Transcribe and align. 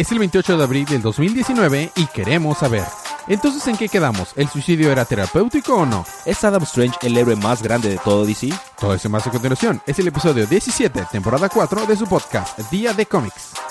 Es 0.00 0.10
el 0.12 0.18
28 0.18 0.56
de 0.56 0.64
abril 0.64 0.86
del 0.86 1.02
2019 1.02 1.92
y 1.94 2.06
queremos 2.06 2.56
saber. 2.56 2.84
Entonces, 3.28 3.66
¿en 3.68 3.76
qué 3.76 3.86
quedamos? 3.86 4.32
¿El 4.34 4.48
suicidio 4.48 4.90
era 4.90 5.04
terapéutico 5.04 5.74
o 5.74 5.84
no? 5.84 6.06
¿Es 6.24 6.42
Adam 6.42 6.62
Strange 6.62 6.96
el 7.02 7.18
héroe 7.18 7.36
más 7.36 7.62
grande 7.62 7.90
de 7.90 7.98
todo 7.98 8.24
DC? 8.24 8.48
Todo 8.78 8.94
eso 8.94 9.10
más 9.10 9.26
a 9.26 9.30
continuación. 9.30 9.82
Es 9.86 9.98
el 9.98 10.08
episodio 10.08 10.46
17, 10.46 11.04
temporada 11.12 11.50
4 11.50 11.84
de 11.84 11.96
su 11.96 12.06
podcast, 12.06 12.58
Día 12.70 12.94
de 12.94 13.04
Cómics. 13.04 13.69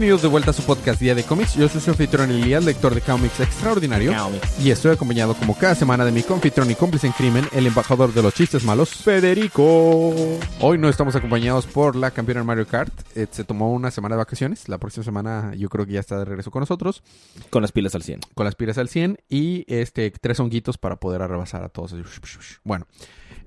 Bienvenidos 0.00 0.22
de 0.22 0.28
vuelta 0.28 0.52
a 0.52 0.54
su 0.54 0.62
podcast 0.62 0.98
Día 0.98 1.14
de 1.14 1.24
Cómics. 1.24 1.56
Yo 1.56 1.68
soy 1.68 1.82
su 1.82 1.90
anfitrión 1.90 2.30
Elías, 2.30 2.64
lector 2.64 2.94
de 2.94 3.02
cómics 3.02 3.38
extraordinario. 3.38 4.14
Comics. 4.16 4.58
Y 4.58 4.70
estoy 4.70 4.92
acompañado 4.92 5.34
como 5.34 5.54
cada 5.54 5.74
semana 5.74 6.06
de 6.06 6.10
mi 6.10 6.22
confitrión 6.22 6.70
y 6.70 6.74
cómplice 6.74 7.06
en 7.06 7.12
crimen, 7.12 7.44
el 7.52 7.66
embajador 7.66 8.14
de 8.14 8.22
los 8.22 8.32
chistes 8.32 8.64
malos, 8.64 8.94
Federico. 8.94 10.14
Hoy 10.60 10.78
no 10.78 10.88
estamos 10.88 11.16
acompañados 11.16 11.66
por 11.66 11.96
la 11.96 12.12
campeona 12.12 12.42
Mario 12.42 12.66
Kart. 12.66 12.94
Eh, 13.14 13.26
se 13.30 13.44
tomó 13.44 13.74
una 13.74 13.90
semana 13.90 14.14
de 14.14 14.20
vacaciones. 14.20 14.70
La 14.70 14.78
próxima 14.78 15.04
semana 15.04 15.52
yo 15.54 15.68
creo 15.68 15.84
que 15.84 15.92
ya 15.92 16.00
está 16.00 16.18
de 16.18 16.24
regreso 16.24 16.50
con 16.50 16.60
nosotros. 16.60 17.02
Con 17.50 17.60
las 17.60 17.70
pilas 17.70 17.94
al 17.94 18.02
100. 18.02 18.20
Con 18.34 18.46
las 18.46 18.54
pilas 18.54 18.78
al 18.78 18.88
100 18.88 19.18
y 19.28 19.66
este 19.68 20.10
tres 20.12 20.40
honguitos 20.40 20.78
para 20.78 20.96
poder 20.96 21.20
arrebasar 21.20 21.62
a 21.62 21.68
todos. 21.68 21.94
Bueno, 22.64 22.86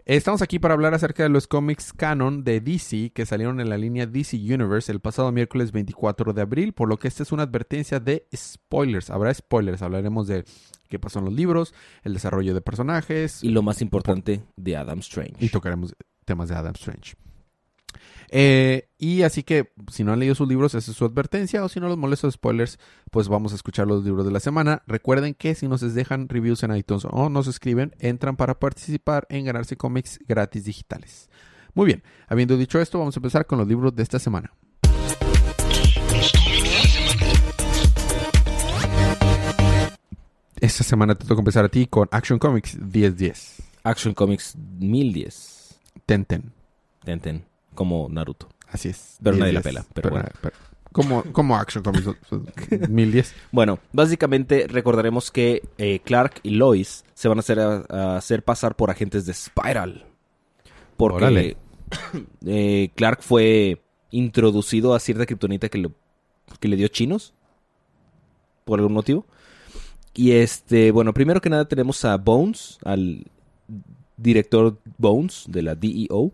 estamos 0.05 0.41
aquí 0.41 0.59
para 0.59 0.73
hablar 0.73 0.93
acerca 0.93 1.23
de 1.23 1.29
los 1.29 1.47
cómics 1.47 1.93
canon 1.93 2.43
de 2.43 2.59
DC 2.61 3.11
que 3.11 3.25
salieron 3.25 3.59
en 3.59 3.69
la 3.69 3.77
línea 3.77 4.05
DC 4.05 4.37
Universe 4.37 4.91
el 4.91 4.99
pasado 4.99 5.31
miércoles 5.31 5.71
24 5.71 6.33
de 6.33 6.41
abril, 6.41 6.73
por 6.73 6.89
lo 6.89 6.97
que 6.97 7.07
esta 7.07 7.23
es 7.23 7.31
una 7.31 7.43
advertencia 7.43 7.99
de 7.99 8.27
spoilers. 8.35 9.09
Habrá 9.09 9.33
spoilers, 9.33 9.81
hablaremos 9.81 10.27
de 10.27 10.43
qué 10.89 10.99
pasó 10.99 11.19
en 11.19 11.25
los 11.25 11.33
libros, 11.33 11.73
el 12.03 12.13
desarrollo 12.13 12.53
de 12.53 12.61
personajes 12.61 13.43
Y 13.43 13.49
lo 13.49 13.61
más 13.61 13.81
importante, 13.81 14.43
de 14.55 14.77
Adam 14.77 14.99
Strange. 14.99 15.35
y 15.39 15.49
tocaremos 15.49 15.95
temas 16.25 16.49
de 16.49 16.55
Adam 16.55 16.73
Strange. 16.75 17.15
Eh, 18.35 18.89
y 18.97 19.21
así 19.21 19.43
que 19.43 19.71
si 19.91 20.03
no 20.03 20.11
han 20.11 20.17
leído 20.17 20.33
sus 20.33 20.47
libros, 20.47 20.73
esa 20.73 20.89
es 20.89 20.97
su 20.97 21.05
advertencia. 21.05 21.63
O 21.63 21.69
si 21.69 21.79
no 21.79 21.87
los 21.87 21.99
molesta 21.99 22.29
spoilers, 22.31 22.79
pues 23.11 23.27
vamos 23.27 23.51
a 23.51 23.55
escuchar 23.55 23.85
los 23.85 24.03
libros 24.03 24.25
de 24.25 24.31
la 24.31 24.39
semana. 24.39 24.81
Recuerden 24.87 25.35
que 25.35 25.53
si 25.53 25.67
nos 25.67 25.81
dejan 25.93 26.27
reviews 26.27 26.63
en 26.63 26.75
iTunes 26.75 27.05
o 27.05 27.29
nos 27.29 27.45
escriben, 27.45 27.93
entran 27.99 28.35
para 28.35 28.59
participar 28.59 29.27
en 29.29 29.45
ganarse 29.45 29.77
cómics 29.77 30.19
gratis 30.27 30.65
digitales. 30.65 31.29
Muy 31.75 31.85
bien, 31.85 32.01
habiendo 32.27 32.57
dicho 32.57 32.81
esto, 32.81 32.97
vamos 32.97 33.15
a 33.15 33.19
empezar 33.19 33.45
con 33.45 33.59
los 33.59 33.67
libros 33.67 33.95
de 33.95 34.01
esta 34.01 34.17
semana. 34.17 34.51
Esta 40.59 40.83
semana 40.83 41.13
te 41.13 41.27
toca 41.27 41.41
empezar 41.41 41.65
a 41.65 41.69
ti 41.69 41.85
con 41.85 42.07
Action 42.09 42.39
Comics 42.39 42.79
1010. 42.79 43.61
Action 43.83 44.15
Comics 44.15 44.55
1010. 44.79 45.75
Tenten. 46.07 46.51
Ten, 47.03 47.19
ten. 47.19 47.52
Como 47.75 48.07
Naruto. 48.09 48.49
Así 48.69 48.89
es. 48.89 49.17
Pero 49.21 49.37
nadie 49.37 49.53
la 49.53 49.61
10-10. 49.61 49.63
pela, 49.63 49.85
pero 49.93 50.09
bueno. 50.09 50.29
¿Cómo, 50.91 51.23
cómo 51.31 51.55
Action 51.57 51.83
Comics 51.83 52.07
1010? 52.89 53.33
Bueno, 53.51 53.79
básicamente 53.93 54.67
recordaremos 54.67 55.31
que 55.31 55.63
eh, 55.79 55.99
Clark 56.05 56.39
y 56.43 56.51
Lois 56.51 57.03
se 57.15 57.27
van 57.27 57.37
a 57.37 57.41
hacer, 57.41 57.59
a- 57.59 57.83
a 57.89 58.17
hacer 58.17 58.43
pasar 58.43 58.75
por 58.75 58.91
agentes 58.91 59.25
de 59.25 59.33
Spiral. 59.33 60.05
Porque 60.97 61.57
eh, 62.45 62.89
Clark 62.95 63.21
fue 63.23 63.81
introducido 64.11 64.93
a 64.93 64.99
cierta 64.99 65.25
kriptonita 65.25 65.67
que, 65.69 65.89
que 66.59 66.67
le 66.67 66.75
dio 66.75 66.87
chinos. 66.89 67.33
Por 68.65 68.79
algún 68.79 68.93
motivo. 68.93 69.25
Y 70.13 70.31
este, 70.33 70.91
bueno, 70.91 71.11
primero 71.13 71.41
que 71.41 71.49
nada 71.49 71.65
tenemos 71.67 72.05
a 72.05 72.17
Bones, 72.17 72.77
al 72.85 73.25
director 74.17 74.77
Bones 74.97 75.45
de 75.47 75.61
la 75.61 75.75
DEO. 75.75 76.31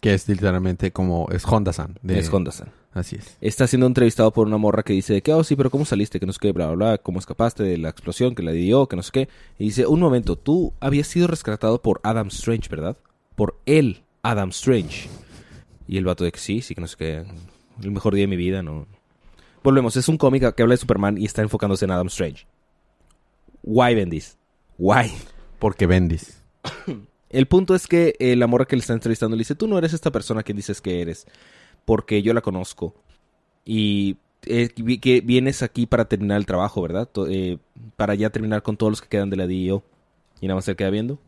Que 0.00 0.14
es 0.14 0.28
literalmente 0.28 0.90
como 0.92 1.28
es 1.30 1.44
Honda-san. 1.46 1.98
de- 2.02 2.18
Es 2.18 2.32
Honda-san. 2.32 2.70
Así 2.94 3.16
es. 3.16 3.36
está 3.40 3.66
siendo 3.68 3.86
entrevistado 3.86 4.32
por 4.32 4.46
una 4.48 4.56
morra 4.56 4.82
que 4.82 4.92
dice 4.92 5.22
que, 5.22 5.32
oh, 5.32 5.44
sí, 5.44 5.54
pero 5.54 5.70
¿cómo 5.70 5.84
saliste? 5.84 6.18
Que 6.18 6.26
no 6.26 6.32
sé 6.32 6.38
qué, 6.40 6.52
bla, 6.52 6.66
bla, 6.66 6.74
bla, 6.74 6.98
¿cómo 6.98 7.18
escapaste 7.20 7.62
de 7.62 7.78
la 7.78 7.90
explosión 7.90 8.34
que 8.34 8.42
la 8.42 8.50
dio? 8.50 8.88
Que 8.88 8.96
no 8.96 9.02
sé 9.02 9.10
qué. 9.12 9.28
Y 9.58 9.64
dice, 9.66 9.86
un 9.86 10.00
momento, 10.00 10.36
tú 10.36 10.72
habías 10.80 11.06
sido 11.06 11.28
rescatado 11.28 11.80
por 11.80 12.00
Adam 12.02 12.28
Strange, 12.28 12.68
¿verdad? 12.68 12.96
Por 13.36 13.60
él, 13.66 14.02
Adam 14.22 14.48
Strange. 14.48 15.08
Y 15.86 15.96
el 15.98 16.06
vato 16.06 16.24
de 16.24 16.32
que 16.32 16.40
sí, 16.40 16.60
sí, 16.60 16.74
que 16.74 16.80
no 16.80 16.86
sé 16.88 16.96
qué. 16.96 17.24
El 17.82 17.90
mejor 17.92 18.14
día 18.14 18.22
de 18.24 18.28
mi 18.28 18.36
vida, 18.36 18.62
¿no? 18.62 18.86
Volvemos, 19.62 19.96
es 19.96 20.08
un 20.08 20.16
cómic 20.18 20.54
que 20.54 20.62
habla 20.62 20.72
de 20.74 20.78
Superman 20.78 21.18
y 21.18 21.24
está 21.26 21.42
enfocándose 21.42 21.84
en 21.84 21.92
Adam 21.92 22.08
Strange. 22.08 22.46
Why, 23.62 23.94
Bendis? 23.94 24.36
Why? 24.78 25.12
Porque 25.58 25.86
Bendis. 25.86 26.37
El 27.30 27.46
punto 27.46 27.74
es 27.74 27.86
que 27.86 28.14
eh, 28.18 28.36
la 28.36 28.46
morra 28.46 28.64
que 28.64 28.76
le 28.76 28.80
está 28.80 28.94
entrevistando 28.94 29.36
le 29.36 29.40
dice, 29.40 29.54
tú 29.54 29.68
no 29.68 29.76
eres 29.76 29.92
esta 29.92 30.10
persona 30.10 30.42
que 30.42 30.54
dices 30.54 30.80
que 30.80 31.02
eres, 31.02 31.26
porque 31.84 32.22
yo 32.22 32.32
la 32.32 32.40
conozco. 32.40 32.94
Y 33.64 34.16
eh, 34.46 34.70
que 35.00 35.20
vienes 35.20 35.62
aquí 35.62 35.86
para 35.86 36.06
terminar 36.06 36.38
el 36.38 36.46
trabajo, 36.46 36.80
¿verdad? 36.80 37.08
Eh, 37.28 37.58
para 37.96 38.14
ya 38.14 38.30
terminar 38.30 38.62
con 38.62 38.76
todos 38.76 38.92
los 38.92 39.02
que 39.02 39.08
quedan 39.08 39.30
de 39.30 39.36
la 39.36 39.46
DEO. 39.46 39.84
Y 40.40 40.46
nada 40.46 40.56
más 40.56 40.64
se 40.64 40.76
queda 40.76 40.90
viendo 40.90 41.18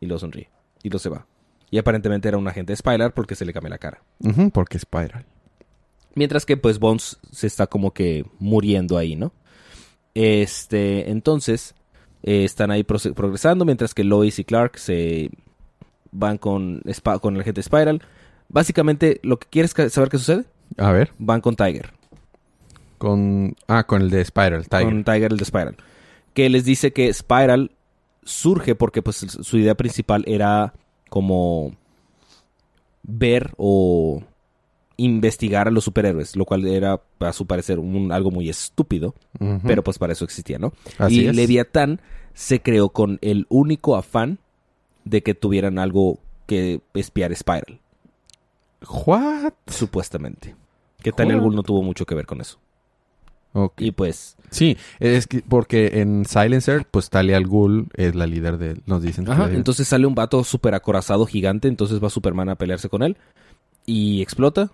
y 0.00 0.06
lo 0.06 0.18
sonríe. 0.18 0.50
Y 0.82 0.90
lo 0.90 0.98
se 0.98 1.10
va. 1.10 1.26
Y 1.70 1.78
aparentemente 1.78 2.28
era 2.28 2.38
un 2.38 2.48
agente 2.48 2.72
de 2.72 2.76
Spylar 2.76 3.12
porque 3.12 3.34
se 3.34 3.44
le 3.44 3.52
cambia 3.52 3.70
la 3.70 3.78
cara. 3.78 4.02
Porque 4.52 4.78
Spiral. 4.78 5.26
Mientras 6.14 6.46
que 6.46 6.56
pues 6.56 6.78
Bones 6.78 7.18
se 7.30 7.46
está 7.46 7.66
como 7.66 7.92
que 7.92 8.24
muriendo 8.38 8.96
ahí, 8.96 9.14
¿no? 9.14 9.32
Este, 10.14 11.10
entonces, 11.10 11.74
eh, 12.26 12.44
están 12.44 12.72
ahí 12.72 12.82
progresando 12.82 13.64
mientras 13.64 13.94
que 13.94 14.02
Lois 14.04 14.38
y 14.40 14.44
Clark 14.44 14.78
se 14.78 15.30
van 16.10 16.38
con, 16.38 16.82
el 16.84 17.40
agente 17.40 17.62
Spiral. 17.62 18.02
Básicamente, 18.48 19.20
lo 19.22 19.38
que 19.38 19.46
quieres 19.48 19.70
saber 19.70 20.08
qué 20.08 20.18
sucede, 20.18 20.44
A 20.76 20.90
ver. 20.90 21.12
van 21.18 21.40
con 21.40 21.54
Tiger. 21.54 21.92
Con. 22.98 23.54
Ah, 23.68 23.84
con 23.84 24.02
el 24.02 24.10
de 24.10 24.24
Spiral, 24.24 24.68
Tiger. 24.68 24.86
Con 24.86 25.04
Tiger, 25.04 25.32
el 25.32 25.38
de 25.38 25.44
Spiral. 25.44 25.76
Que 26.34 26.50
les 26.50 26.64
dice 26.64 26.92
que 26.92 27.12
Spiral 27.12 27.70
surge 28.24 28.74
porque 28.74 29.02
pues 29.02 29.16
su 29.16 29.56
idea 29.56 29.76
principal 29.76 30.24
era 30.26 30.74
como 31.08 31.76
ver 33.04 33.52
o 33.56 34.24
investigar 34.98 35.68
a 35.68 35.70
los 35.70 35.84
superhéroes, 35.84 36.36
lo 36.36 36.44
cual 36.46 36.66
era 36.66 37.00
a 37.20 37.32
su 37.32 37.46
parecer 37.46 37.78
un- 37.78 38.12
algo 38.12 38.30
muy 38.30 38.48
estúpido, 38.48 39.14
pero 39.66 39.82
pues 39.84 39.98
para 39.98 40.12
eso 40.14 40.24
existía, 40.24 40.58
¿no? 40.58 40.72
Así 40.98 41.22
y 41.22 41.26
es. 41.28 41.36
Leviatán 41.36 42.00
se 42.34 42.60
creó 42.60 42.88
con 42.90 43.18
el 43.20 43.46
único 43.50 43.96
afán 43.96 44.38
de 45.04 45.22
que 45.22 45.34
tuvieran 45.34 45.78
algo 45.78 46.18
que 46.46 46.80
espiar 46.94 47.34
Spiral, 47.36 47.80
¿What? 49.06 49.52
supuestamente. 49.66 50.54
Que 51.02 51.12
tal 51.12 51.26
What? 51.28 51.34
el 51.34 51.40
Ghul 51.40 51.54
no 51.56 51.62
tuvo 51.62 51.82
mucho 51.82 52.06
que 52.06 52.14
ver 52.14 52.26
con 52.26 52.40
eso. 52.40 52.58
Ok. 53.52 53.80
Y 53.80 53.90
pues, 53.92 54.36
Sí, 54.50 54.76
es 55.00 55.26
que 55.26 55.42
porque 55.46 56.00
en 56.00 56.24
Silencer, 56.24 56.86
pues 56.90 57.10
Talia 57.10 57.36
al 57.36 57.46
Ghul 57.46 57.88
es 57.94 58.14
la 58.14 58.26
líder 58.26 58.58
de. 58.58 58.80
Nos 58.86 59.02
dicen. 59.02 59.28
Ajá, 59.30 59.50
entonces 59.52 59.88
sale 59.88 60.06
un 60.06 60.14
vato 60.14 60.44
súper 60.44 60.74
acorazado, 60.74 61.26
gigante, 61.26 61.66
entonces 61.68 62.02
va 62.02 62.10
Superman 62.10 62.48
a 62.48 62.56
pelearse 62.56 62.88
con 62.88 63.02
él 63.02 63.16
y 63.86 64.22
explota. 64.22 64.70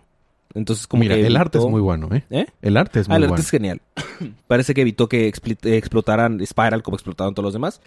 Entonces 0.54 0.86
como 0.86 1.02
Mira, 1.02 1.14
que 1.14 1.26
el 1.26 1.36
arte 1.36 1.58
es 1.58 1.64
muy 1.66 1.80
bueno, 1.80 2.08
¿eh? 2.12 2.24
¿Eh? 2.30 2.46
El 2.60 2.76
arte 2.76 3.00
es 3.00 3.06
Ah, 3.06 3.10
muy 3.10 3.16
el 3.16 3.22
arte 3.24 3.28
bueno. 3.30 3.42
es 3.42 3.50
genial. 3.50 3.80
Parece 4.46 4.74
que 4.74 4.82
evitó 4.82 5.08
que 5.08 5.26
eh, 5.28 5.76
explotaran 5.76 6.44
Spiral 6.44 6.82
como 6.82 6.96
explotaron 6.96 7.34
todos 7.34 7.44
los 7.44 7.52
demás. 7.54 7.80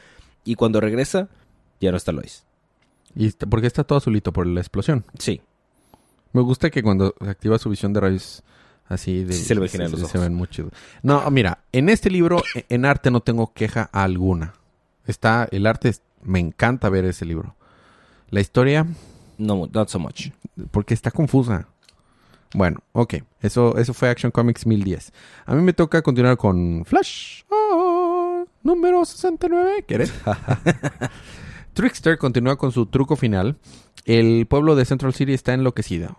Y 0.44 0.56
cuando 0.56 0.80
regresa, 0.82 1.28
ya 1.80 1.92
no 1.92 1.98
está 1.98 2.12
Lois. 2.12 2.44
Y 3.16 3.28
está- 3.28 3.46
porque 3.46 3.68
está 3.68 3.84
todo 3.84 3.98
azulito 3.98 4.34
por 4.34 4.46
la 4.48 4.60
explosión. 4.62 5.06
Sí. 5.20 5.42
Me 6.34 6.42
gusta 6.42 6.70
que 6.70 6.84
cuando 6.84 7.14
activa 7.22 7.58
su 7.60 7.70
visión 7.70 7.94
de 7.94 8.00
rayos 8.02 8.44
así 8.88 9.24
de, 9.24 9.34
Sí 9.34 9.46
se 9.46 9.56
le 9.56 9.62
ve 9.62 9.68
genial 9.70 9.92
los 9.92 10.10
se 10.10 10.18
ven 10.18 10.34
muy. 10.34 10.48
No, 11.02 11.30
mira, 11.32 11.60
en 11.72 11.90
este 11.90 12.10
libro 12.10 12.42
e- 12.56 12.66
en 12.70 12.86
arte 12.86 13.10
no 13.12 13.22
tengo 13.22 13.54
queja 13.54 13.84
alguna. 13.92 14.54
Está 15.08 15.48
el 15.52 15.66
arte 15.68 15.90
es- 15.90 16.02
me 16.24 16.40
encanta 16.40 16.90
ver 16.90 17.06
ese 17.06 17.26
libro. 17.26 17.56
La 18.32 18.42
historia 18.42 18.86
No, 19.38 19.70
not 19.72 19.88
so 19.90 20.00
much. 20.00 20.30
porque 20.72 20.94
está 20.94 21.12
confusa. 21.12 21.68
Bueno, 22.54 22.80
ok. 22.94 23.16
Eso, 23.42 23.78
eso 23.78 23.94
fue 23.94 24.10
Action 24.10 24.32
Comics 24.32 24.66
1010. 24.66 25.12
A 25.46 25.56
mí 25.56 25.62
me 25.62 25.74
toca 25.74 26.02
continuar 26.02 26.38
con 26.38 26.86
Flash. 26.86 27.44
Ah, 27.52 28.44
número 28.64 29.04
69. 29.06 29.86
¿Quieres? 29.88 30.14
Trickster 31.74 32.18
continúa 32.18 32.58
con 32.58 32.72
su 32.72 32.86
truco 32.86 33.16
final. 33.16 33.58
El 34.06 34.46
pueblo 34.48 34.76
de 34.76 34.86
Central 34.86 35.14
City 35.14 35.34
está 35.34 35.54
enloquecido. 35.54 36.16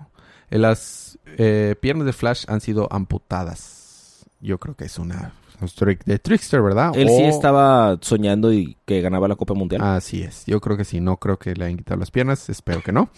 Las 0.50 1.18
eh, 1.38 1.74
piernas 1.80 2.06
de 2.06 2.12
Flash 2.12 2.44
han 2.48 2.60
sido 2.60 2.88
amputadas. 2.90 4.26
Yo 4.40 4.58
creo 4.58 4.76
que 4.76 4.84
es 4.84 4.98
una 4.98 5.32
un 5.60 5.68
trick 5.68 6.04
de 6.04 6.18
Trickster, 6.18 6.60
¿verdad? 6.60 6.92
Él 6.94 7.08
sí 7.08 7.22
estaba 7.22 7.98
soñando 8.00 8.52
y 8.52 8.76
que 8.84 9.00
ganaba 9.00 9.28
la 9.28 9.36
Copa 9.36 9.54
Mundial. 9.54 9.82
Así 9.82 10.22
es. 10.22 10.44
Yo 10.46 10.60
creo 10.60 10.76
que 10.76 10.84
sí. 10.84 11.00
No 11.00 11.16
creo 11.16 11.38
que 11.38 11.54
le 11.54 11.64
hayan 11.64 11.78
quitado 11.78 11.98
las 11.98 12.10
piernas. 12.10 12.48
Espero 12.48 12.82
que 12.82 12.92
no. 12.92 13.10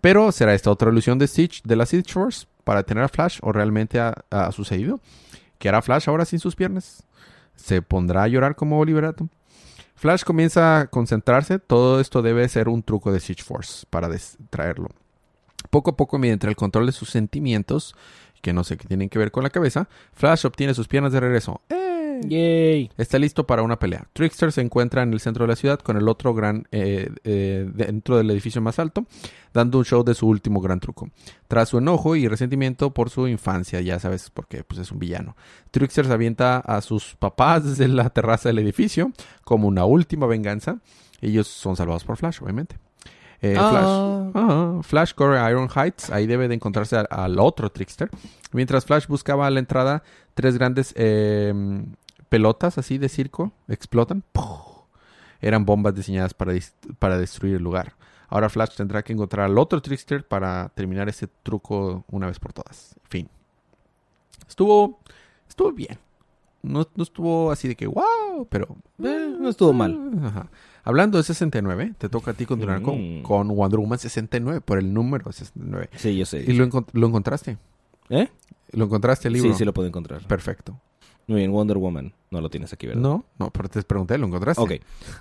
Pero 0.00 0.32
¿será 0.32 0.54
esta 0.54 0.70
otra 0.70 0.90
ilusión 0.90 1.18
de 1.18 1.28
Stitch, 1.28 1.62
de 1.62 1.76
la 1.76 1.86
Stitch 1.86 2.12
Force, 2.12 2.46
para 2.64 2.82
tener 2.82 3.04
a 3.04 3.08
Flash 3.08 3.38
o 3.42 3.52
realmente 3.52 4.00
ha, 4.00 4.52
sucedido? 4.52 5.00
¿Qué 5.58 5.68
hará 5.68 5.82
Flash 5.82 6.08
ahora 6.08 6.24
sin 6.24 6.38
sus 6.38 6.56
piernas? 6.56 7.04
¿Se 7.54 7.82
pondrá 7.82 8.24
a 8.24 8.28
llorar 8.28 8.56
como 8.56 8.78
Oliver? 8.78 9.14
Flash 9.94 10.24
comienza 10.24 10.80
a 10.80 10.86
concentrarse. 10.86 11.58
Todo 11.58 12.00
esto 12.00 12.22
debe 12.22 12.48
ser 12.48 12.68
un 12.68 12.82
truco 12.82 13.12
de 13.12 13.20
Stitch 13.20 13.44
Force 13.44 13.86
para 13.88 14.08
distraerlo. 14.08 14.88
Poco 15.70 15.90
a 15.90 15.96
poco, 15.96 16.18
mediante 16.18 16.48
el 16.48 16.56
control 16.56 16.86
de 16.86 16.92
sus 16.92 17.10
sentimientos, 17.10 17.94
que 18.40 18.52
no 18.52 18.64
sé 18.64 18.76
qué 18.76 18.88
tienen 18.88 19.08
que 19.08 19.18
ver 19.18 19.30
con 19.30 19.44
la 19.44 19.50
cabeza, 19.50 19.88
Flash 20.12 20.44
obtiene 20.46 20.74
sus 20.74 20.88
piernas 20.88 21.12
de 21.12 21.20
regreso. 21.20 21.60
¡Eh! 21.68 21.91
Yay. 22.28 22.90
Está 22.96 23.18
listo 23.18 23.46
para 23.46 23.62
una 23.62 23.78
pelea. 23.78 24.06
Trickster 24.12 24.52
se 24.52 24.60
encuentra 24.60 25.02
en 25.02 25.12
el 25.12 25.20
centro 25.20 25.44
de 25.44 25.48
la 25.48 25.56
ciudad 25.56 25.78
con 25.80 25.96
el 25.96 26.08
otro 26.08 26.34
gran 26.34 26.66
eh, 26.72 27.10
eh, 27.24 27.68
dentro 27.74 28.16
del 28.16 28.30
edificio 28.30 28.60
más 28.60 28.78
alto, 28.78 29.06
dando 29.52 29.78
un 29.78 29.84
show 29.84 30.04
de 30.04 30.14
su 30.14 30.26
último 30.26 30.60
gran 30.60 30.80
truco. 30.80 31.10
Tras 31.48 31.70
su 31.70 31.78
enojo 31.78 32.16
y 32.16 32.28
resentimiento 32.28 32.92
por 32.92 33.10
su 33.10 33.28
infancia, 33.28 33.80
ya 33.80 33.98
sabes, 33.98 34.30
porque 34.30 34.64
pues, 34.64 34.80
es 34.80 34.92
un 34.92 34.98
villano. 34.98 35.36
Trickster 35.70 36.06
se 36.06 36.12
avienta 36.12 36.58
a 36.58 36.80
sus 36.80 37.16
papás 37.16 37.64
desde 37.64 37.88
la 37.88 38.10
terraza 38.10 38.48
del 38.48 38.58
edificio 38.58 39.12
como 39.44 39.68
una 39.68 39.84
última 39.84 40.26
venganza. 40.26 40.78
Ellos 41.20 41.46
son 41.48 41.76
salvados 41.76 42.04
por 42.04 42.16
Flash, 42.16 42.42
obviamente. 42.42 42.76
Eh, 43.40 43.56
Ah. 43.58 43.70
Flash, 43.70 44.44
ah, 44.44 44.80
Flash 44.82 45.14
corre 45.14 45.38
a 45.40 45.50
Iron 45.50 45.68
Heights, 45.68 46.10
ahí 46.10 46.26
debe 46.26 46.46
de 46.46 46.54
encontrarse 46.54 46.96
al, 46.96 47.08
al 47.10 47.38
otro 47.40 47.70
Trickster. 47.70 48.08
Mientras 48.52 48.84
Flash 48.84 49.08
buscaba 49.08 49.46
a 49.48 49.50
la 49.50 49.58
entrada, 49.58 50.04
tres 50.34 50.56
grandes 50.56 50.94
eh, 50.96 51.52
pelotas 52.32 52.78
así 52.78 52.96
de 52.98 53.08
circo 53.10 53.52
explotan. 53.68 54.22
¡Puf! 54.32 54.46
Eran 55.40 55.64
bombas 55.66 55.94
diseñadas 55.94 56.32
para, 56.34 56.54
para 56.98 57.18
destruir 57.18 57.56
el 57.56 57.62
lugar. 57.62 57.94
Ahora 58.28 58.48
Flash 58.48 58.74
tendrá 58.76 59.02
que 59.02 59.12
encontrar 59.12 59.44
al 59.46 59.58
otro 59.58 59.82
Trickster 59.82 60.26
para 60.26 60.70
terminar 60.74 61.08
ese 61.10 61.26
truco 61.42 62.04
una 62.10 62.26
vez 62.28 62.38
por 62.38 62.52
todas. 62.54 62.96
Fin. 63.10 63.28
Estuvo, 64.48 65.00
estuvo 65.48 65.72
bien. 65.72 65.98
No, 66.62 66.86
no 66.94 67.02
estuvo 67.02 67.50
así 67.50 67.68
de 67.68 67.74
que 67.74 67.86
wow, 67.86 68.46
pero 68.48 68.76
Eh, 69.02 69.36
no 69.38 69.48
estuvo 69.48 69.72
mal. 69.72 69.98
Ajá. 70.24 70.48
Hablando 70.84 71.18
de 71.18 71.24
69, 71.24 71.94
te 71.98 72.08
toca 72.08 72.30
a 72.30 72.34
ti 72.34 72.46
continuar 72.46 72.80
con, 72.82 73.18
Mm. 73.18 73.22
con 73.22 73.48
Wonder 73.48 73.80
Woman 73.80 73.98
69, 73.98 74.60
por 74.60 74.78
el 74.78 74.94
número 74.94 75.30
69. 75.32 75.90
Sí, 75.96 76.16
yo 76.16 76.24
sé. 76.24 76.44
¿Y 76.46 76.52
lo, 76.54 76.64
encont- 76.66 76.88
lo 76.92 77.06
encontraste? 77.08 77.58
¿Eh? 78.10 78.28
¿Lo 78.70 78.84
encontraste 78.86 79.28
el 79.28 79.34
libro? 79.34 79.52
Sí, 79.52 79.58
sí 79.58 79.64
lo 79.64 79.74
puedo 79.74 79.88
encontrar. 79.88 80.26
Perfecto. 80.26 80.78
Muy 81.26 81.38
bien, 81.40 81.52
Wonder 81.52 81.78
Woman. 81.78 82.12
No 82.30 82.40
lo 82.40 82.48
tienes 82.50 82.72
aquí, 82.72 82.86
¿verdad? 82.86 83.02
No, 83.02 83.24
no, 83.38 83.50
pero 83.50 83.68
te 83.68 83.82
pregunté, 83.82 84.18
¿lo 84.18 84.26
encontraste? 84.26 84.62
Ok. 84.62 84.72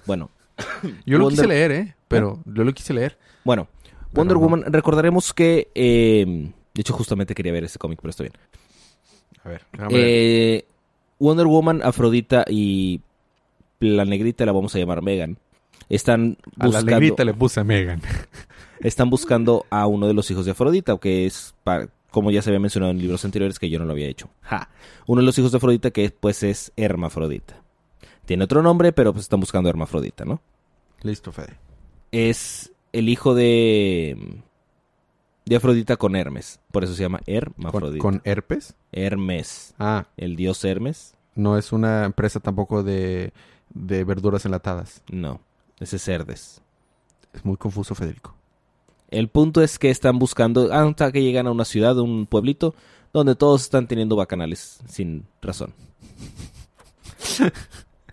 Bueno, 0.06 0.30
Yo 1.06 1.18
lo 1.18 1.26
Wonder- 1.26 1.30
quise 1.38 1.48
leer, 1.48 1.72
¿eh? 1.72 1.96
Pero 2.08 2.40
yo 2.46 2.64
lo 2.64 2.74
quise 2.74 2.94
leer. 2.94 3.18
bueno. 3.44 3.68
Pero 3.84 4.14
Wonder 4.14 4.36
no. 4.38 4.42
Woman, 4.42 4.64
recordaremos 4.68 5.34
que... 5.34 5.70
eh, 5.74 6.26
de 6.74 6.82
hecho, 6.82 6.94
justamente 6.94 7.34
quería 7.34 7.52
ver 7.54 7.64
ese 7.64 7.80
cómic, 7.80 8.00
pero 8.02 8.10
está 8.10 8.24
bien. 8.24 8.34
A 9.44 9.50
ver. 9.50 9.66
Eh, 9.90 10.66
Wonder 11.20 11.48
Woman, 11.48 11.82
Afrodita 11.84 12.44
y 12.50 13.02
la 13.80 14.04
negrita 14.06 14.46
la 14.46 14.52
vamos 14.52 14.76
a 14.76 14.80
llamar 14.80 15.02
Megan. 15.02 15.38
Están 15.90 16.38
a 16.60 16.64
la 16.64 16.66
buscando, 16.68 16.92
negrita 16.92 17.24
le 17.26 17.34
puse 17.34 17.60
a 17.60 17.64
Megan. 17.64 18.02
están 18.82 19.10
buscando 19.10 19.66
a 19.70 19.88
uno 19.88 20.08
de 20.08 20.14
los 20.14 20.30
hijos 20.32 20.46
de 20.46 20.52
Afrodita, 20.52 20.98
que 20.98 21.26
es, 21.26 21.54
pa- 21.64 21.88
como 22.12 22.30
ya 22.30 22.42
se 22.44 22.50
había 22.52 22.60
mencionado 22.60 22.92
en 22.92 23.00
libros 23.00 23.26
anteriores, 23.26 23.58
que 23.58 23.70
yo 23.70 23.80
no 23.80 23.86
lo 23.86 23.94
había 23.94 24.08
hecho. 24.08 24.30
Ja. 24.42 24.70
Uno 25.08 25.22
de 25.22 25.26
los 25.26 25.38
hijos 25.40 25.52
de 25.52 25.58
Afrodita 25.58 25.92
que 25.92 26.10
pues 26.12 26.44
es 26.44 26.72
Hermafrodita. 26.76 27.64
Tiene 28.26 28.44
otro 28.44 28.62
nombre, 28.62 28.92
pero 28.94 29.12
pues 29.14 29.24
están 29.26 29.40
buscando 29.40 29.68
a 29.68 29.72
Hermafrodita, 29.72 30.26
¿no? 30.26 30.42
Listo, 31.02 31.32
Fede. 31.32 31.58
Es 32.12 32.72
el 32.94 33.10
hijo 33.10 33.34
de 33.34 34.42
de 35.46 35.56
Afrodita 35.56 35.98
con 35.98 36.16
Hermes, 36.16 36.60
por 36.72 36.84
eso 36.84 36.94
se 36.94 37.02
llama 37.02 37.20
¿Con, 37.26 37.34
Hermafrodita. 37.34 38.02
con 38.02 38.22
herpes? 38.26 38.76
Hermes, 38.92 39.74
Ah, 39.80 40.06
el 40.18 40.36
dios 40.36 40.64
Hermes. 40.64 41.16
no 41.36 41.58
es 41.58 41.72
una 41.72 42.06
empresa 42.06 42.40
tampoco 42.40 42.84
de, 42.84 43.34
de 43.74 44.04
verduras 44.04 44.46
enlatadas. 44.46 45.02
No, 45.12 45.42
ese 45.80 45.96
es 45.96 46.04
Cerdes. 46.04 46.62
Es 47.34 47.44
muy 47.46 47.58
confuso, 47.58 47.96
Federico. 47.96 48.36
El 49.12 49.28
punto 49.28 49.62
es 49.62 49.78
que 49.78 49.90
están 49.90 50.18
buscando, 50.20 50.74
hasta 50.74 51.12
que 51.12 51.22
llegan 51.22 51.46
a 51.48 51.52
una 51.52 51.66
ciudad, 51.66 51.98
un 52.00 52.26
pueblito, 52.26 52.74
donde 53.14 53.36
todos 53.36 53.62
están 53.64 53.88
teniendo 53.88 54.16
bacanales 54.16 54.80
sin 54.88 55.26
razón. 55.42 55.74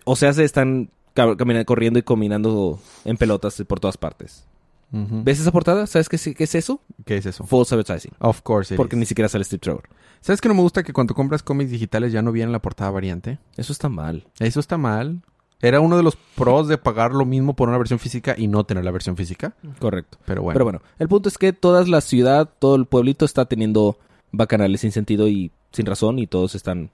o 0.03 0.15
sea, 0.15 0.33
se 0.33 0.43
están 0.43 0.89
caminando, 1.13 1.65
corriendo 1.65 1.99
y 1.99 2.03
combinando 2.03 2.79
en 3.05 3.17
pelotas 3.17 3.61
por 3.67 3.79
todas 3.79 3.97
partes. 3.97 4.45
¿Ves 4.91 5.39
esa 5.39 5.51
portada? 5.51 5.85
¿Sabes 5.85 6.09
qué, 6.09 6.15
es- 6.15 6.35
qué 6.35 6.43
es 6.43 6.55
eso? 6.55 6.81
¿Qué 7.05 7.17
es 7.17 7.25
eso? 7.27 7.43
False 7.45 7.75
advertising. 7.75 8.11
Of 8.19 8.41
course 8.41 8.73
it 8.73 8.77
Porque 8.77 8.95
is. 8.95 8.99
ni 8.99 9.05
siquiera 9.05 9.29
sale 9.29 9.43
Steve 9.43 9.59
Trevor. 9.59 9.83
¿Sabes 10.19 10.41
que 10.41 10.47
no 10.49 10.55
me 10.55 10.61
gusta 10.61 10.81
que 10.81 10.93
cuando 10.93 11.13
compras 11.13 11.43
cómics 11.43 11.69
digitales 11.69 12.11
ya 12.11 12.23
no 12.23 12.31
viene 12.31 12.51
la 12.51 12.59
portada 12.59 12.89
variante? 12.89 13.37
Eso 13.55 13.71
está 13.71 13.87
mal. 13.87 14.25
Eso 14.39 14.59
está 14.59 14.77
mal. 14.79 15.21
Era 15.61 15.81
uno 15.81 15.97
de 15.97 16.03
los 16.03 16.15
pros 16.35 16.67
de 16.69 16.77
pagar 16.77 17.11
lo 17.11 17.25
mismo 17.25 17.53
por 17.53 17.67
una 17.69 17.77
versión 17.77 17.99
física 17.99 18.33
y 18.37 18.47
no 18.47 18.63
tener 18.63 18.85
la 18.85 18.91
versión 18.91 19.17
física. 19.17 19.53
Correcto. 19.79 20.17
Pero 20.25 20.41
bueno. 20.41 20.55
Pero 20.55 20.63
bueno, 20.65 20.81
el 20.99 21.07
punto 21.09 21.27
es 21.27 21.37
que 21.37 21.51
toda 21.51 21.85
la 21.85 21.99
ciudad, 22.01 22.49
todo 22.59 22.75
el 22.75 22.85
pueblito 22.85 23.25
está 23.25 23.45
teniendo 23.45 23.97
bacanales 24.31 24.81
sin 24.81 24.91
sentido 24.93 25.27
y 25.27 25.51
sin 25.71 25.85
razón 25.85 26.17
y 26.19 26.27
todos 26.27 26.55
están 26.55 26.91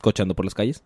cochando 0.00 0.34
por 0.34 0.46
las 0.46 0.54
calles. 0.54 0.82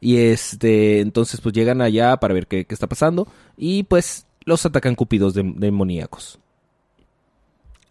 Y 0.00 0.16
este, 0.18 1.00
entonces 1.00 1.40
pues 1.40 1.52
llegan 1.54 1.82
allá 1.82 2.16
para 2.18 2.32
ver 2.32 2.46
qué, 2.46 2.64
qué 2.64 2.72
está 2.74 2.86
pasando 2.86 3.26
y 3.56 3.82
pues 3.82 4.26
los 4.44 4.64
atacan 4.64 4.94
cupidos 4.94 5.34
de- 5.34 5.52
demoníacos. 5.56 6.38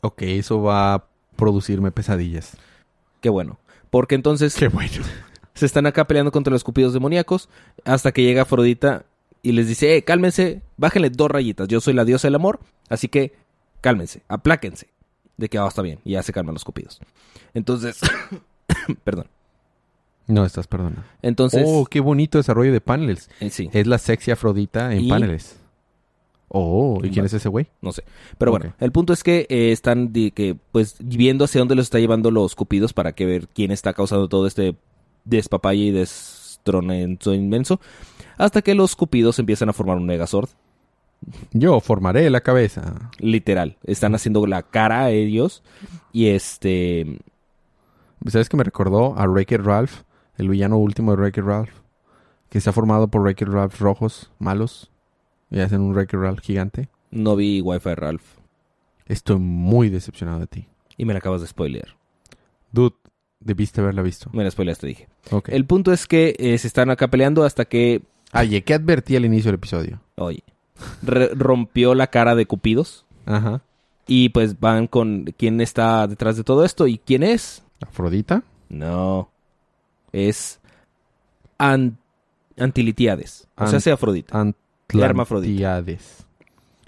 Ok, 0.01 0.21
eso 0.24 0.62
va 0.62 0.94
a 0.95 1.06
producirme 1.36 1.92
pesadillas. 1.92 2.56
Qué 3.21 3.30
bueno. 3.30 3.59
Porque 3.89 4.15
entonces 4.15 4.56
Qué 4.56 4.68
bueno. 4.68 5.04
Se 5.57 5.65
están 5.65 5.86
acá 5.86 6.06
peleando 6.07 6.31
contra 6.31 6.51
los 6.51 6.63
cupidos 6.63 6.94
demoníacos 6.94 7.50
hasta 7.83 8.12
que 8.12 8.24
llega 8.24 8.44
Afrodita 8.44 9.06
y 9.44 9.51
les 9.51 9.68
dice, 9.68 9.95
eh, 9.95 10.04
cálmense, 10.04 10.62
bájenle 10.77 11.09
dos 11.09 11.30
rayitas, 11.30 11.68
yo 11.68 11.80
soy 11.81 11.94
la 11.94 12.06
diosa 12.06 12.27
del 12.27 12.36
amor, 12.36 12.59
así 12.89 13.07
que 13.07 13.33
cálmense, 13.81 14.21
apláquense. 14.27 14.88
De 15.38 15.50
que, 15.50 15.59
ah, 15.59 15.68
está 15.68 15.83
bien, 15.83 16.00
y 16.04 16.13
ya 16.13 16.24
se 16.24 16.33
calman 16.33 16.56
los 16.56 16.63
cupidos. 16.65 17.00
Entonces, 17.54 18.00
perdón. 19.04 19.27
No, 20.25 20.44
estás 20.45 20.68
perdonando. 20.68 21.04
Entonces, 21.21 21.63
oh, 21.65 21.86
qué 21.86 22.00
bonito 22.00 22.38
desarrollo 22.39 22.74
de 22.74 22.81
paneles. 22.81 23.30
eh, 23.39 23.50
sí, 23.51 23.69
Es 23.71 23.86
la 23.88 23.98
sexy 24.00 24.31
Afrodita 24.31 24.92
en 24.94 25.01
¿Y? 25.06 25.09
paneles. 25.09 25.57
Oh, 26.50 27.00
¿y 27.04 27.09
quién 27.12 27.25
es 27.25 27.33
ese 27.33 27.50
güey? 27.50 27.68
no 27.81 27.92
sé. 27.92 28.04
Pero 28.38 28.51
bueno, 28.51 28.74
el 28.80 28.92
punto 28.92 29.12
es 29.13 29.21
que 29.21 29.45
eh, 29.50 29.71
están 29.71 30.12
que, 30.13 30.57
pues, 30.71 30.95
viendo 31.00 31.45
hacia 31.45 31.59
dónde 31.59 31.75
los 31.75 31.86
está 31.86 32.00
llevando 32.00 32.31
los 32.31 32.56
cupidos 32.56 32.94
para 32.94 33.11
que 33.14 33.26
ver 33.26 33.47
quién 33.49 33.71
está 33.71 33.94
causando 33.94 34.28
todo 34.30 34.47
este 34.47 34.76
despapalle 35.27 35.83
y 35.83 35.91
destronenzo 35.91 37.33
inmenso. 37.33 37.79
Hasta 38.37 38.61
que 38.61 38.75
los 38.75 38.95
cupidos 38.95 39.39
empiezan 39.39 39.69
a 39.69 39.73
formar 39.73 39.97
un 39.97 40.05
Megazord. 40.05 40.49
Yo 41.51 41.79
formaré 41.79 42.29
la 42.29 42.41
cabeza. 42.41 43.09
Literal. 43.19 43.77
Están 43.83 44.13
haciendo 44.15 44.45
la 44.45 44.63
cara 44.63 45.05
a 45.05 45.11
ellos. 45.11 45.63
Y 46.13 46.27
este. 46.27 47.19
¿Sabes 48.27 48.49
que 48.49 48.57
me 48.57 48.63
recordó 48.63 49.17
a 49.17 49.25
Wreck-It 49.25 49.61
Ralph? 49.61 50.01
El 50.37 50.49
villano 50.49 50.77
último 50.77 51.11
de 51.11 51.17
Wreck-It 51.17 51.43
Ralph. 51.43 51.71
Que 52.49 52.59
está 52.59 52.71
formado 52.71 53.07
por 53.07 53.21
Wreck-It 53.21 53.49
Ralph 53.49 53.79
rojos, 53.79 54.31
malos. 54.39 54.91
Y 55.49 55.59
hacen 55.59 55.81
un 55.81 55.93
Wreck-It 55.93 56.19
Ralph 56.19 56.41
gigante. 56.41 56.89
No 57.09 57.35
vi 57.35 57.61
Wi-Fi 57.61 57.95
Ralph. 57.95 58.23
Estoy 59.05 59.37
muy 59.37 59.89
decepcionado 59.89 60.39
de 60.39 60.47
ti. 60.47 60.67
Y 60.97 61.05
me 61.05 61.13
la 61.13 61.19
acabas 61.19 61.41
de 61.41 61.47
spoilear. 61.47 61.95
Dude, 62.71 62.95
debiste 63.39 63.81
haberla 63.81 64.01
visto. 64.01 64.29
Me 64.33 64.44
la 64.44 64.51
spoileaste, 64.51 64.87
dije. 64.87 65.07
El 65.47 65.65
punto 65.65 65.91
es 65.94 66.07
que 66.07 66.35
eh, 66.39 66.57
se 66.57 66.67
están 66.67 66.89
acá 66.89 67.07
peleando 67.09 67.44
hasta 67.44 67.65
que. 67.65 68.01
Oye, 68.33 68.63
¿qué 68.63 68.73
advertí 68.73 69.15
al 69.15 69.25
inicio 69.25 69.49
del 69.49 69.56
episodio? 69.56 70.01
Oye. 70.15 70.44
rompió 71.03 71.95
la 71.95 72.07
cara 72.07 72.35
de 72.35 72.45
Cupidos. 72.45 73.06
Ajá. 73.25 73.61
Y 74.06 74.29
pues 74.29 74.59
van 74.59 74.87
con 74.87 75.25
quién 75.37 75.59
está 75.61 76.07
detrás 76.07 76.37
de 76.37 76.44
todo 76.44 76.63
esto. 76.65 76.87
¿Y 76.87 76.97
quién 76.97 77.23
es? 77.23 77.63
¿Afrodita? 77.85 78.44
No. 78.69 79.29
Es. 80.11 80.59
An- 81.57 81.97
Antilitiades. 82.57 83.47
O 83.57 83.67
sea, 83.67 83.79
sea 83.79 83.94
Afrodita. 83.95 84.39
Antlantiades. 84.39 86.25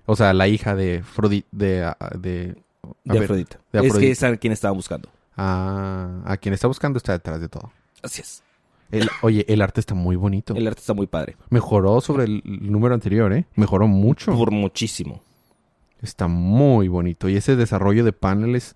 O 0.06 0.16
sea, 0.16 0.34
la 0.34 0.48
hija 0.48 0.76
de 0.76 1.00
Afrodita. 1.00 1.48
De, 1.52 1.84
a- 1.84 1.98
de, 2.18 2.56
a 2.84 3.14
de 3.14 3.20
ver, 3.20 3.24
Afrodita. 3.24 3.60
de 3.72 3.80
Es 3.80 3.82
que 3.82 3.88
Afrodita. 3.90 4.12
es 4.12 4.24
a 4.24 4.38
quien 4.38 4.54
estaban 4.54 4.76
buscando. 4.78 5.10
A, 5.42 6.22
a 6.26 6.38
quien 6.38 6.54
está 6.54 6.68
buscando 6.68 6.98
está 6.98 7.14
detrás 7.14 7.40
de 7.40 7.48
todo. 7.48 7.72
Así 8.04 8.22
es. 8.22 8.44
El- 8.92 9.10
oye, 9.22 9.46
el 9.48 9.62
arte 9.62 9.80
está 9.80 9.94
muy 9.96 10.16
bonito. 10.16 10.54
El 10.56 10.68
arte 10.68 10.82
está 10.82 10.94
muy 10.94 11.08
padre. 11.08 11.38
Mejoró 11.50 12.02
sobre 12.02 12.26
el 12.26 12.42
número 12.46 12.94
anterior, 12.94 13.32
¿eh? 13.34 13.46
Mejoró 13.56 13.88
mucho. 13.88 14.34
Por 14.36 14.52
muchísimo. 14.52 15.22
Está 16.02 16.28
muy 16.28 16.88
bonito. 16.88 17.30
Y 17.30 17.36
ese 17.38 17.56
desarrollo 17.56 18.04
de 18.04 18.14
paneles, 18.14 18.76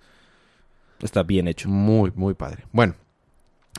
Está 1.01 1.23
bien 1.23 1.47
hecho. 1.47 1.67
muy, 1.67 2.11
muy 2.15 2.33
padre. 2.33 2.65
Bueno, 2.71 2.95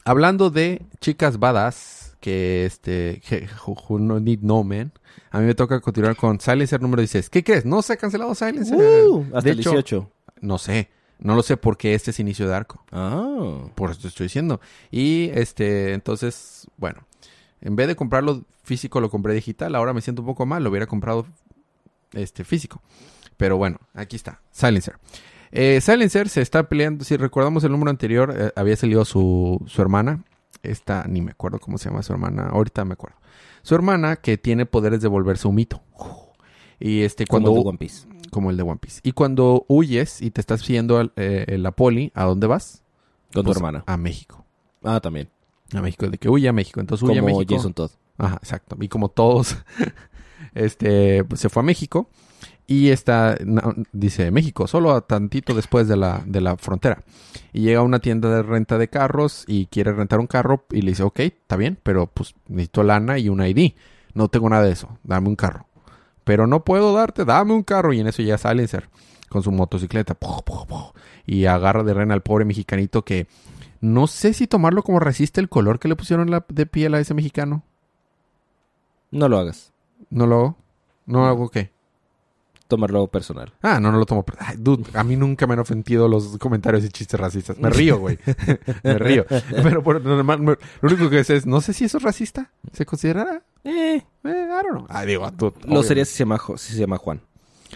hablando 0.04 0.50
de 0.50 0.82
chicas 1.00 1.38
badass 1.38 2.16
que 2.20 2.64
este, 2.66 3.20
que, 3.26 3.48
who, 3.66 3.76
who 3.88 3.98
no 3.98 4.18
need 4.20 4.40
no 4.40 4.62
man. 4.64 4.92
A 5.30 5.38
mí 5.40 5.46
me 5.46 5.54
toca 5.54 5.80
continuar 5.80 6.16
con 6.16 6.40
Silencer 6.40 6.80
número 6.82 7.00
16. 7.00 7.30
¿Qué 7.30 7.44
crees? 7.44 7.64
No 7.64 7.80
se 7.82 7.92
ha 7.92 7.96
cancelado 7.96 8.34
Silencer. 8.34 8.76
Uh, 9.06 9.24
hasta 9.26 9.40
De 9.42 9.50
el 9.50 9.60
hecho, 9.60 9.70
18. 9.70 10.10
No 10.40 10.58
sé. 10.58 10.88
No 11.18 11.34
lo 11.34 11.42
sé 11.42 11.56
porque 11.56 11.94
este 11.94 12.10
es 12.10 12.20
inicio 12.20 12.48
de 12.48 12.54
arco. 12.54 12.84
Ah. 12.92 13.66
Por 13.74 13.90
eso 13.90 14.00
te 14.00 14.08
estoy 14.08 14.26
diciendo. 14.26 14.60
Y 14.90 15.30
este, 15.34 15.94
entonces, 15.94 16.66
bueno, 16.76 17.06
en 17.60 17.76
vez 17.76 17.88
de 17.88 17.96
comprarlo 17.96 18.44
físico, 18.62 19.00
lo 19.00 19.10
compré 19.10 19.34
digital. 19.34 19.74
Ahora 19.74 19.92
me 19.92 20.00
siento 20.00 20.22
un 20.22 20.26
poco 20.26 20.46
mal, 20.46 20.62
lo 20.62 20.70
hubiera 20.70 20.86
comprado 20.86 21.26
este 22.12 22.44
físico. 22.44 22.82
Pero 23.36 23.56
bueno, 23.56 23.78
aquí 23.94 24.16
está, 24.16 24.40
Silencer. 24.50 24.96
Eh, 25.50 25.80
Silencer 25.80 26.28
se 26.28 26.40
está 26.40 26.68
peleando, 26.68 27.04
si 27.04 27.16
recordamos 27.16 27.64
el 27.64 27.72
número 27.72 27.90
anterior, 27.90 28.34
eh, 28.36 28.52
había 28.56 28.76
salido 28.76 29.04
su, 29.04 29.62
su 29.66 29.82
hermana. 29.82 30.24
Esta, 30.62 31.04
ni 31.08 31.20
me 31.20 31.32
acuerdo 31.32 31.58
cómo 31.58 31.78
se 31.78 31.90
llama 31.90 32.02
su 32.02 32.12
hermana, 32.12 32.48
ahorita 32.48 32.84
me 32.84 32.94
acuerdo. 32.94 33.16
Su 33.62 33.74
hermana 33.74 34.16
que 34.16 34.38
tiene 34.38 34.66
poderes 34.66 35.00
de 35.00 35.08
volverse 35.08 35.46
un 35.48 35.54
mito. 35.56 35.82
Y 36.78 37.02
este, 37.02 37.26
cuando 37.26 37.52
One 37.52 37.78
Piece. 37.78 38.06
Como 38.34 38.50
el 38.50 38.56
de 38.58 38.62
One 38.64 38.78
Piece. 38.80 39.00
Y 39.02 39.12
cuando 39.12 39.64
huyes 39.68 40.20
y 40.20 40.30
te 40.30 40.40
estás 40.42 40.60
siguiendo 40.60 40.98
al- 40.98 41.12
eh, 41.16 41.56
la 41.58 41.70
poli, 41.70 42.10
¿a 42.14 42.24
dónde 42.24 42.46
vas? 42.46 42.82
Con 43.32 43.44
Pues, 43.44 43.54
tu 43.56 43.60
hermana. 43.60 43.84
A 43.86 43.96
México. 43.96 44.44
Ah, 44.82 45.00
también. 45.00 45.28
A 45.72 45.80
México, 45.80 46.08
de 46.08 46.18
que 46.18 46.28
huye 46.28 46.48
a 46.48 46.52
México. 46.52 46.80
Entonces 46.80 47.02
huye 47.08 47.18
a 47.18 47.22
Como 47.22 47.36
México. 47.36 47.54
Jason 47.56 47.72
Todd. 47.72 47.90
Ajá, 48.18 48.36
exacto. 48.36 48.76
Y 48.80 48.88
como 48.88 49.08
todos, 49.08 49.56
este, 50.54 51.24
pues, 51.24 51.40
se 51.40 51.48
fue 51.48 51.62
a 51.62 51.64
México. 51.64 52.08
Y 52.66 52.88
está, 52.88 53.36
no, 53.44 53.74
dice 53.92 54.30
México, 54.30 54.66
solo 54.66 54.92
a 54.92 55.02
tantito 55.02 55.52
después 55.54 55.86
de 55.86 55.96
la, 55.98 56.22
de 56.24 56.40
la 56.40 56.56
frontera. 56.56 57.02
Y 57.52 57.60
llega 57.60 57.80
a 57.80 57.82
una 57.82 57.98
tienda 57.98 58.30
de 58.34 58.42
renta 58.42 58.78
de 58.78 58.88
carros 58.88 59.44
y 59.46 59.66
quiere 59.66 59.92
rentar 59.92 60.18
un 60.18 60.26
carro 60.26 60.64
y 60.70 60.80
le 60.80 60.92
dice, 60.92 61.02
ok, 61.02 61.20
está 61.20 61.56
bien, 61.56 61.78
pero 61.82 62.06
pues 62.06 62.34
necesito 62.48 62.82
lana 62.82 63.18
y 63.18 63.28
un 63.28 63.44
ID. 63.44 63.72
No 64.14 64.28
tengo 64.28 64.48
nada 64.48 64.62
de 64.64 64.72
eso, 64.72 64.88
dame 65.02 65.28
un 65.28 65.36
carro. 65.36 65.66
Pero 66.24 66.46
no 66.46 66.64
puedo 66.64 66.94
darte, 66.94 67.24
dame 67.24 67.52
un 67.52 67.62
carro. 67.62 67.92
Y 67.92 68.00
en 68.00 68.06
eso 68.08 68.22
ya 68.22 68.38
Silencer 68.38 68.88
con 69.28 69.42
su 69.42 69.52
motocicleta. 69.52 70.16
Y 71.26 71.44
agarra 71.46 71.82
de 71.82 71.94
rena 71.94 72.14
al 72.14 72.22
pobre 72.22 72.44
mexicanito 72.44 73.04
que 73.04 73.26
no 73.80 74.06
sé 74.06 74.32
si 74.32 74.46
tomarlo 74.46 74.82
como 74.82 75.00
resiste 75.00 75.40
el 75.40 75.48
color 75.48 75.78
que 75.78 75.88
le 75.88 75.96
pusieron 75.96 76.30
la- 76.30 76.44
de 76.48 76.66
piel 76.66 76.94
a 76.94 77.00
ese 77.00 77.14
mexicano. 77.14 77.62
No 79.10 79.28
lo 79.28 79.38
hagas. 79.38 79.72
¿No 80.10 80.26
lo 80.26 80.36
hago? 80.36 80.56
¿No 81.06 81.26
hago 81.26 81.48
qué? 81.50 81.70
Tomarlo 82.66 83.06
personal. 83.08 83.52
Ah, 83.60 83.78
no, 83.78 83.92
no 83.92 83.98
lo 83.98 84.06
tomo. 84.06 84.24
Ay, 84.38 84.56
dude, 84.58 84.84
a 84.94 85.04
mí 85.04 85.16
nunca 85.16 85.46
me 85.46 85.52
han 85.52 85.58
ofendido 85.60 86.08
los 86.08 86.38
comentarios 86.38 86.82
y 86.84 86.88
chistes 86.88 87.20
racistas. 87.20 87.58
Me 87.58 87.68
río, 87.68 87.98
güey. 87.98 88.18
me 88.82 88.98
río. 88.98 89.26
Pero 89.50 89.82
por 89.82 90.02
lo 90.02 90.56
único 90.82 91.10
que 91.10 91.22
sé 91.24 91.36
es, 91.36 91.46
no 91.46 91.60
sé 91.60 91.74
si 91.74 91.84
eso 91.84 91.98
es 91.98 92.02
racista. 92.04 92.50
¿Se 92.72 92.86
considerará? 92.86 93.42
Eh, 93.64 94.02
Eh, 94.24 94.28
I 94.28 94.62
don't 94.62 94.70
know. 94.70 94.86
Ah, 94.88 95.04
digo, 95.04 95.30
dude, 95.32 95.56
lo 95.66 95.82
sería 95.82 96.04
si 96.04 96.12
se, 96.14 96.18
llama, 96.20 96.40
si 96.56 96.72
se 96.72 96.78
llama 96.80 96.96
Juan. 96.96 97.20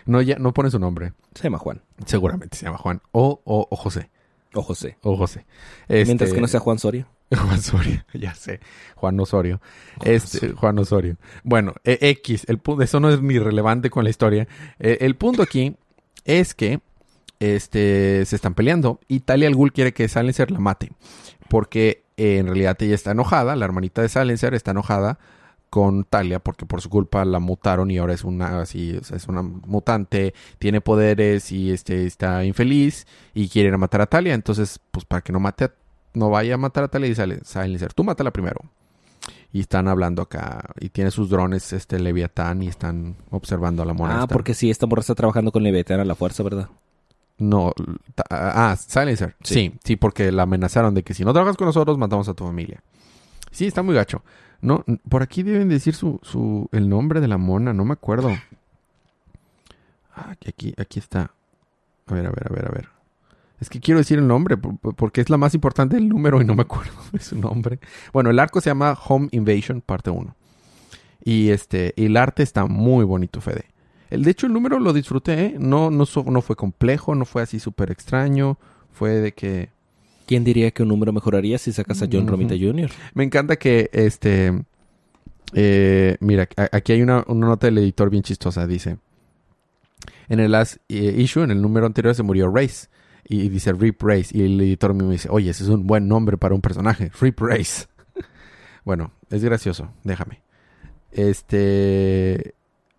No, 0.06 0.22
ya, 0.22 0.38
no 0.38 0.54
pone 0.54 0.70
su 0.70 0.78
nombre. 0.78 1.12
Se 1.34 1.44
llama 1.44 1.58
Juan. 1.58 1.82
Seguramente 2.06 2.56
se 2.56 2.64
llama 2.64 2.78
Juan. 2.78 3.02
O, 3.12 3.40
o, 3.44 3.66
o 3.70 3.76
José. 3.76 4.10
O 4.54 4.62
José. 4.62 4.96
O 5.02 5.16
José. 5.16 5.44
Este, 5.88 6.06
Mientras 6.06 6.32
que 6.32 6.40
no 6.40 6.48
sea 6.48 6.60
Juan 6.60 6.78
Soria. 6.78 7.06
Juan 7.30 7.58
Osorio, 7.58 8.04
ya 8.14 8.34
sé. 8.34 8.60
Juan 8.94 9.20
Osorio. 9.20 9.60
Este, 10.02 10.52
Juan 10.52 10.78
Osorio. 10.78 11.16
Bueno, 11.44 11.74
eh, 11.84 11.98
X, 12.00 12.44
el 12.48 12.58
punto, 12.58 12.82
eso 12.82 13.00
no 13.00 13.10
es 13.10 13.20
ni 13.20 13.38
relevante 13.38 13.90
con 13.90 14.04
la 14.04 14.10
historia. 14.10 14.48
Eh, 14.78 14.98
el 15.02 15.16
punto 15.16 15.42
aquí 15.42 15.76
es 16.24 16.54
que 16.54 16.80
este, 17.40 18.24
se 18.24 18.36
están 18.36 18.54
peleando 18.54 19.00
y 19.08 19.20
Talia 19.20 19.48
al 19.48 19.54
Ghul 19.54 19.72
quiere 19.72 19.92
que 19.92 20.08
Silencer 20.08 20.50
la 20.50 20.60
mate. 20.60 20.92
Porque 21.50 22.04
eh, 22.16 22.38
en 22.38 22.46
realidad 22.46 22.76
ella 22.80 22.94
está 22.94 23.10
enojada, 23.10 23.56
la 23.56 23.66
hermanita 23.66 24.00
de 24.00 24.08
Silencer 24.08 24.54
está 24.54 24.70
enojada 24.70 25.18
con 25.70 26.04
Talia 26.04 26.38
porque 26.38 26.64
por 26.66 26.80
su 26.80 26.88
culpa 26.90 27.24
la 27.24 27.38
mutaron 27.40 27.90
y 27.90 27.98
ahora 27.98 28.14
es 28.14 28.24
una 28.24 28.60
así, 28.60 28.96
o 28.96 29.04
sea, 29.04 29.16
es 29.16 29.26
una 29.28 29.42
mutante, 29.42 30.34
tiene 30.58 30.80
poderes 30.80 31.52
y 31.52 31.70
este 31.72 32.06
está 32.06 32.44
infeliz 32.44 33.06
y 33.34 33.48
quiere 33.48 33.68
ir 33.68 33.74
a 33.74 33.78
matar 33.78 34.00
a 34.00 34.06
Talia, 34.06 34.34
entonces 34.34 34.80
pues 34.90 35.04
para 35.04 35.20
que 35.22 35.32
no 35.32 35.40
mate 35.40 35.64
a 35.64 35.72
no 36.14 36.30
vaya 36.30 36.54
a 36.54 36.58
matar 36.58 36.84
a 36.84 36.88
Talia 36.88 37.08
y 37.08 37.14
sale 37.14 37.40
Silencer. 37.44 37.92
Tú 37.92 38.02
mátala 38.02 38.32
primero. 38.32 38.60
Y 39.52 39.60
están 39.60 39.86
hablando 39.88 40.22
acá. 40.22 40.64
Y 40.80 40.88
tiene 40.88 41.10
sus 41.10 41.30
drones, 41.30 41.72
este 41.72 41.98
Leviatán, 42.00 42.62
y 42.62 42.68
están 42.68 43.16
observando 43.30 43.82
a 43.82 43.86
la 43.86 43.92
mona. 43.94 44.14
Ah, 44.14 44.22
esta. 44.22 44.34
porque 44.34 44.52
sí, 44.54 44.68
esta 44.70 44.86
morra 44.86 45.00
está 45.00 45.14
trabajando 45.14 45.52
con 45.52 45.62
Leviatán 45.62 46.00
a 46.00 46.04
la 46.04 46.14
fuerza, 46.14 46.42
¿verdad? 46.42 46.68
No. 47.38 47.72
ta- 48.14 48.24
Ah, 48.30 48.74
Silencer. 48.76 49.36
Sí. 49.44 49.54
Sí. 49.54 49.72
sí, 49.84 49.96
porque 49.96 50.32
la 50.32 50.42
amenazaron 50.42 50.94
de 50.94 51.02
que 51.02 51.14
si 51.14 51.24
no 51.24 51.32
trabajas 51.32 51.56
con 51.56 51.66
nosotros, 51.66 51.96
matamos 51.98 52.28
a 52.28 52.34
tu 52.34 52.44
familia. 52.44 52.82
Sí, 53.50 53.66
está 53.66 53.82
muy 53.82 53.94
gacho. 53.94 54.22
No, 54.60 54.84
por 55.08 55.22
aquí 55.22 55.42
deben 55.42 55.68
decir 55.68 55.94
su, 55.94 56.18
su, 56.22 56.68
el 56.72 56.88
nombre 56.88 57.20
de 57.20 57.28
la 57.28 57.38
mona, 57.38 57.72
no 57.72 57.84
me 57.84 57.92
acuerdo. 57.92 58.30
Aquí, 60.14 60.74
aquí, 60.76 60.98
está. 60.98 61.30
A 62.06 62.14
ver, 62.14 62.26
a 62.26 62.30
ver, 62.30 62.46
a 62.50 62.54
ver, 62.54 62.66
a 62.66 62.70
ver. 62.70 62.88
Es 63.60 63.68
que 63.68 63.80
quiero 63.80 63.98
decir 63.98 64.18
el 64.18 64.26
nombre 64.26 64.56
por- 64.56 64.76
por- 64.78 64.94
porque 64.94 65.20
es 65.20 65.30
la 65.30 65.36
más 65.36 65.54
importante 65.54 65.96
del 65.96 66.08
número 66.08 66.40
y 66.40 66.44
no 66.44 66.54
me 66.54 66.62
acuerdo 66.62 66.92
de 67.12 67.20
su 67.20 67.36
nombre. 67.38 67.78
Bueno, 68.12 68.30
el 68.30 68.38
arco 68.38 68.60
se 68.60 68.70
llama 68.70 68.98
Home 69.08 69.28
Invasion, 69.32 69.80
parte 69.80 70.10
1. 70.10 70.34
Y 71.24 71.50
este, 71.50 71.92
el 72.04 72.16
arte 72.16 72.42
está 72.42 72.66
muy 72.66 73.04
bonito, 73.04 73.40
Fede. 73.40 73.66
El, 74.10 74.24
de 74.24 74.30
hecho, 74.30 74.46
el 74.46 74.52
número 74.52 74.78
lo 74.80 74.92
disfruté, 74.92 75.44
¿eh? 75.46 75.56
No, 75.58 75.90
no, 75.90 76.04
no 76.26 76.40
fue 76.42 76.56
complejo, 76.56 77.14
no 77.14 77.24
fue 77.26 77.42
así 77.42 77.60
súper 77.60 77.90
extraño. 77.90 78.58
Fue 78.92 79.10
de 79.10 79.32
que... 79.32 79.70
¿Quién 80.28 80.44
diría 80.44 80.70
que 80.72 80.82
un 80.82 80.90
número 80.90 81.10
mejoraría 81.10 81.56
si 81.56 81.72
sacas 81.72 82.02
a 82.02 82.06
John. 82.12 82.26
Romita 82.26 82.54
Jr.? 82.54 82.90
Me 83.14 83.24
encanta 83.24 83.56
que, 83.56 83.88
este... 83.94 84.62
eh, 85.54 86.18
mira, 86.20 86.46
aquí 86.70 86.92
hay 86.92 87.00
una, 87.00 87.24
una 87.28 87.46
nota 87.46 87.66
del 87.66 87.78
editor 87.78 88.10
bien 88.10 88.22
chistosa. 88.22 88.66
Dice... 88.66 88.98
En 90.28 90.38
el 90.38 90.52
last 90.52 90.76
eh, 90.90 91.14
issue, 91.16 91.42
en 91.42 91.50
el 91.50 91.62
número 91.62 91.86
anterior, 91.86 92.14
se 92.14 92.22
murió 92.22 92.54
Race. 92.54 92.88
Y 93.26 93.48
dice 93.48 93.72
Rip 93.72 94.02
Race. 94.02 94.36
Y 94.36 94.42
el 94.42 94.60
editor 94.60 94.92
mismo 94.92 95.12
dice, 95.12 95.30
oye, 95.30 95.48
ese 95.48 95.62
es 95.62 95.70
un 95.70 95.86
buen 95.86 96.08
nombre 96.08 96.36
para 96.36 96.54
un 96.54 96.60
personaje. 96.60 97.10
Rip 97.22 97.40
Race. 97.40 97.86
bueno, 98.84 99.12
es 99.30 99.42
gracioso. 99.42 99.90
Déjame. 100.04 100.42
Este... 101.10 102.54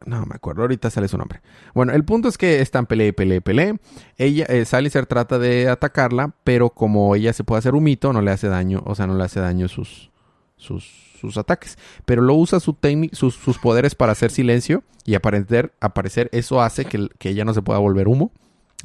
No 0.05 0.25
me 0.25 0.35
acuerdo, 0.35 0.61
ahorita 0.61 0.89
sale 0.89 1.07
su 1.07 1.17
nombre. 1.17 1.41
Bueno, 1.73 1.91
el 1.91 2.05
punto 2.05 2.29
es 2.29 2.37
que 2.37 2.61
están 2.61 2.85
peleé, 2.85 3.11
peleé, 3.11 3.41
peleé. 3.41 3.77
Ella, 4.17 4.45
eh, 4.45 4.63
Salicer 4.63 5.05
trata 5.05 5.39
de 5.39 5.67
atacarla, 5.67 6.33
pero 6.43 6.69
como 6.69 7.15
ella 7.15 7.33
se 7.33 7.43
puede 7.43 7.59
hacer 7.59 7.75
un 7.75 7.83
mito, 7.83 8.13
no 8.13 8.21
le 8.21 8.31
hace 8.31 8.47
daño, 8.47 8.81
o 8.85 8.95
sea, 8.95 9.07
no 9.07 9.15
le 9.15 9.23
hace 9.25 9.41
daño 9.41 9.67
sus, 9.67 10.09
sus, 10.55 10.85
sus 11.19 11.37
ataques. 11.37 11.77
Pero 12.05 12.21
lo 12.21 12.33
usa 12.35 12.61
su 12.61 12.77
sus, 13.11 13.35
sus 13.35 13.59
poderes 13.59 13.93
para 13.93 14.13
hacer 14.13 14.31
silencio 14.31 14.83
y 15.05 15.15
aparecer, 15.15 15.73
aparecer. 15.81 16.29
Eso 16.31 16.61
hace 16.61 16.85
que, 16.85 17.09
que 17.17 17.29
ella 17.29 17.43
no 17.43 17.53
se 17.53 17.61
pueda 17.61 17.79
volver 17.79 18.07
humo. 18.07 18.31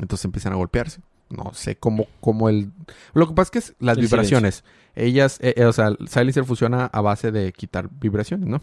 Entonces 0.00 0.24
empiezan 0.24 0.52
a 0.52 0.56
golpearse. 0.56 1.00
No 1.30 1.52
sé 1.54 1.76
cómo, 1.76 2.06
cómo 2.20 2.48
el... 2.48 2.72
Lo 3.12 3.28
que 3.28 3.34
pasa 3.34 3.46
es 3.46 3.50
que 3.50 3.58
es 3.60 3.74
las 3.78 3.96
El 3.98 4.04
vibraciones. 4.04 4.64
Ellas, 4.94 5.38
eh, 5.40 5.54
eh, 5.56 5.64
o 5.64 5.72
sea, 5.72 5.90
Silencer 6.06 6.44
funciona 6.44 6.86
a 6.86 7.00
base 7.00 7.32
de 7.32 7.52
quitar 7.52 7.88
vibraciones, 8.00 8.48
¿no? 8.48 8.62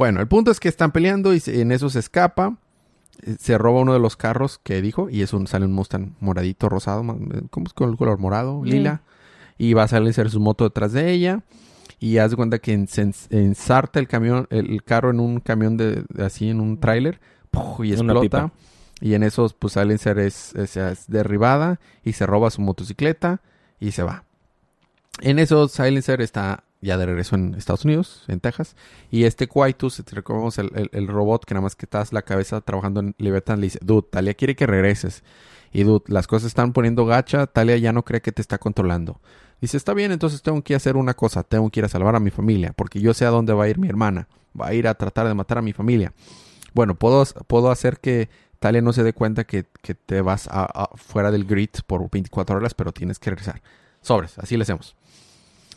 Bueno, 0.00 0.22
el 0.22 0.28
punto 0.28 0.50
es 0.50 0.60
que 0.60 0.70
están 0.70 0.92
peleando 0.92 1.34
y 1.34 1.42
en 1.44 1.72
eso 1.72 1.90
se 1.90 1.98
escapa. 1.98 2.56
Eh, 3.22 3.36
Se 3.38 3.58
roba 3.58 3.80
uno 3.80 3.92
de 3.92 3.98
los 3.98 4.16
carros 4.16 4.58
que 4.62 4.80
dijo 4.80 5.10
y 5.10 5.20
es 5.20 5.34
un, 5.34 5.46
sale 5.46 5.66
un 5.66 5.74
Mustang 5.74 6.14
moradito, 6.20 6.70
rosado, 6.70 7.02
eh, 7.02 7.42
¿cómo 7.50 7.66
es 7.66 7.74
con 7.74 7.90
el 7.90 7.98
color 7.98 8.18
morado? 8.18 8.64
Lila. 8.64 9.02
Y 9.58 9.74
va 9.74 9.82
a 9.82 9.88
salir 9.88 10.14
su 10.14 10.40
moto 10.40 10.64
detrás 10.64 10.94
de 10.94 11.10
ella. 11.10 11.42
Y 11.98 12.16
haz 12.16 12.30
de 12.30 12.38
cuenta 12.38 12.60
que 12.60 12.72
ensarta 12.72 14.00
el 14.00 14.08
camión, 14.08 14.46
el, 14.48 14.82
carro 14.84 15.10
en 15.10 15.20
un 15.20 15.38
camión 15.40 15.76
de, 15.76 16.02
de 16.08 16.24
así, 16.24 16.48
en 16.48 16.62
un 16.62 16.80
tráiler. 16.80 17.20
Y 17.80 17.92
explota. 17.92 18.52
Y 19.02 19.12
en 19.12 19.22
esos, 19.22 19.52
pues 19.52 19.74
Silencer 19.74 20.18
es, 20.18 20.54
es, 20.54 20.78
es 20.78 21.08
derribada 21.08 21.78
y 22.02 22.14
se 22.14 22.24
roba 22.24 22.48
su 22.48 22.62
motocicleta 22.62 23.42
y 23.78 23.90
se 23.90 24.02
va. 24.02 24.24
En 25.20 25.38
eso, 25.38 25.68
Silencer 25.68 26.22
está 26.22 26.64
ya 26.80 26.96
de 26.96 27.06
regreso 27.06 27.36
en 27.36 27.54
Estados 27.54 27.84
Unidos, 27.84 28.24
en 28.28 28.40
Texas. 28.40 28.76
Y 29.10 29.24
este 29.24 29.48
Quaitus, 29.48 29.94
si 29.94 30.02
te 30.02 30.16
el, 30.16 31.08
robot 31.08 31.44
que 31.44 31.54
nada 31.54 31.62
más 31.62 31.76
que 31.76 31.86
estás 31.86 32.12
la 32.12 32.22
cabeza 32.22 32.60
trabajando 32.60 33.00
en 33.00 33.14
Leviathan, 33.18 33.60
le 33.60 33.66
dice, 33.66 33.78
dude, 33.82 34.06
Talia 34.10 34.34
quiere 34.34 34.56
que 34.56 34.66
regreses. 34.66 35.22
Y 35.72 35.84
dude, 35.84 36.04
las 36.08 36.26
cosas 36.26 36.48
están 36.48 36.72
poniendo 36.72 37.06
gacha, 37.06 37.46
Talia 37.46 37.76
ya 37.76 37.92
no 37.92 38.04
cree 38.04 38.22
que 38.22 38.32
te 38.32 38.42
está 38.42 38.58
controlando. 38.58 39.20
Dice, 39.60 39.76
está 39.76 39.92
bien, 39.94 40.10
entonces 40.10 40.42
tengo 40.42 40.62
que 40.62 40.74
hacer 40.74 40.96
una 40.96 41.14
cosa, 41.14 41.42
tengo 41.42 41.68
que 41.70 41.80
ir 41.80 41.84
a 41.84 41.88
salvar 41.88 42.16
a 42.16 42.20
mi 42.20 42.30
familia, 42.30 42.72
porque 42.72 43.00
yo 43.00 43.12
sé 43.14 43.26
a 43.26 43.30
dónde 43.30 43.52
va 43.52 43.64
a 43.64 43.68
ir 43.68 43.78
mi 43.78 43.88
hermana. 43.88 44.26
Va 44.58 44.68
a 44.68 44.74
ir 44.74 44.88
a 44.88 44.94
tratar 44.94 45.28
de 45.28 45.34
matar 45.34 45.58
a 45.58 45.62
mi 45.62 45.72
familia. 45.72 46.12
Bueno, 46.74 46.94
puedo, 46.94 47.24
puedo 47.46 47.70
hacer 47.70 47.98
que 48.00 48.30
Talia 48.58 48.82
no 48.82 48.92
se 48.92 49.02
dé 49.02 49.12
cuenta 49.12 49.44
que, 49.44 49.66
que 49.82 49.94
te 49.94 50.22
vas 50.22 50.48
a- 50.50 50.90
fuera 50.96 51.30
del 51.30 51.44
grid 51.44 51.70
por 51.86 52.10
24 52.10 52.56
horas, 52.56 52.74
pero 52.74 52.92
tienes 52.92 53.18
que 53.18 53.30
regresar. 53.30 53.62
Sobres, 54.00 54.38
así 54.38 54.56
le 54.56 54.62
hacemos. 54.62 54.96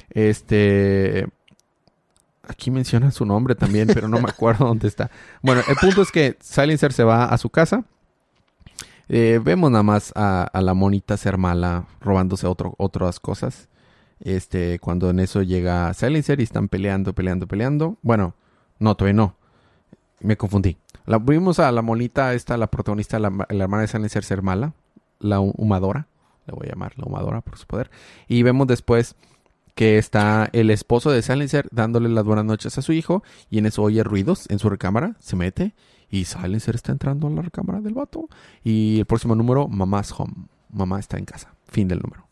Este. 0.10 1.28
Aquí 2.46 2.72
menciona 2.72 3.10
su 3.12 3.26
nombre 3.26 3.56
también, 3.56 3.88
pero 3.94 4.08
no 4.08 4.20
me 4.20 4.30
acuerdo 4.30 4.66
dónde 4.66 4.88
está. 4.88 5.10
Bueno, 5.42 5.62
el 5.68 5.76
punto 5.78 6.02
es 6.02 6.12
que 6.12 6.38
Silencer 6.42 6.92
se 6.92 7.04
va 7.04 7.26
a 7.26 7.38
su 7.38 7.50
casa. 7.50 7.86
Eh, 9.10 9.40
vemos 9.44 9.72
nada 9.72 9.84
más 9.84 10.12
a, 10.16 10.44
a 10.44 10.62
la 10.62 10.74
monita 10.74 11.16
ser 11.18 11.38
mala, 11.38 11.86
robándose 12.02 12.48
otro, 12.48 12.74
otras 12.78 13.20
cosas. 13.20 13.70
Este, 14.20 14.80
cuando 14.80 15.10
en 15.10 15.20
eso 15.20 15.42
llega 15.42 15.94
Silencer 15.94 16.40
y 16.40 16.44
están 16.44 16.68
peleando, 16.68 17.14
peleando, 17.14 17.48
peleando. 17.48 17.98
Bueno, 18.02 18.36
no, 18.80 18.96
todavía 18.96 19.14
no. 19.16 19.36
Me 20.20 20.38
confundí. 20.38 20.78
La, 21.06 21.18
vimos 21.20 21.60
a 21.60 21.72
la 21.72 21.82
monita, 21.82 22.34
esta, 22.34 22.56
la 22.58 22.68
protagonista, 22.68 23.20
la, 23.20 23.30
la 23.50 23.64
hermana 23.64 23.82
de 23.82 23.88
Silencer 23.88 24.24
ser 24.24 24.42
mala. 24.42 24.74
La 25.20 25.40
hu- 25.40 25.54
humadora. 25.58 26.08
Le 26.46 26.54
voy 26.54 26.68
a 26.68 26.72
llamar 26.72 26.94
la 26.98 27.06
humadora 27.06 27.40
por 27.42 27.58
su 27.58 27.66
poder. 27.68 27.90
Y 28.28 28.44
vemos 28.44 28.68
después 28.68 29.16
que 29.76 29.98
está 29.98 30.50
el 30.54 30.70
esposo 30.70 31.12
de 31.12 31.22
Silencer 31.22 31.68
dándole 31.72 32.10
las 32.10 32.24
buenas 32.24 32.46
noches 32.46 32.78
a 32.78 32.82
su 32.82 32.94
hijo. 32.94 33.24
Y 33.50 33.58
en 33.58 33.66
eso 33.66 33.82
oye 33.82 34.04
ruidos 34.04 34.50
en 34.50 34.60
su 34.60 34.70
recámara. 34.70 35.16
Se 35.20 35.36
mete. 35.36 35.74
Y 36.10 36.26
Silencer 36.26 36.76
está 36.76 36.92
entrando 36.92 37.28
a 37.28 37.32
la 37.32 37.42
recámara 37.42 37.82
del 37.82 37.94
vato. 37.94 38.30
Y 38.64 39.00
el 39.00 39.06
próximo 39.06 39.36
número, 39.36 39.68
Mamás 39.68 40.14
Home. 40.18 40.48
Mamá 40.70 41.00
está 41.00 41.18
en 41.18 41.26
casa. 41.26 41.56
Fin 41.68 41.88
del 41.88 42.00
número. 42.00 42.28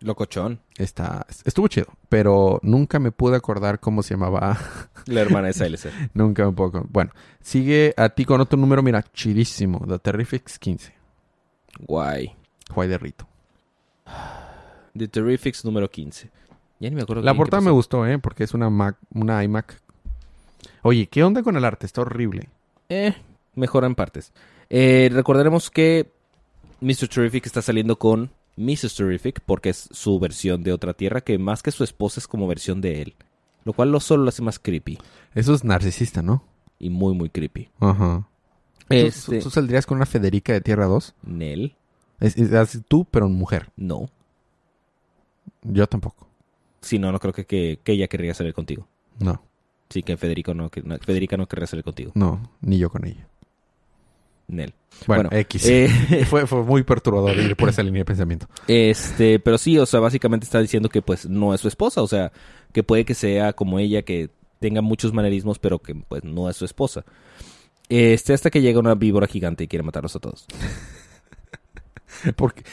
Locochón. 0.00 0.60
Está, 0.76 1.26
estuvo 1.44 1.68
chido, 1.68 1.86
pero 2.08 2.60
nunca 2.62 2.98
me 2.98 3.12
pude 3.12 3.36
acordar 3.36 3.80
cómo 3.80 4.02
se 4.02 4.14
llamaba. 4.14 4.58
La 5.06 5.20
hermana 5.20 5.48
de 5.48 5.54
Silencer. 5.54 5.92
nunca 6.14 6.44
me 6.44 6.52
puedo. 6.52 6.68
acordar. 6.68 6.88
Bueno, 6.90 7.10
sigue 7.40 7.94
a 7.96 8.10
ti 8.10 8.24
con 8.24 8.40
otro 8.40 8.58
número, 8.58 8.82
mira, 8.82 9.02
chidísimo. 9.02 9.84
The 9.86 9.98
Terrifics 9.98 10.58
15. 10.58 10.94
Guay. 11.80 12.36
Juay 12.70 12.88
de 12.88 12.98
Rito. 12.98 13.26
The 14.96 15.08
Terrifics 15.08 15.64
número 15.64 15.90
15. 15.90 16.30
Ya 16.80 16.90
ni 16.90 16.96
me 16.96 17.02
acuerdo 17.02 17.22
La 17.22 17.32
qué 17.32 17.38
portada 17.38 17.60
me 17.62 17.70
gustó, 17.70 18.06
¿eh? 18.06 18.18
Porque 18.18 18.44
es 18.44 18.52
una 18.54 18.68
Mac, 18.70 18.96
una 19.14 19.42
iMac. 19.42 19.80
Oye, 20.82 21.06
¿qué 21.08 21.24
onda 21.24 21.42
con 21.42 21.56
el 21.56 21.64
arte? 21.64 21.86
Está 21.86 22.02
horrible. 22.02 22.48
Eh, 22.88 23.14
mejora 23.54 23.86
en 23.86 23.94
partes. 23.94 24.32
Eh, 24.70 25.08
recordaremos 25.12 25.70
que 25.70 26.12
Mr. 26.80 27.08
Terrific 27.08 27.46
está 27.46 27.62
saliendo 27.62 27.98
con 27.98 28.30
Mrs. 28.56 28.94
Terrific 28.96 29.40
porque 29.44 29.70
es 29.70 29.88
su 29.90 30.18
versión 30.18 30.62
de 30.62 30.72
otra 30.72 30.92
tierra 30.94 31.20
que 31.22 31.38
más 31.38 31.62
que 31.62 31.70
su 31.72 31.82
esposa 31.84 32.20
es 32.20 32.28
como 32.28 32.46
versión 32.46 32.80
de 32.80 33.02
él. 33.02 33.14
Lo 33.64 33.72
cual 33.72 33.90
lo 33.90 33.98
solo 34.00 34.22
lo 34.24 34.28
hace 34.28 34.42
más 34.42 34.58
creepy. 34.58 34.98
Eso 35.34 35.54
es 35.54 35.64
narcisista, 35.64 36.22
¿no? 36.22 36.44
Y 36.78 36.90
muy, 36.90 37.14
muy 37.14 37.30
creepy. 37.30 37.68
Ajá. 37.80 38.28
¿Tú- 38.88 38.94
Este... 38.94 39.38
¿Tú, 39.38 39.44
tú 39.44 39.50
saldrías 39.50 39.86
con 39.86 39.96
una 39.96 40.06
Federica 40.06 40.52
de 40.52 40.60
Tierra 40.60 40.86
2? 40.86 41.14
Nel. 41.24 41.74
Es, 42.20 42.36
es- 42.36 42.52
es 42.52 42.80
tú, 42.86 43.04
pero 43.10 43.28
mujer. 43.28 43.70
No. 43.76 44.08
Yo 45.62 45.86
tampoco. 45.86 46.28
Si 46.80 46.98
no, 46.98 47.10
no 47.12 47.18
creo 47.18 47.32
que, 47.32 47.44
que, 47.46 47.78
que 47.82 47.92
ella 47.92 48.08
querría 48.08 48.34
salir 48.34 48.54
contigo. 48.54 48.86
No, 49.18 49.42
Sí, 49.88 50.02
que 50.02 50.16
Federico 50.16 50.52
no, 50.52 50.68
que, 50.68 50.82
no- 50.82 50.98
Federica 50.98 51.36
no 51.36 51.46
querría 51.46 51.66
salir 51.68 51.84
contigo. 51.84 52.12
no, 52.14 52.50
ni 52.60 52.78
yo 52.78 52.90
con 52.90 53.04
ella. 53.04 53.26
Nel. 54.48 54.74
Bueno, 55.06 55.24
Bueno, 55.28 55.36
X. 55.42 55.66
Eh, 55.66 56.24
fue, 56.28 56.46
fue 56.46 56.62
muy 56.62 56.82
perturbador 56.84 57.36
ir 57.38 57.56
por 57.56 57.68
esa 57.68 57.82
línea 57.82 58.00
de 58.00 58.04
pensamiento. 58.04 58.46
Este, 58.68 59.38
pero 59.40 59.58
sí, 59.58 59.78
o 59.78 59.86
sea, 59.86 60.00
básicamente 60.00 60.44
está 60.44 60.60
diciendo 60.60 60.88
que 60.88 61.02
pues 61.02 61.28
no 61.28 61.52
es 61.54 61.60
su 61.60 61.68
esposa, 61.68 62.02
o 62.02 62.06
sea, 62.08 62.32
que 62.72 62.82
puede 62.82 63.04
que 63.04 63.14
sea 63.14 63.52
como 63.52 63.78
ella, 63.78 64.02
que 64.02 64.30
tenga 64.60 64.80
muchos 64.82 65.12
manerismos, 65.12 65.58
pero 65.58 65.78
que 65.80 65.94
pues 65.94 66.22
no 66.24 66.48
es 66.48 66.56
su 66.56 66.64
esposa. 66.64 67.04
Este, 67.88 68.34
hasta 68.34 68.50
que 68.50 68.60
llega 68.62 68.78
una 68.80 68.94
víbora 68.94 69.26
gigante 69.26 69.64
y 69.64 69.68
quiere 69.68 69.82
matarlos 69.84 70.14
a 70.16 70.20
todos. 70.20 70.46
Porque 72.36 72.64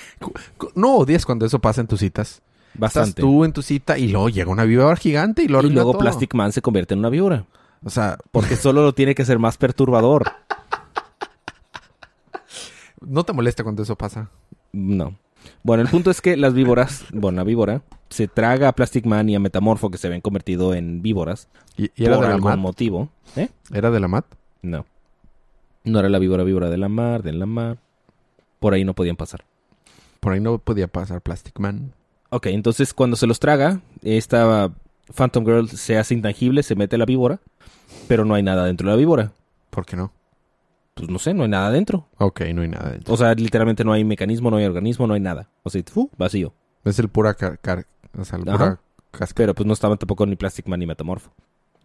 no 0.75 0.95
odias 0.97 1.25
cuando 1.25 1.45
eso 1.45 1.59
pasa 1.59 1.81
en 1.81 1.87
tus 1.87 1.99
citas. 1.99 2.41
Estás 2.81 3.13
tú 3.15 3.45
en 3.45 3.53
tu 3.53 3.61
cita 3.61 3.97
y 3.97 4.07
luego 4.07 4.29
llega 4.29 4.51
una 4.51 4.63
víbora 4.63 4.95
gigante 4.95 5.43
y 5.43 5.47
lo 5.47 5.61
y 5.61 5.69
luego 5.69 5.91
todo. 5.91 6.01
Plastic 6.01 6.33
Man 6.33 6.51
se 6.51 6.61
convierte 6.61 6.93
en 6.93 6.99
una 6.99 7.09
víbora. 7.09 7.45
O 7.83 7.89
sea, 7.89 8.17
Porque 8.31 8.55
solo 8.55 8.81
lo 8.81 8.93
tiene 8.93 9.13
que 9.15 9.25
ser 9.25 9.39
más 9.39 9.57
perturbador. 9.57 10.23
¿no 13.01 13.23
te 13.23 13.33
molesta 13.33 13.63
cuando 13.63 13.83
eso 13.83 13.95
pasa? 13.95 14.29
No. 14.71 15.17
Bueno, 15.61 15.83
el 15.83 15.89
punto 15.89 16.09
es 16.09 16.21
que 16.21 16.37
las 16.37 16.53
víboras, 16.53 17.05
bueno, 17.11 17.37
la 17.37 17.43
víbora, 17.43 17.81
se 18.09 18.27
traga 18.27 18.69
a 18.69 18.71
Plastic 18.73 19.05
Man 19.05 19.29
y 19.29 19.35
a 19.35 19.39
Metamorfo 19.39 19.89
que 19.91 19.97
se 19.97 20.07
habían 20.07 20.21
convertido 20.21 20.73
en 20.73 21.01
víboras 21.01 21.49
¿Y, 21.75 21.91
y 21.95 22.05
era 22.05 22.15
por 22.15 22.23
de 22.23 22.29
la 22.29 22.35
algún 22.35 22.51
mat? 22.51 22.59
motivo. 22.59 23.09
¿Eh? 23.35 23.49
¿Era 23.73 23.91
de 23.91 23.99
la 23.99 24.07
mat? 24.07 24.25
No. 24.61 24.85
No 25.83 25.99
era 25.99 26.07
la 26.09 26.19
víbora 26.19 26.43
víbora 26.43 26.69
de 26.69 26.77
la 26.77 26.87
mar, 26.87 27.23
de 27.23 27.33
la 27.33 27.45
mar. 27.45 27.77
Por 28.59 28.73
ahí 28.73 28.85
no 28.85 28.93
podían 28.93 29.17
pasar. 29.17 29.43
Por 30.21 30.31
ahí 30.31 30.39
no 30.39 30.57
podía 30.59 30.87
pasar 30.87 31.21
Plastic 31.21 31.59
Man. 31.59 31.91
Ok, 32.35 32.47
entonces 32.47 32.93
cuando 32.93 33.15
se 33.15 33.27
los 33.27 33.39
traga, 33.39 33.81
esta 34.01 34.71
Phantom 35.13 35.45
Girl 35.45 35.69
se 35.69 35.97
hace 35.97 36.13
intangible, 36.13 36.63
se 36.63 36.75
mete 36.75 36.97
la 36.97 37.05
víbora, 37.05 37.39
pero 38.07 38.25
no 38.25 38.33
hay 38.33 38.43
nada 38.43 38.65
dentro 38.65 38.87
de 38.87 38.93
la 38.93 38.97
víbora. 38.97 39.31
¿Por 39.69 39.85
qué 39.85 39.95
no? 39.95 40.11
Pues 40.95 41.09
no 41.09 41.19
sé, 41.19 41.33
no 41.33 41.43
hay 41.43 41.49
nada 41.49 41.69
dentro. 41.71 42.07
Ok, 42.17 42.41
no 42.53 42.61
hay 42.61 42.67
nada 42.69 42.91
dentro. 42.91 43.13
O 43.13 43.17
sea, 43.17 43.33
literalmente 43.35 43.83
no 43.83 43.93
hay 43.93 44.03
mecanismo, 44.03 44.49
no 44.51 44.57
hay 44.57 44.65
organismo, 44.65 45.05
no 45.07 45.13
hay 45.13 45.19
nada. 45.19 45.49
O 45.63 45.69
sea, 45.69 45.81
¡fu! 45.91 46.09
vacío. 46.17 46.53
Es 46.85 46.99
el 46.99 47.09
pura 47.09 47.33
car... 47.35 47.59
car- 47.59 47.85
o 48.17 48.25
sea, 48.25 48.37
el 48.39 48.47
Ajá. 48.49 48.57
pura 48.57 48.79
casca. 49.11 49.33
Pero 49.35 49.53
pues 49.55 49.65
no 49.67 49.73
estaban 49.73 49.97
tampoco 49.97 50.25
ni 50.25 50.35
Plastic 50.35 50.67
Man 50.67 50.79
ni 50.79 50.85
Metamorfo. 50.85 51.31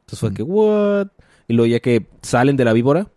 Entonces 0.01 0.19
fue 0.21 0.31
Mm. 0.31 0.35
que, 0.35 0.43
¿what? 0.43 1.09
Y 1.47 1.55
luego 1.55 1.67
ya 1.71 1.81
que 1.81 2.07
salen 2.23 2.57
de 2.57 2.65
la 2.65 2.73
víbora, 2.75 3.09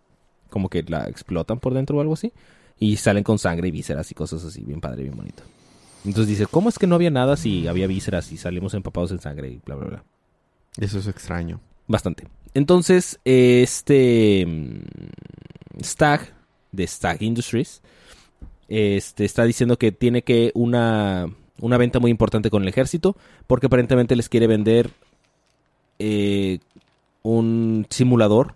como 0.49 0.69
que 0.69 0.83
la 0.83 1.07
explotan 1.07 1.59
por 1.59 1.73
dentro 1.73 1.97
o 1.97 2.01
algo 2.01 2.13
así, 2.13 2.31
y 2.77 2.95
salen 2.97 3.23
con 3.23 3.37
sangre 3.39 3.67
y 3.67 3.71
vísceras 3.71 4.09
y 4.11 4.15
cosas 4.15 4.43
así, 4.45 4.63
bien 4.63 4.79
padre, 4.81 5.03
bien 5.03 5.15
bonito. 5.15 5.43
Entonces 6.05 6.27
dice, 6.27 6.47
¿cómo 6.47 6.69
es 6.69 6.79
que 6.79 6.87
no 6.87 6.95
había 6.95 7.11
nada 7.11 7.37
si 7.37 7.67
había 7.67 7.87
vísceras 7.87 8.31
y 8.31 8.37
salimos 8.37 8.73
empapados 8.73 9.11
en 9.11 9.19
sangre 9.19 9.49
y 9.49 9.61
bla, 9.63 9.75
bla, 9.75 9.87
bla? 9.87 10.03
Eso 10.77 10.99
es 10.99 11.07
extraño. 11.07 11.59
Bastante. 11.87 12.27
Entonces, 12.53 13.19
este 13.23 14.45
mm, 14.45 15.83
Stag 15.83 16.33
de 16.71 16.87
Stag 16.87 17.21
Industries 17.21 17.81
este, 18.67 19.25
está 19.25 19.43
diciendo 19.43 19.77
que 19.77 19.91
tiene 19.91 20.23
que 20.23 20.51
una, 20.55 21.27
una 21.59 21.77
venta 21.77 21.99
muy 21.99 22.09
importante 22.09 22.49
con 22.49 22.63
el 22.63 22.69
ejército 22.69 23.17
porque 23.45 23.67
aparentemente 23.67 24.15
les 24.15 24.29
quiere 24.29 24.47
vender 24.47 24.91
eh, 25.99 26.59
un 27.21 27.85
simulador 27.89 28.55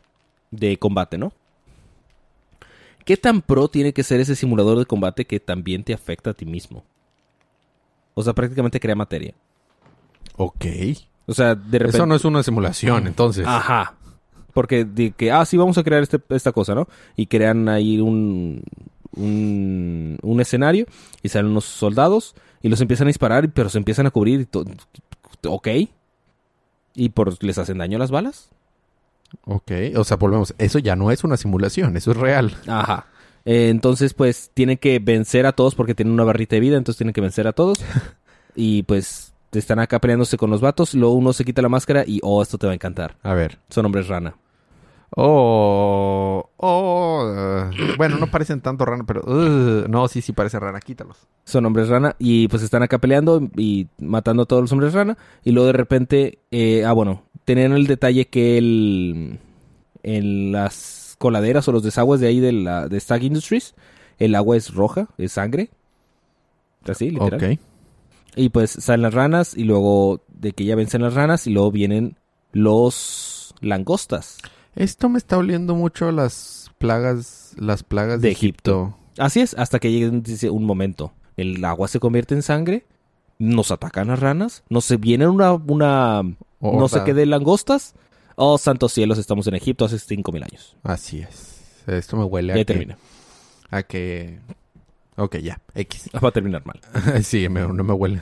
de 0.52 0.78
combate, 0.78 1.18
¿no? 1.18 1.34
¿Qué 3.04 3.18
tan 3.18 3.42
pro 3.42 3.68
tiene 3.68 3.94
que 3.94 4.04
ser 4.04 4.20
ese 4.20 4.36
simulador 4.36 4.80
de 4.80 4.86
combate 4.86 5.26
que 5.26 5.40
también 5.40 5.84
te 5.84 5.94
afecta 5.94 6.32
a 6.32 6.34
ti 6.34 6.46
mismo? 6.46 6.84
O 8.16 8.24
sea, 8.24 8.34
prácticamente 8.34 8.80
crea 8.80 8.96
materia. 8.96 9.36
Ok. 10.38 10.66
O 11.28 11.34
sea, 11.34 11.54
de 11.56 11.78
repente... 11.80 11.98
Eso 11.98 12.06
no 12.08 12.16
es 12.16 12.26
una 12.26 12.42
simulación, 12.44 13.06
entonces. 13.08 13.46
Ajá. 13.48 13.94
Porque 14.54 14.86
de 14.86 15.12
que, 15.12 15.32
ah, 15.32 15.46
sí, 15.46 15.58
vamos 15.58 15.78
a 15.78 15.84
crear 15.84 16.02
este- 16.02 16.22
esta 16.30 16.52
cosa, 16.52 16.74
¿no? 16.76 16.88
Y 17.16 17.28
crean 17.28 17.68
ahí 17.70 18.00
un, 18.00 18.64
un, 19.16 20.18
un 20.22 20.42
escenario 20.42 20.86
y 21.22 21.30
salen 21.30 21.52
unos 21.52 21.66
soldados 21.66 22.36
y 22.62 22.70
los 22.70 22.80
empiezan 22.82 23.08
a 23.08 23.10
disparar, 23.10 23.52
pero 23.52 23.70
se 23.70 23.78
empiezan 23.78 24.08
a 24.08 24.12
cubrir. 24.12 24.42
Y 24.42 24.46
to- 24.46 24.66
ok. 25.48 25.68
¿Y 26.94 27.10
por 27.10 27.44
les 27.44 27.58
hacen 27.58 27.78
daño 27.80 27.98
las 27.98 28.12
balas? 28.12 28.50
Ok. 29.44 29.72
O 29.98 30.04
sea, 30.06 30.16
volvemos. 30.18 30.56
Eso 30.58 30.80
ya 30.80 30.96
no 30.96 31.12
es 31.12 31.24
una 31.26 31.36
simulación, 31.38 31.98
eso 31.98 32.12
es 32.12 32.18
real. 32.18 32.56
Ajá. 32.68 33.08
Eh, 33.46 33.70
entonces, 33.70 34.14
pues, 34.14 34.52
tienen 34.54 34.78
que 34.78 35.00
vencer 35.00 35.46
a 35.46 35.54
todos 35.54 35.76
porque 35.76 35.96
tienen 35.96 36.14
una 36.14 36.24
barrita 36.24 36.56
de 36.56 36.60
vida, 36.60 36.78
entonces 36.78 36.98
tienen 36.98 37.14
que 37.14 37.22
vencer 37.22 37.48
a 37.48 37.54
todos. 37.54 37.80
y 38.56 38.84
pues, 38.84 39.34
están 39.52 39.80
acá 39.80 40.00
peleándose 40.00 40.38
con 40.38 40.50
los 40.50 40.62
vatos. 40.62 40.94
Luego 40.94 41.14
uno 41.16 41.32
se 41.34 41.46
quita 41.46 41.62
la 41.62 41.70
máscara 41.70 42.04
y, 42.06 42.20
oh, 42.24 42.42
esto 42.42 42.58
te 42.58 42.68
va 42.68 42.72
a 42.72 42.76
encantar. 42.76 43.16
A 43.24 43.34
ver. 43.34 43.60
Son 43.70 43.86
hombres 43.86 44.08
rana. 44.08 44.36
Oh. 45.16 46.50
Oh. 46.58 47.24
uh, 47.24 47.96
bueno, 47.98 48.18
no 48.18 48.28
parecen 48.28 48.60
tanto 48.60 48.84
rana, 48.86 49.06
pero. 49.06 49.22
uh, 49.22 49.88
no, 49.88 50.08
sí, 50.08 50.22
sí 50.22 50.34
parece 50.34 50.60
rana. 50.60 50.80
Quítalos. 50.80 51.18
son 51.46 51.66
hombres 51.66 51.88
rana 51.88 52.16
y 52.20 52.48
pues 52.50 52.64
están 52.64 52.84
acá 52.84 52.98
peleando 52.98 53.48
y 53.56 53.88
matando 54.00 54.44
a 54.44 54.46
todos 54.46 54.64
los 54.64 54.72
hombres 54.74 54.94
rana 54.94 55.18
y 55.44 55.52
luego 55.52 55.68
de 55.68 55.74
repente 55.74 56.40
eh, 56.52 56.84
ah 56.86 56.92
bueno 56.92 57.24
tenían 57.46 57.72
el 57.74 57.88
detalle 57.88 58.28
que 58.28 58.58
el 58.58 59.40
en 60.04 60.52
las 60.52 61.05
coladeras 61.18 61.68
o 61.68 61.72
los 61.72 61.84
desagües 61.84 62.20
de 62.22 62.28
ahí 62.28 62.40
de 62.40 62.52
la 62.52 62.88
de 62.88 63.00
Stag 63.00 63.24
Industries 63.24 63.76
el 64.18 64.36
agua 64.36 64.58
es 64.58 64.74
roja 64.74 65.08
es 65.18 65.34
sangre 65.34 65.70
así 66.88 67.10
literal 67.12 67.42
Ok. 67.54 67.60
y 68.36 68.50
pues 68.50 68.72
salen 68.72 69.02
las 69.04 69.14
ranas 69.14 69.56
y 69.58 69.64
luego 69.64 70.22
de 70.28 70.52
que 70.52 70.66
ya 70.66 70.76
vencen 70.76 71.02
las 71.02 71.14
ranas 71.14 71.48
y 71.48 71.52
luego 71.52 71.72
vienen 71.72 72.18
los 72.52 73.54
langostas 73.62 74.38
Esto 74.76 75.10
me 75.10 75.18
está 75.18 75.38
oliendo 75.38 75.76
mucho 75.76 76.12
las 76.12 76.70
plagas. 76.78 77.54
Las 77.58 77.84
plagas 77.84 78.22
de, 78.22 78.28
De 78.28 78.32
Egipto. 78.34 78.94
Egipto. 78.94 78.98
Así 79.18 79.40
es, 79.40 79.54
hasta 79.58 79.80
que 79.80 79.92
llegue 79.92 80.50
un 80.50 80.66
momento. 80.66 81.14
El 81.38 81.64
agua 81.64 81.88
se 81.88 82.00
convierte 82.02 82.36
en 82.36 82.42
sangre, 82.42 82.86
nos 83.40 83.72
atacan 83.72 84.08
las 84.10 84.20
ranas, 84.20 84.64
nos 84.70 84.84
se 84.86 84.98
viene 84.98 85.28
una, 85.28 85.54
una 85.54 86.24
no 86.60 86.88
sé 86.90 87.04
qué 87.06 87.14
de 87.14 87.26
langostas. 87.26 87.96
Oh, 88.36 88.58
santos 88.58 88.92
cielos, 88.94 89.18
estamos 89.18 89.48
en 89.48 89.56
Egipto 89.56 89.86
hace 89.86 89.98
5000 90.00 90.44
años. 90.44 90.76
Así 90.84 91.20
es. 91.22 91.84
Esto 91.88 92.18
me 92.18 92.24
huele 92.26 92.54
a 92.54 92.56
Ya 92.58 92.62
que, 92.62 92.66
termina. 92.66 92.98
a 93.72 93.84
que... 93.84 94.40
Ok, 95.18 95.38
ya. 95.38 95.62
X. 95.74 96.10
Va 96.22 96.28
a 96.28 96.32
terminar 96.34 96.66
mal. 96.66 96.82
sí, 97.24 97.48
me- 97.48 97.62
no 97.62 97.84
me 97.86 97.94
huele. 97.94 98.22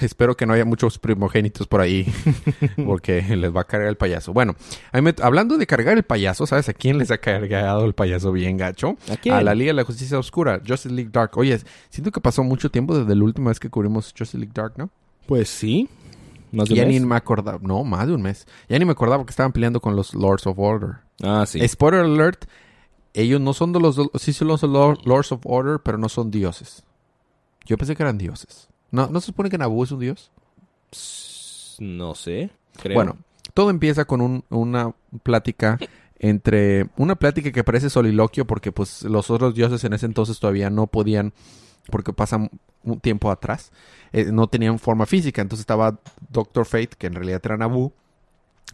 Espero 0.00 0.36
que 0.36 0.46
no 0.46 0.52
haya 0.54 0.64
muchos 0.64 0.98
primogénitos 0.98 1.68
por 1.68 1.80
ahí. 1.80 2.12
porque 2.84 3.22
les 3.36 3.54
va 3.54 3.60
a 3.60 3.64
cargar 3.64 3.88
el 3.88 3.96
payaso. 3.96 4.32
Bueno, 4.32 4.56
a 4.90 5.00
mí 5.00 5.02
me- 5.02 5.14
hablando 5.24 5.56
de 5.58 5.66
cargar 5.68 5.96
el 5.96 6.02
payaso, 6.02 6.44
¿sabes 6.46 6.68
a 6.68 6.74
quién 6.74 6.98
les 6.98 7.12
ha 7.12 7.18
cargado 7.18 7.84
el 7.84 7.94
payaso 7.94 8.32
bien 8.32 8.56
gacho? 8.56 8.96
¿A 9.12 9.16
quién? 9.16 9.36
A 9.36 9.42
la 9.42 9.54
Liga 9.54 9.68
de 9.68 9.74
la 9.74 9.84
Justicia 9.84 10.18
Oscura, 10.18 10.60
Justice 10.66 10.92
League 10.92 11.10
Dark. 11.12 11.30
Oye, 11.38 11.60
siento 11.90 12.10
que 12.10 12.20
pasó 12.20 12.42
mucho 12.42 12.68
tiempo 12.68 12.98
desde 12.98 13.14
la 13.14 13.22
última 13.22 13.50
vez 13.50 13.60
que 13.60 13.70
cubrimos 13.70 14.06
Justice 14.06 14.36
League 14.38 14.52
Dark, 14.52 14.72
¿no? 14.76 14.90
Pues 15.26 15.48
sí. 15.48 15.88
Más 16.54 16.68
de 16.68 16.74
un 16.74 16.78
ya 16.78 16.84
ni 16.86 17.00
me 17.00 17.16
acordaba. 17.16 17.58
No, 17.62 17.84
más 17.84 18.06
de 18.06 18.14
un 18.14 18.22
mes. 18.22 18.46
Ya 18.68 18.78
ni 18.78 18.84
me 18.84 18.92
acordaba 18.92 19.24
que 19.24 19.30
estaban 19.30 19.52
peleando 19.52 19.80
con 19.80 19.96
los 19.96 20.14
Lords 20.14 20.46
of 20.46 20.58
Order. 20.58 20.96
Ah, 21.22 21.44
sí. 21.46 21.66
Spoiler 21.68 22.00
alert. 22.04 22.44
Ellos 23.12 23.40
no 23.40 23.52
son 23.52 23.72
de 23.72 23.80
los... 23.80 23.96
Sí 24.16 24.32
son 24.32 24.48
los 24.48 24.62
Lor- 24.64 24.98
Lords 25.04 25.30
of 25.32 25.40
Order, 25.44 25.78
pero 25.84 25.98
no 25.98 26.08
son 26.08 26.30
dioses. 26.30 26.82
Yo 27.64 27.76
pensé 27.76 27.94
que 27.94 28.02
eran 28.02 28.18
dioses. 28.18 28.68
¿No, 28.90 29.06
¿no 29.08 29.20
se 29.20 29.26
supone 29.26 29.50
que 29.50 29.58
Naboo 29.58 29.84
es 29.84 29.92
un 29.92 30.00
dios? 30.00 30.30
No 31.78 32.14
sé. 32.14 32.50
Creo. 32.80 32.94
Bueno, 32.94 33.16
todo 33.54 33.70
empieza 33.70 34.04
con 34.04 34.20
un- 34.20 34.44
una 34.50 34.92
plática 35.22 35.78
entre 36.18 36.88
una 36.96 37.16
plática 37.16 37.50
que 37.52 37.64
parece 37.64 37.90
soliloquio 37.90 38.46
porque 38.46 38.72
pues 38.72 39.02
los 39.02 39.30
otros 39.30 39.54
dioses 39.54 39.82
en 39.84 39.92
ese 39.92 40.06
entonces 40.06 40.38
todavía 40.40 40.70
no 40.70 40.86
podían 40.86 41.32
porque 41.90 42.12
pasan 42.12 42.50
un 42.82 43.00
tiempo 43.00 43.30
atrás 43.30 43.72
eh, 44.12 44.30
no 44.30 44.46
tenían 44.46 44.78
forma 44.78 45.06
física. 45.06 45.42
Entonces 45.42 45.62
estaba 45.62 45.98
Doctor 46.30 46.66
Fate 46.66 46.90
que 46.98 47.06
en 47.06 47.14
realidad 47.14 47.40
era 47.44 47.56
Naboo 47.56 47.92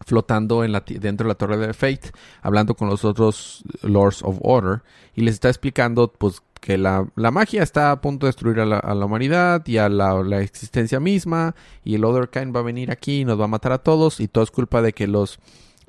flotando 0.07 0.63
dentro 0.63 1.25
de 1.25 1.29
la 1.29 1.35
torre 1.35 1.57
de 1.59 1.75
Fate 1.75 2.13
hablando 2.43 2.75
con 2.75 2.89
los 2.89 3.05
otros 3.05 3.65
Lords 3.83 4.23
of 4.23 4.39
Order 4.41 4.83
y 5.15 5.23
les 5.23 5.35
está 5.35 5.49
explicando 5.49 6.11
pues 6.11 6.43
que 6.61 6.79
la, 6.79 7.07
la 7.17 7.31
magia 7.31 7.63
está 7.63 7.91
a 7.91 8.01
punto 8.01 8.27
de 8.27 8.29
destruir 8.29 8.61
a 8.61 8.67
la, 8.67 8.79
a 8.79 8.95
la 8.95 9.07
humanidad 9.07 9.67
y 9.67 9.79
a 9.79 9.89
la, 9.89 10.23
la 10.23 10.41
existencia 10.41 11.01
misma 11.01 11.55
y 11.85 11.95
el 11.95 12.05
Otherkind 12.05 12.55
va 12.55 12.61
a 12.61 12.65
venir 12.65 12.91
aquí 12.91 13.21
y 13.21 13.25
nos 13.25 13.41
va 13.41 13.45
a 13.45 13.49
matar 13.49 13.73
a 13.73 13.79
todos 13.79 14.21
y 14.21 14.29
todo 14.29 14.45
es 14.45 14.51
culpa 14.51 14.83
de 14.83 14.93
que 14.93 15.07
los 15.07 15.39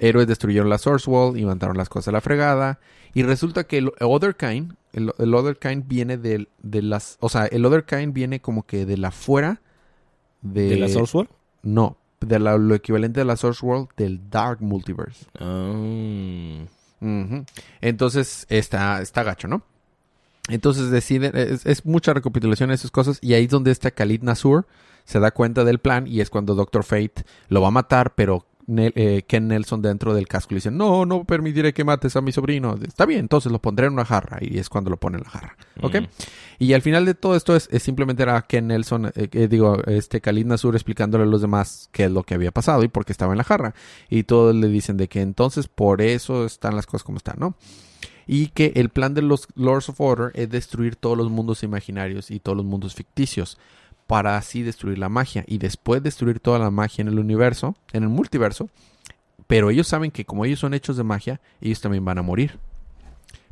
héroes 0.01 0.27
destruyeron 0.27 0.69
la 0.69 0.77
Source 0.77 1.09
Wall 1.09 1.37
y 1.37 1.45
mandaron 1.45 1.77
las 1.77 1.89
cosas 1.89 2.09
a 2.09 2.11
la 2.13 2.21
fregada. 2.21 2.79
Y 3.13 3.23
resulta 3.23 3.65
que 3.65 3.77
el 3.77 3.91
Otherkind 3.99 4.75
el, 4.93 5.11
el 5.17 5.33
Otherkind 5.33 5.87
viene 5.87 6.17
de, 6.17 6.47
de 6.61 6.81
las 6.81 7.17
o 7.19 7.29
sea 7.29 7.45
el 7.45 7.65
Otherkind 7.65 8.13
viene 8.13 8.41
como 8.41 8.63
que 8.65 8.85
de 8.85 8.97
la 8.97 9.11
fuera 9.11 9.61
de, 10.41 10.69
¿De 10.69 10.75
la 10.77 10.89
Source 10.89 11.15
World? 11.17 11.31
no 11.63 11.97
de 12.19 12.37
la- 12.39 12.57
lo 12.57 12.75
equivalente 12.75 13.21
a 13.21 13.25
la 13.25 13.35
Source 13.35 13.65
World 13.65 13.89
del 13.97 14.29
Dark 14.29 14.61
Multiverse. 14.61 15.25
Ujú. 17.01 17.45
Entonces 17.81 18.45
está, 18.49 19.01
está 19.01 19.23
gacho, 19.23 19.47
¿no? 19.47 19.63
Entonces 20.49 20.89
deciden, 20.91 21.35
es, 21.35 21.65
es 21.65 21.85
mucha 21.85 22.13
recapitulación 22.13 22.69
de 22.69 22.75
esas 22.75 22.91
cosas 22.91 23.19
y 23.21 23.33
ahí 23.33 23.45
es 23.45 23.49
donde 23.49 23.71
está 23.71 23.91
Khalid 23.91 24.21
Nasur 24.23 24.67
se 25.03 25.19
da 25.19 25.31
cuenta 25.31 25.63
del 25.63 25.79
plan 25.79 26.05
y 26.07 26.21
es 26.21 26.29
cuando 26.29 26.53
Doctor 26.55 26.83
Fate 26.83 27.23
lo 27.49 27.61
va 27.61 27.69
a 27.69 27.71
matar, 27.71 28.13
pero 28.13 28.45
Nel- 28.75 28.93
eh, 28.95 29.23
Ken 29.27 29.47
Nelson 29.47 29.81
dentro 29.81 30.13
del 30.13 30.27
casco 30.27 30.53
le 30.53 30.57
dice, 30.57 30.71
no, 30.71 31.05
no 31.05 31.23
permitiré 31.23 31.73
que 31.73 31.83
mates 31.83 32.15
a 32.15 32.21
mi 32.21 32.31
sobrino. 32.31 32.75
Está 32.81 33.05
bien, 33.05 33.19
entonces 33.21 33.51
lo 33.51 33.59
pondré 33.59 33.87
en 33.87 33.93
una 33.93 34.05
jarra 34.05 34.37
y 34.41 34.57
es 34.57 34.69
cuando 34.69 34.89
lo 34.89 34.97
pone 34.97 35.17
en 35.17 35.23
la 35.23 35.29
jarra. 35.29 35.57
¿Ok? 35.81 36.01
Mm. 36.01 36.05
Y 36.59 36.73
al 36.73 36.81
final 36.81 37.05
de 37.05 37.13
todo 37.15 37.35
esto 37.35 37.55
es, 37.55 37.67
es 37.71 37.83
simplemente 37.83 38.23
era 38.23 38.41
Ken 38.43 38.67
Nelson, 38.67 39.07
eh, 39.07 39.29
eh, 39.31 39.47
digo, 39.47 39.77
este 39.85 40.21
Khalid 40.21 40.45
Nasur 40.45 40.75
explicándole 40.75 41.23
a 41.23 41.27
los 41.27 41.41
demás 41.41 41.89
qué 41.91 42.05
es 42.05 42.11
lo 42.11 42.23
que 42.23 42.33
había 42.35 42.51
pasado 42.51 42.83
y 42.83 42.87
por 42.87 43.03
qué 43.05 43.11
estaba 43.11 43.33
en 43.33 43.37
la 43.37 43.43
jarra. 43.43 43.73
Y 44.09 44.23
todos 44.23 44.55
le 44.55 44.67
dicen 44.67 44.97
de 44.97 45.07
que 45.07 45.21
entonces 45.21 45.67
por 45.67 46.01
eso 46.01 46.45
están 46.45 46.75
las 46.75 46.85
cosas 46.85 47.03
como 47.03 47.17
están, 47.17 47.35
¿no? 47.39 47.55
Y 48.27 48.47
que 48.49 48.73
el 48.75 48.89
plan 48.89 49.13
de 49.13 49.23
los 49.23 49.47
Lords 49.55 49.89
of 49.89 49.99
Order 49.99 50.31
es 50.35 50.49
destruir 50.49 50.95
todos 50.95 51.17
los 51.17 51.29
mundos 51.29 51.63
imaginarios 51.63 52.31
y 52.31 52.39
todos 52.39 52.55
los 52.55 52.65
mundos 52.65 52.93
ficticios 52.95 53.57
para 54.11 54.35
así 54.35 54.61
destruir 54.61 54.99
la 54.99 55.07
magia 55.07 55.45
y 55.47 55.57
después 55.57 56.03
destruir 56.03 56.41
toda 56.41 56.59
la 56.59 56.69
magia 56.69 57.01
en 57.01 57.07
el 57.07 57.17
universo, 57.17 57.77
en 57.93 58.03
el 58.03 58.09
multiverso. 58.09 58.67
Pero 59.47 59.69
ellos 59.69 59.87
saben 59.87 60.11
que 60.11 60.25
como 60.25 60.43
ellos 60.43 60.59
son 60.59 60.73
hechos 60.73 60.97
de 60.97 61.03
magia, 61.05 61.39
ellos 61.61 61.79
también 61.79 62.03
van 62.03 62.17
a 62.17 62.21
morir. 62.21 62.59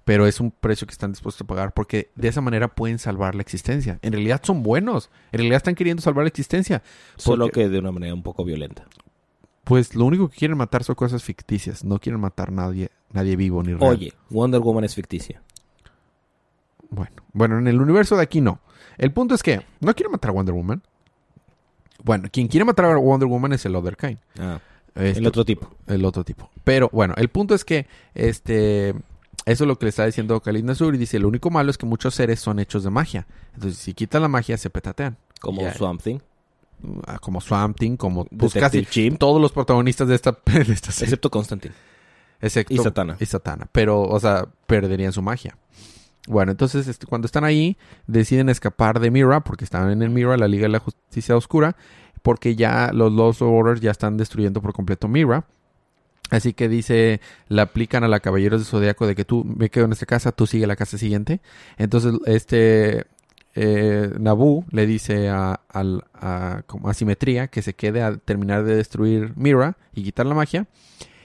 Pero 0.04 0.28
es 0.28 0.42
un 0.42 0.52
precio 0.52 0.86
que 0.86 0.92
están 0.92 1.14
dispuestos 1.14 1.44
a 1.44 1.48
pagar 1.48 1.72
porque 1.74 2.10
de 2.16 2.28
esa 2.28 2.42
manera 2.42 2.68
pueden 2.68 3.00
salvar 3.00 3.36
la 3.36 3.42
existencia. 3.42 4.00
En 4.02 4.12
realidad 4.12 4.42
son 4.44 4.62
buenos. 4.62 5.10
En 5.32 5.38
realidad 5.38 5.56
están 5.56 5.76
queriendo 5.76 6.02
salvar 6.02 6.26
la 6.26 6.28
existencia. 6.30 6.84
Solo 7.16 7.46
Porque- 7.46 7.62
que 7.62 7.70
de 7.70 7.80
una 7.80 7.94
manera 7.94 8.14
un 8.14 8.22
poco 8.24 8.44
violenta. 8.44 8.84
Pues 9.64 9.96
lo 9.96 10.04
único 10.04 10.28
que 10.28 10.36
quieren 10.40 10.58
matar 10.58 10.84
son 10.84 10.96
cosas 10.96 11.24
ficticias. 11.24 11.86
No 11.86 12.00
quieren 12.00 12.20
matar 12.20 12.52
nadie, 12.52 12.90
nadie 13.14 13.38
vivo 13.38 13.64
ni 13.64 13.76
real. 13.76 13.92
Oye, 13.94 14.14
Wonder 14.30 14.60
Woman 14.60 14.84
es 14.84 14.94
ficticia. 14.94 15.42
Bueno, 16.90 17.16
bueno, 17.32 17.60
en 17.60 17.70
el 17.70 17.80
universo 17.80 18.18
de 18.18 18.24
aquí 18.24 18.42
no. 18.42 18.60
El 19.00 19.12
punto 19.12 19.34
es 19.34 19.42
que 19.42 19.62
no 19.80 19.96
quieren 19.96 20.12
matar 20.12 20.30
a 20.30 20.34
Wonder 20.34 20.54
Woman. 20.54 20.84
Bueno, 22.04 22.30
quien 22.32 22.48
quiere 22.48 22.64
matar 22.66 22.86
a 22.86 22.98
Wonder 22.98 23.28
Woman 23.28 23.54
es 23.54 23.66
el 23.66 23.76
Other 23.76 23.98
Kind. 23.98 24.20
Ah, 24.40 24.60
Este, 24.96 25.20
el 25.20 25.28
otro 25.28 25.44
tipo. 25.46 25.70
el 25.88 26.06
otro 26.06 26.24
tipo. 26.24 26.50
Pero 26.64 26.90
bueno, 26.94 27.14
el 27.18 27.30
punto 27.30 27.56
es 27.56 27.66
que 27.66 27.88
este 28.14 28.90
eso 29.46 29.64
es 29.64 29.68
lo 29.68 29.80
que 29.80 29.86
le 29.86 29.90
está 29.90 30.06
diciendo 30.06 30.40
Khalid 30.42 30.64
Nasur 30.64 30.94
y 30.94 30.98
dice, 30.98 31.18
lo 31.18 31.28
único 31.28 31.50
malo 31.50 31.72
es 31.72 31.78
que 31.78 31.86
muchos 31.86 32.14
seres 32.14 32.40
son 32.40 32.60
hechos 32.60 32.84
de 32.84 32.90
magia. 32.90 33.26
Entonces, 33.56 33.80
si 33.80 33.94
quitan 33.94 34.22
la 34.22 34.28
magia, 34.28 34.58
se 34.58 34.70
petatean. 34.70 35.18
Como 35.42 35.62
Ya. 35.62 35.74
Swamp 35.74 36.02
Thing. 36.02 36.20
Ah, 37.08 37.18
Como 37.20 37.42
Swamp 37.42 37.78
Thing, 37.78 37.96
como 37.98 38.26
pues, 38.26 38.54
casi 38.54 38.86
todos 39.18 39.42
los 39.42 39.52
protagonistas 39.52 40.08
de 40.08 40.16
esta, 40.16 40.32
de 40.46 40.62
esta 40.74 40.92
serie. 40.92 41.06
Excepto 41.08 41.30
Constantine. 41.32 41.74
Excepto- 42.42 42.74
y 42.74 42.78
Satana. 42.78 43.18
Y 43.20 43.26
Satana. 43.26 43.68
Pero, 43.72 44.02
o 44.04 44.20
sea, 44.20 44.48
perderían 44.68 45.12
su 45.14 45.22
magia. 45.22 45.58
Bueno, 46.28 46.52
entonces 46.52 46.88
este, 46.88 47.08
cuando 47.08 47.26
están 47.26 47.44
ahí, 47.44 47.78
deciden 48.08 48.50
escapar 48.50 49.00
de 49.00 49.12
Mira, 49.12 49.42
porque 49.42 49.64
estaban 49.64 49.92
en 49.92 50.02
el 50.02 50.10
Mira, 50.10 50.38
la 50.38 50.48
Liga 50.48 50.64
de 50.64 50.70
la 50.70 50.80
Justicia 50.80 51.36
Oscura, 51.36 51.76
porque 52.22 52.56
ya 52.56 52.92
los 52.94 53.12
Lost 53.12 53.42
Orders 53.42 53.82
ya 53.82 53.92
están 53.92 54.18
destruyendo 54.18 54.62
por 54.62 54.74
completo 54.74 55.08
Mira. 55.08 55.46
Así 56.30 56.54
que 56.54 56.70
dice, 56.70 57.22
le 57.48 57.62
aplican 57.62 58.04
a 58.04 58.08
la 58.08 58.20
Caballeros 58.20 58.62
de 58.62 58.66
Zodiaco 58.66 59.08
de 59.08 59.16
que 59.16 59.26
tú 59.26 59.44
me 59.44 59.70
quedo 59.70 59.86
en 59.86 59.94
esta 59.94 60.06
casa, 60.06 60.32
tú 60.32 60.46
sigue 60.46 60.68
la 60.68 60.76
casa 60.76 60.98
siguiente. 61.00 61.42
Entonces, 61.78 62.14
este 62.28 63.08
eh, 63.56 64.14
Naboo 64.20 64.66
le 64.70 64.86
dice 64.86 65.30
a, 65.30 65.62
a 65.70 66.94
Simetría 66.94 67.48
que 67.48 67.64
se 67.64 67.74
quede 67.74 68.04
a 68.04 68.18
terminar 68.18 68.64
de 68.64 68.76
destruir 68.76 69.34
Mira 69.36 69.78
y 69.94 70.04
quitar 70.04 70.28
la 70.28 70.36
magia 70.36 70.68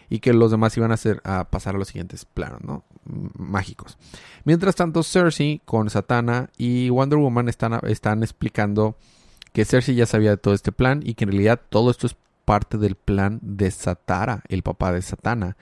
y 0.08 0.20
que 0.20 0.32
los 0.32 0.50
demás 0.50 0.76
iban 0.76 0.90
a 0.90 0.94
hacer 0.94 1.20
a 1.24 1.50
pasar 1.50 1.74
a 1.74 1.78
los 1.78 1.88
siguientes 1.88 2.24
planos, 2.24 2.62
¿no? 2.62 2.84
Mágicos. 3.38 3.98
Mientras 4.44 4.74
tanto, 4.74 5.02
Cersei 5.02 5.60
con 5.64 5.90
Satana 5.90 6.50
y 6.56 6.88
Wonder 6.90 7.18
Woman 7.18 7.48
están, 7.48 7.78
están 7.86 8.22
explicando 8.22 8.96
que 9.52 9.64
Cersei 9.64 9.94
ya 9.94 10.06
sabía 10.06 10.30
de 10.30 10.36
todo 10.36 10.54
este 10.54 10.72
plan 10.72 11.00
y 11.04 11.14
que 11.14 11.24
en 11.24 11.30
realidad 11.30 11.60
todo 11.68 11.90
esto 11.90 12.06
es 12.06 12.16
parte 12.44 12.76
del 12.78 12.94
plan 12.96 13.38
de 13.42 13.70
Satara, 13.70 14.42
el 14.48 14.62
papá 14.62 14.92
de 14.92 15.00
Satana, 15.02 15.56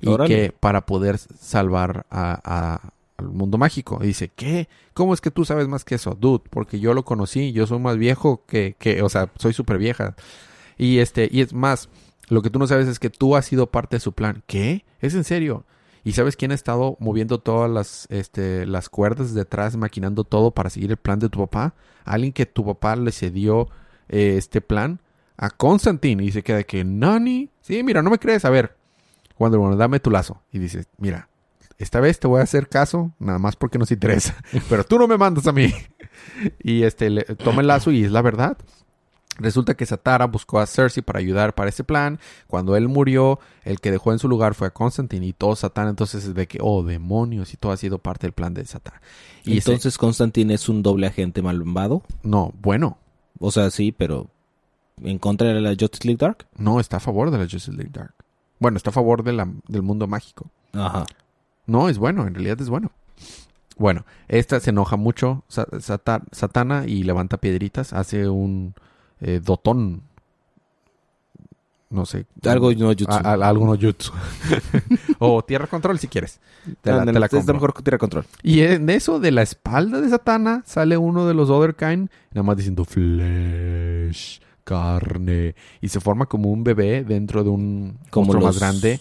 y 0.00 0.08
Órale. 0.08 0.28
que 0.34 0.52
para 0.52 0.86
poder 0.86 1.18
salvar 1.18 2.06
a- 2.10 2.40
a- 2.44 2.92
al 3.18 3.28
mundo 3.28 3.58
mágico. 3.58 3.98
Y 4.02 4.06
dice, 4.08 4.30
¿qué? 4.34 4.68
¿Cómo 4.94 5.12
es 5.14 5.20
que 5.20 5.30
tú 5.30 5.44
sabes 5.44 5.68
más 5.68 5.84
que 5.84 5.96
eso? 5.96 6.16
Dude, 6.18 6.42
porque 6.50 6.80
yo 6.80 6.94
lo 6.94 7.04
conocí, 7.04 7.52
yo 7.52 7.66
soy 7.66 7.78
más 7.78 7.98
viejo 7.98 8.44
que, 8.46 8.74
que 8.78 9.02
o 9.02 9.08
sea, 9.08 9.30
soy 9.38 9.52
súper 9.52 9.78
vieja. 9.78 10.14
Y 10.78 10.98
este, 10.98 11.28
y 11.30 11.42
es 11.42 11.52
más, 11.52 11.88
lo 12.28 12.40
que 12.42 12.48
tú 12.50 12.58
no 12.58 12.66
sabes 12.66 12.88
es 12.88 12.98
que 12.98 13.10
tú 13.10 13.36
has 13.36 13.44
sido 13.44 13.66
parte 13.66 13.96
de 13.96 14.00
su 14.00 14.12
plan. 14.12 14.42
¿Qué? 14.46 14.84
¿Es 15.00 15.14
en 15.14 15.24
serio? 15.24 15.64
¿Y 16.04 16.12
sabes 16.12 16.36
quién 16.36 16.50
ha 16.50 16.54
estado 16.54 16.96
moviendo 16.98 17.38
todas 17.38 17.70
las, 17.70 18.06
este, 18.10 18.66
las 18.66 18.88
cuerdas 18.88 19.34
detrás, 19.34 19.76
maquinando 19.76 20.24
todo 20.24 20.50
para 20.50 20.70
seguir 20.70 20.90
el 20.90 20.96
plan 20.96 21.18
de 21.18 21.28
tu 21.28 21.38
papá? 21.38 21.74
Alguien 22.04 22.32
que 22.32 22.46
tu 22.46 22.64
papá 22.64 22.96
le 22.96 23.12
cedió 23.12 23.68
eh, 24.08 24.34
este 24.36 24.60
plan 24.60 25.00
a 25.36 25.50
Constantine. 25.50 26.24
Y 26.24 26.32
se 26.32 26.42
queda 26.42 26.64
que, 26.64 26.84
¿Nani? 26.84 27.50
Sí, 27.60 27.82
mira, 27.82 28.02
no 28.02 28.10
me 28.10 28.18
crees. 28.18 28.44
A 28.44 28.50
ver, 28.50 28.76
Wonder 29.38 29.60
Woman, 29.60 29.78
dame 29.78 30.00
tu 30.00 30.10
lazo. 30.10 30.42
Y 30.52 30.58
dice, 30.58 30.86
mira, 30.98 31.28
esta 31.78 32.00
vez 32.00 32.18
te 32.18 32.26
voy 32.26 32.40
a 32.40 32.44
hacer 32.44 32.68
caso, 32.68 33.12
nada 33.18 33.38
más 33.38 33.56
porque 33.56 33.78
nos 33.78 33.90
interesa. 33.90 34.36
Pero 34.68 34.84
tú 34.84 34.98
no 34.98 35.08
me 35.08 35.18
mandas 35.18 35.46
a 35.46 35.52
mí. 35.52 35.72
y 36.62 36.82
este, 36.82 37.10
le, 37.10 37.22
toma 37.22 37.60
el 37.60 37.68
lazo 37.68 37.90
y 37.90 38.04
es 38.04 38.12
la 38.12 38.22
verdad. 38.22 38.56
Resulta 39.38 39.74
que 39.74 39.86
Satara 39.86 40.26
buscó 40.26 40.60
a 40.60 40.66
Cersei 40.66 41.02
para 41.02 41.18
ayudar 41.18 41.54
para 41.54 41.70
ese 41.70 41.84
plan. 41.84 42.18
Cuando 42.46 42.76
él 42.76 42.88
murió, 42.88 43.40
el 43.64 43.80
que 43.80 43.90
dejó 43.90 44.12
en 44.12 44.18
su 44.18 44.28
lugar 44.28 44.54
fue 44.54 44.66
a 44.68 44.70
Constantine 44.70 45.26
y 45.26 45.32
todo 45.32 45.56
Satán. 45.56 45.88
Entonces 45.88 46.24
es 46.26 46.34
de 46.34 46.46
que, 46.46 46.58
oh, 46.60 46.82
demonios, 46.82 47.54
y 47.54 47.56
todo 47.56 47.72
ha 47.72 47.76
sido 47.78 47.98
parte 47.98 48.26
del 48.26 48.32
plan 48.32 48.52
de 48.54 48.64
Satán. 48.66 49.00
Y 49.44 49.56
ese- 49.58 49.70
Entonces 49.70 49.96
Constantine 49.98 50.52
es 50.54 50.68
un 50.68 50.82
doble 50.82 51.06
agente 51.06 51.40
malvado. 51.42 52.02
no, 52.22 52.52
bueno, 52.60 52.98
O 53.44 53.50
sea, 53.50 53.70
sí, 53.70 53.90
pero 53.90 54.28
en 55.02 55.18
contra 55.18 55.48
de 55.48 55.60
la 55.60 55.70
Justice 55.70 56.06
League 56.06 56.18
Dark. 56.18 56.46
no 56.56 56.78
está 56.78 56.98
a 56.98 57.00
favor 57.00 57.30
de 57.32 57.38
la 57.38 57.44
Justice 57.44 57.72
League 57.72 57.90
Dark. 57.92 58.14
Bueno, 58.60 58.76
está 58.76 58.90
a 58.90 58.92
favor 58.92 59.24
de 59.24 59.32
la- 59.32 59.48
del 59.66 59.82
mundo 59.82 60.06
mágico. 60.06 60.46
Ajá. 60.72 61.06
No, 61.66 61.88
es 61.88 61.98
bueno, 61.98 62.24
en 62.26 62.34
realidad 62.34 62.60
es 62.60 62.68
bueno. 62.68 62.92
Bueno, 63.76 64.04
esta 64.28 64.60
se 64.60 64.70
enoja 64.70 64.96
mucho, 64.96 65.42
Sa- 65.48 65.66
Sata- 65.80 66.22
Satana, 66.30 66.84
y 66.86 67.02
levanta 67.02 67.38
piedritas, 67.38 67.92
hace 67.94 68.28
un 68.28 68.74
eh, 69.22 69.40
dotón. 69.42 70.02
No 71.90 72.06
sé. 72.06 72.24
Algo 72.44 72.72
no 72.72 72.88
jutsu. 72.88 73.04
A- 73.10 73.18
a- 73.18 73.48
algo 73.48 73.66
no 73.66 73.76
jutsu. 73.78 74.12
o 75.18 75.42
tierra 75.44 75.66
control 75.66 75.98
si 75.98 76.08
quieres. 76.08 76.40
Te 76.80 76.90
la, 76.90 77.04
te 77.04 77.12
la 77.12 77.28
compro. 77.28 77.54
mejor 77.54 77.72
tira 77.82 77.98
control. 77.98 78.24
Y 78.42 78.60
en 78.60 78.88
eso 78.88 79.20
de 79.20 79.30
la 79.30 79.42
espalda 79.42 80.00
de 80.00 80.08
Satana 80.08 80.62
sale 80.64 80.96
uno 80.96 81.26
de 81.26 81.34
los 81.34 81.50
Otherkind, 81.50 82.08
nada 82.30 82.42
más 82.44 82.56
diciendo 82.56 82.84
flesh, 82.86 84.40
carne. 84.64 85.54
Y 85.82 85.88
se 85.88 86.00
forma 86.00 86.26
como 86.26 86.50
un 86.50 86.64
bebé 86.64 87.04
dentro 87.04 87.44
de 87.44 87.50
un 87.50 87.98
Como 88.10 88.26
monstruo 88.26 88.46
los, 88.46 88.54
más 88.54 88.58
grande. 88.58 89.00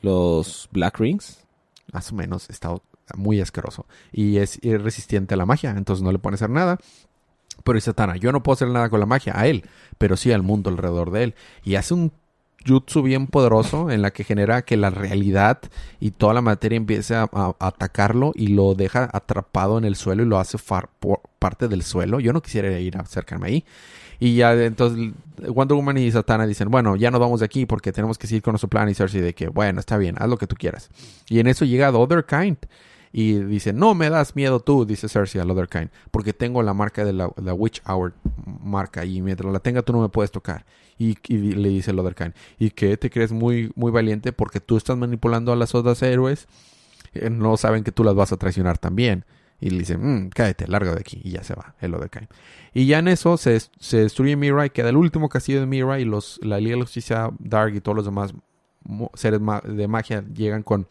Los 0.00 0.68
Black 0.72 0.98
Rings. 0.98 1.38
más 1.92 2.10
o 2.10 2.14
menos 2.16 2.50
está 2.50 2.74
muy 3.16 3.40
asqueroso 3.40 3.84
y 4.10 4.38
es 4.38 4.58
irresistente 4.64 5.34
a 5.34 5.36
la 5.36 5.44
magia, 5.44 5.70
entonces 5.76 6.02
no 6.02 6.10
le 6.12 6.18
pueden 6.18 6.34
hacer 6.34 6.50
nada. 6.50 6.78
Pero 7.64 7.76
dice 7.76 7.86
Satana, 7.86 8.16
yo 8.16 8.32
no 8.32 8.42
puedo 8.42 8.54
hacer 8.54 8.68
nada 8.68 8.88
con 8.88 9.00
la 9.00 9.06
magia 9.06 9.32
a 9.38 9.46
él, 9.46 9.64
pero 9.98 10.16
sí 10.16 10.32
al 10.32 10.42
mundo 10.42 10.70
alrededor 10.70 11.10
de 11.10 11.22
él. 11.24 11.34
Y 11.64 11.76
hace 11.76 11.94
un 11.94 12.12
jutsu 12.66 13.02
bien 13.02 13.26
poderoso 13.26 13.90
en 13.90 14.02
la 14.02 14.12
que 14.12 14.22
genera 14.22 14.62
que 14.62 14.76
la 14.76 14.90
realidad 14.90 15.58
y 15.98 16.12
toda 16.12 16.32
la 16.32 16.42
materia 16.42 16.76
empiece 16.76 17.14
a, 17.16 17.28
atacarlo 17.58 18.32
y 18.36 18.48
lo 18.48 18.74
deja 18.74 19.08
atrapado 19.12 19.78
en 19.78 19.84
el 19.84 19.96
suelo 19.96 20.22
y 20.22 20.26
lo 20.26 20.38
hace 20.38 20.58
far- 20.58 20.88
por- 21.00 21.20
parte 21.38 21.66
del 21.68 21.82
suelo. 21.82 22.20
Yo 22.20 22.32
no 22.32 22.40
quisiera 22.40 22.70
ir 22.78 22.96
a 22.96 23.00
acercarme 23.00 23.46
ahí. 23.48 23.64
Y 24.20 24.36
ya 24.36 24.52
entonces 24.54 25.10
Wonder 25.48 25.74
Woman 25.76 25.98
y 25.98 26.12
Satana 26.12 26.46
dicen, 26.46 26.70
bueno, 26.70 26.94
ya 26.94 27.10
nos 27.10 27.20
vamos 27.20 27.40
de 27.40 27.46
aquí 27.46 27.66
porque 27.66 27.90
tenemos 27.90 28.16
que 28.18 28.28
seguir 28.28 28.42
con 28.42 28.52
nuestro 28.52 28.68
plan 28.68 28.88
y 28.88 28.94
Cersei 28.94 29.20
de 29.20 29.34
que, 29.34 29.48
bueno, 29.48 29.80
está 29.80 29.96
bien, 29.96 30.14
haz 30.20 30.28
lo 30.28 30.36
que 30.36 30.46
tú 30.46 30.54
quieras. 30.54 30.90
Y 31.28 31.40
en 31.40 31.48
eso 31.48 31.64
llega 31.64 31.90
The 31.90 31.96
Other 31.98 32.24
Kind. 32.24 32.58
Y 33.12 33.34
dice, 33.34 33.72
no 33.72 33.94
me 33.94 34.08
das 34.08 34.34
miedo 34.36 34.60
tú, 34.60 34.86
dice 34.86 35.08
Cersei 35.08 35.40
al 35.40 35.50
Other 35.50 35.68
Kind, 35.68 35.90
porque 36.10 36.32
tengo 36.32 36.62
la 36.62 36.72
marca 36.72 37.04
de 37.04 37.12
la, 37.12 37.30
la 37.36 37.52
Witch 37.52 37.82
Hour 37.86 38.14
marca 38.62 39.04
y 39.04 39.20
mientras 39.20 39.52
la 39.52 39.60
tenga 39.60 39.82
tú 39.82 39.92
no 39.92 40.00
me 40.00 40.08
puedes 40.08 40.30
tocar. 40.30 40.64
Y, 40.98 41.16
le 41.28 41.68
dice 41.68 41.90
el 41.90 41.98
Other 41.98 42.14
Kind, 42.14 42.32
¿y 42.58 42.70
qué? 42.70 42.96
¿Te 42.96 43.10
crees 43.10 43.32
muy, 43.32 43.70
muy 43.74 43.90
valiente 43.90 44.32
porque 44.32 44.60
tú 44.60 44.76
estás 44.76 44.96
manipulando 44.96 45.52
a 45.52 45.56
las 45.56 45.74
otras 45.74 46.02
héroes? 46.02 46.46
Eh, 47.12 47.28
no 47.28 47.56
saben 47.56 47.84
que 47.84 47.92
tú 47.92 48.04
las 48.04 48.14
vas 48.14 48.32
a 48.32 48.36
traicionar 48.36 48.78
también. 48.78 49.24
Y 49.60 49.70
le 49.70 49.78
dice, 49.80 49.96
"Mm, 49.96 50.30
cállate, 50.30 50.66
larga 50.66 50.92
de 50.92 51.00
aquí. 51.00 51.20
Y 51.22 51.30
ya 51.30 51.44
se 51.44 51.54
va, 51.54 51.74
el 51.80 51.94
Other 51.94 52.10
Kind. 52.10 52.28
Y 52.74 52.86
ya 52.86 52.98
en 52.98 53.08
eso 53.08 53.36
se, 53.36 53.60
se 53.60 53.98
destruye 53.98 54.36
Mira 54.36 54.66
y 54.66 54.70
queda 54.70 54.88
el 54.88 54.96
último 54.96 55.28
castillo 55.28 55.60
de 55.60 55.66
Mira 55.66 56.00
y 56.00 56.04
los, 56.04 56.40
la 56.42 56.58
Liga 56.58 56.76
de 56.76 56.82
Justicia, 56.82 57.30
Dark 57.38 57.74
y 57.74 57.80
todos 57.80 57.96
los 57.96 58.04
demás 58.04 58.34
seres 59.14 59.40
de 59.64 59.88
magia 59.88 60.24
llegan 60.34 60.62
con... 60.62 60.88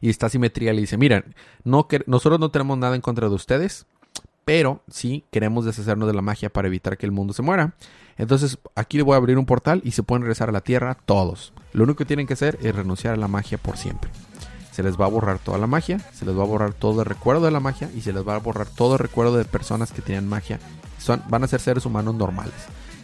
Y 0.00 0.10
esta 0.10 0.28
simetría 0.28 0.72
le 0.72 0.80
dice, 0.80 0.96
miren, 0.96 1.34
no 1.64 1.86
nosotros 2.06 2.40
no 2.40 2.50
tenemos 2.50 2.78
nada 2.78 2.94
en 2.94 3.00
contra 3.00 3.28
de 3.28 3.34
ustedes, 3.34 3.86
pero 4.44 4.82
sí 4.88 5.24
queremos 5.30 5.64
deshacernos 5.64 6.08
de 6.08 6.14
la 6.14 6.22
magia 6.22 6.50
para 6.50 6.68
evitar 6.68 6.98
que 6.98 7.06
el 7.06 7.12
mundo 7.12 7.32
se 7.32 7.42
muera. 7.42 7.74
Entonces 8.16 8.58
aquí 8.74 8.96
le 8.96 9.04
voy 9.04 9.14
a 9.14 9.16
abrir 9.16 9.38
un 9.38 9.46
portal 9.46 9.80
y 9.84 9.92
se 9.92 10.02
pueden 10.02 10.22
regresar 10.22 10.48
a 10.48 10.52
la 10.52 10.60
Tierra 10.60 10.96
todos. 11.06 11.52
Lo 11.72 11.84
único 11.84 11.98
que 11.98 12.04
tienen 12.04 12.26
que 12.26 12.34
hacer 12.34 12.58
es 12.62 12.74
renunciar 12.74 13.14
a 13.14 13.18
la 13.18 13.28
magia 13.28 13.58
por 13.58 13.76
siempre. 13.76 14.10
Se 14.72 14.82
les 14.82 14.98
va 15.00 15.04
a 15.04 15.08
borrar 15.08 15.38
toda 15.38 15.58
la 15.58 15.66
magia, 15.66 15.98
se 15.98 16.24
les 16.24 16.36
va 16.36 16.42
a 16.42 16.46
borrar 16.46 16.72
todo 16.72 17.00
el 17.00 17.06
recuerdo 17.06 17.44
de 17.44 17.50
la 17.50 17.60
magia 17.60 17.90
y 17.94 18.00
se 18.00 18.12
les 18.12 18.26
va 18.26 18.36
a 18.36 18.38
borrar 18.38 18.66
todo 18.66 18.94
el 18.94 19.00
recuerdo 19.00 19.36
de 19.36 19.44
personas 19.44 19.92
que 19.92 20.02
tenían 20.02 20.28
magia. 20.28 20.58
Van 21.28 21.44
a 21.44 21.48
ser 21.48 21.60
seres 21.60 21.84
humanos 21.84 22.14
normales. 22.14 22.54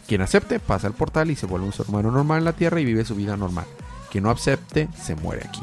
Quien 0.07 0.23
acepte 0.23 0.61
pasa 0.61 0.87
el 0.87 0.95
portal 0.95 1.31
y 1.31 1.37
se 1.37 1.47
vuelve 1.47 1.67
un 1.67 1.73
ser 1.73 1.87
humano 1.89 2.11
normal 2.11 2.39
en 2.39 2.45
la 2.47 2.55
Tierra 2.55 2.81
y 2.81 2.85
vive 2.87 3.05
su 3.05 3.15
vida 3.15 3.37
normal. 3.37 3.67
Quien 4.11 4.25
no 4.25 4.31
acepte 4.31 4.89
se 4.97 5.15
muere 5.15 5.47
aquí. 5.47 5.61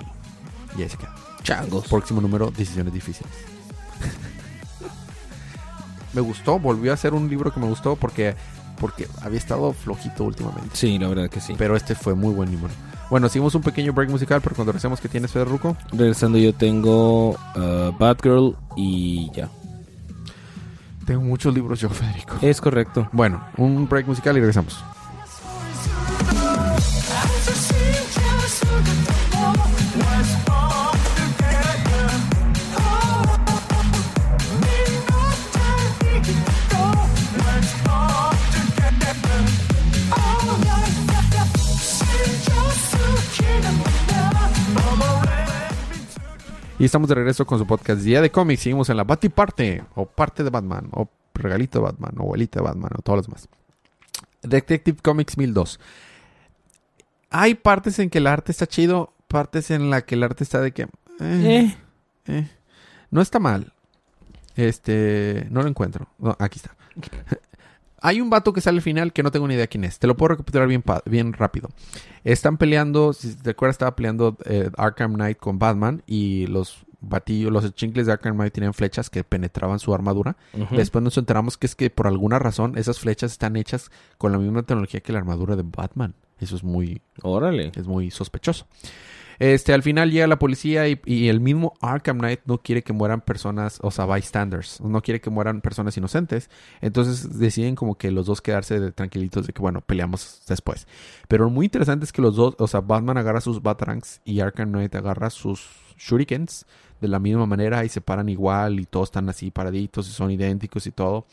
Y 0.78 0.84
ahí 0.84 0.90
se 0.90 0.98
queda. 0.98 1.14
Changos. 1.44 1.88
Próximo 1.88 2.22
número, 2.22 2.52
decisiones 2.52 2.94
difíciles. 2.94 3.32
me 6.14 6.22
gustó, 6.22 6.60
volvió 6.60 6.94
a 6.94 6.98
ser 6.98 7.14
un 7.14 7.30
libro 7.30 7.54
que 7.54 7.60
me 7.60 7.68
gustó 7.68 7.96
porque, 7.96 8.36
porque 8.80 9.08
había 9.22 9.38
estado 9.38 9.74
flojito 9.74 10.24
últimamente. 10.24 10.70
Sí, 10.74 10.98
la 10.98 11.08
verdad 11.08 11.30
que 11.30 11.42
sí. 11.42 11.56
Pero 11.58 11.76
este 11.76 11.96
fue 11.96 12.16
muy 12.16 12.34
buen 12.34 12.50
libro. 12.50 12.70
Bueno, 13.10 13.30
seguimos 13.30 13.54
un 13.54 13.62
pequeño 13.62 13.94
break 13.94 14.10
musical, 14.10 14.42
pero 14.42 14.56
cuando 14.56 14.72
regresemos, 14.72 15.00
¿qué 15.00 15.08
tienes, 15.08 15.32
Federuco? 15.32 15.78
Regresando 15.92 16.40
yo 16.40 16.54
tengo 16.54 17.32
uh, 17.32 17.92
Batgirl 18.00 18.56
y 18.76 19.30
ya. 19.32 19.50
Tengo 21.06 21.22
muchos 21.22 21.54
libros 21.54 21.80
yo, 21.80 21.90
Federico. 21.90 22.36
Es 22.42 22.60
correcto. 22.60 23.08
Bueno, 23.12 23.46
un 23.58 23.88
break 23.88 24.08
musical 24.08 24.36
y 24.38 24.40
regresamos. 24.40 24.84
Y 46.78 46.86
estamos 46.86 47.08
de 47.08 47.16
regreso 47.16 47.46
con 47.46 47.58
su 47.58 47.66
podcast 47.66 48.02
Día 48.02 48.22
de 48.22 48.32
Cómics. 48.32 48.64
Seguimos 48.64 48.90
en 48.90 48.98
la 48.98 49.04
Batiparte, 49.06 49.84
o 49.96 50.06
parte 50.06 50.44
de 50.44 50.50
Batman, 50.50 50.90
o 50.92 51.10
regalito 51.34 51.80
de 51.80 51.86
Batman, 51.86 52.14
o 52.18 52.24
abuelita 52.24 52.60
de 52.60 52.66
Batman, 52.66 52.92
o 52.98 53.02
todos 53.02 53.18
los 53.18 53.28
demás. 53.28 53.50
Detective 54.42 54.98
Comics 55.02 55.38
1002. 55.38 55.80
Hay 57.30 57.56
partes 57.56 58.00
en 58.00 58.10
que 58.10 58.18
el 58.18 58.28
arte 58.28 58.52
está 58.52 58.68
chido, 58.68 59.14
partes 59.28 59.72
en 59.72 59.90
la 59.90 60.02
que 60.02 60.16
el 60.16 60.24
arte 60.24 60.44
está 60.44 60.62
de 60.62 60.72
que... 60.74 60.88
eh, 61.22 61.78
eh, 62.28 62.50
no 63.10 63.22
está 63.22 63.40
mal. 63.40 63.72
Este, 64.56 65.48
no 65.50 65.62
lo 65.62 65.70
encuentro. 65.70 66.08
No, 66.18 66.36
aquí 66.40 66.60
está. 66.60 66.76
Hay 68.06 68.22
un 68.22 68.30
vato 68.30 68.54
que 68.54 68.62
sale 68.62 68.78
al 68.78 68.84
final 68.84 69.14
que 69.14 69.24
no 69.24 69.32
tengo 69.32 69.48
ni 69.48 69.56
idea 69.56 69.66
quién 69.66 69.84
es. 69.84 69.98
Te 69.98 70.06
lo 70.06 70.16
puedo 70.16 70.30
recapitular 70.30 70.68
bien, 70.68 70.84
bien 71.06 71.34
rápido. 71.34 71.70
Están 72.24 72.58
peleando, 72.58 73.14
si 73.14 73.36
te 73.36 73.50
acuerdas, 73.50 73.74
estaba 73.74 73.96
peleando 73.96 74.38
eh, 74.46 74.70
Arkham 74.78 75.16
Knight 75.16 75.40
con 75.40 75.58
Batman 75.58 76.04
y 76.06 76.46
los 76.46 76.86
batillos, 77.02 77.52
los 77.52 77.74
chincles 77.74 78.06
de 78.06 78.12
Arkham 78.14 78.36
Knight 78.36 78.54
tenían 78.54 78.76
flechas 78.76 79.10
que 79.10 79.24
penetraban 79.24 79.80
su 79.80 79.92
armadura. 79.92 80.38
Después 80.70 81.04
nos 81.04 81.18
enteramos 81.18 81.58
que 81.58 81.66
es 81.66 81.74
que 81.74 81.90
por 81.90 82.06
alguna 82.06 82.38
razón 82.38 82.78
esas 82.78 83.00
flechas 83.00 83.32
están 83.32 83.56
hechas 83.56 83.90
con 84.20 84.32
la 84.32 84.38
misma 84.38 84.62
tecnología 84.62 85.02
que 85.02 85.12
la 85.12 85.18
armadura 85.18 85.56
de 85.56 85.64
Batman. 85.64 86.14
Eso 86.40 86.56
es 86.56 86.64
muy, 86.64 87.02
Órale. 87.24 87.72
es 87.76 87.88
muy 87.88 88.12
sospechoso. 88.12 88.68
Este, 89.40 89.74
al 89.74 89.84
final 89.84 90.12
llega 90.12 90.28
la 90.28 90.40
policía 90.40 90.88
y, 90.88 91.28
el 91.28 91.40
mismo 91.40 91.74
Arkham 91.82 92.20
Knight 92.20 92.42
no 92.46 92.60
quiere 92.60 92.84
que 92.84 92.94
mueran 92.94 93.22
personas, 93.22 93.80
o 93.82 93.92
sea, 93.92 94.06
bystanders, 94.06 94.80
no 94.82 95.02
quiere 95.02 95.22
que 95.22 95.30
mueran 95.30 95.62
personas 95.62 95.98
inocentes. 95.98 96.50
Entonces 96.82 97.38
deciden 97.38 97.76
como 97.76 97.96
que 97.96 98.12
los 98.12 98.26
dos 98.26 98.42
quedarse 98.42 98.80
de- 98.80 98.92
tranquilitos 98.92 99.48
de 99.48 99.54
que, 99.54 99.62
bueno, 99.62 99.82
peleamos 99.82 100.42
después. 100.48 100.88
Pero 101.28 101.46
lo 101.46 101.50
muy 101.50 101.66
interesante 101.66 102.06
es 102.06 102.12
que 102.12 102.22
los 102.22 102.36
dos, 102.36 102.56
o 102.60 102.68
sea, 102.68 102.82
Batman 102.82 103.18
agarra 103.18 103.42
sus 103.42 103.62
Batarangs 103.62 104.22
y 104.26 104.40
Arkham 104.40 104.70
Knight 104.70 104.96
agarra 104.96 105.30
sus 105.30 105.68
Shurikens 105.98 106.66
de 107.02 107.08
la 107.08 107.20
misma 107.20 107.46
manera 107.46 107.86
y 107.86 107.90
se 107.90 108.02
paran 108.02 108.30
igual 108.30 108.80
y 108.80 108.86
todos 108.86 109.10
están 109.10 109.30
así 109.30 109.52
paraditos 109.52 110.08
y 110.08 110.12
son 110.12 110.32
idénticos 110.32 110.88
y 110.88 110.92
todo. 110.92 111.26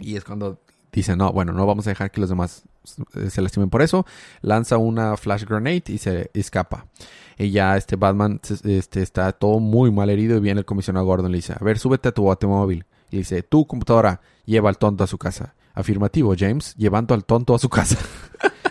Y 0.00 0.16
es 0.16 0.24
cuando 0.24 0.58
dicen, 0.92 1.18
no, 1.18 1.32
bueno, 1.32 1.52
no 1.52 1.66
vamos 1.66 1.86
a 1.86 1.90
dejar 1.90 2.10
que 2.10 2.20
los 2.20 2.28
demás 2.28 2.64
se 3.30 3.42
lastimen 3.42 3.70
por 3.70 3.82
eso. 3.82 4.06
Lanza 4.40 4.78
una 4.78 5.16
flash 5.16 5.44
grenade 5.44 5.84
y 5.88 5.98
se 5.98 6.30
escapa. 6.34 6.86
Y 7.38 7.50
ya 7.50 7.76
este 7.76 7.96
Batman 7.96 8.40
este, 8.64 9.02
está 9.02 9.30
todo 9.32 9.60
muy 9.60 9.90
mal 9.92 10.10
herido 10.10 10.36
y 10.36 10.40
viene 10.40 10.60
el 10.60 10.64
comisionado 10.64 11.06
Gordon 11.06 11.30
y 11.30 11.32
le 11.32 11.38
dice, 11.38 11.54
a 11.58 11.64
ver, 11.64 11.78
súbete 11.78 12.08
a 12.08 12.12
tu 12.12 12.28
automóvil. 12.28 12.84
Y 13.10 13.16
le 13.16 13.18
dice, 13.20 13.42
tu 13.42 13.66
computadora 13.66 14.20
lleva 14.44 14.68
al 14.68 14.78
tonto 14.78 15.04
a 15.04 15.06
su 15.06 15.18
casa. 15.18 15.54
Afirmativo, 15.74 16.34
James, 16.36 16.74
llevando 16.76 17.14
al 17.14 17.24
tonto 17.24 17.54
a 17.54 17.58
su 17.58 17.68
casa. 17.68 17.96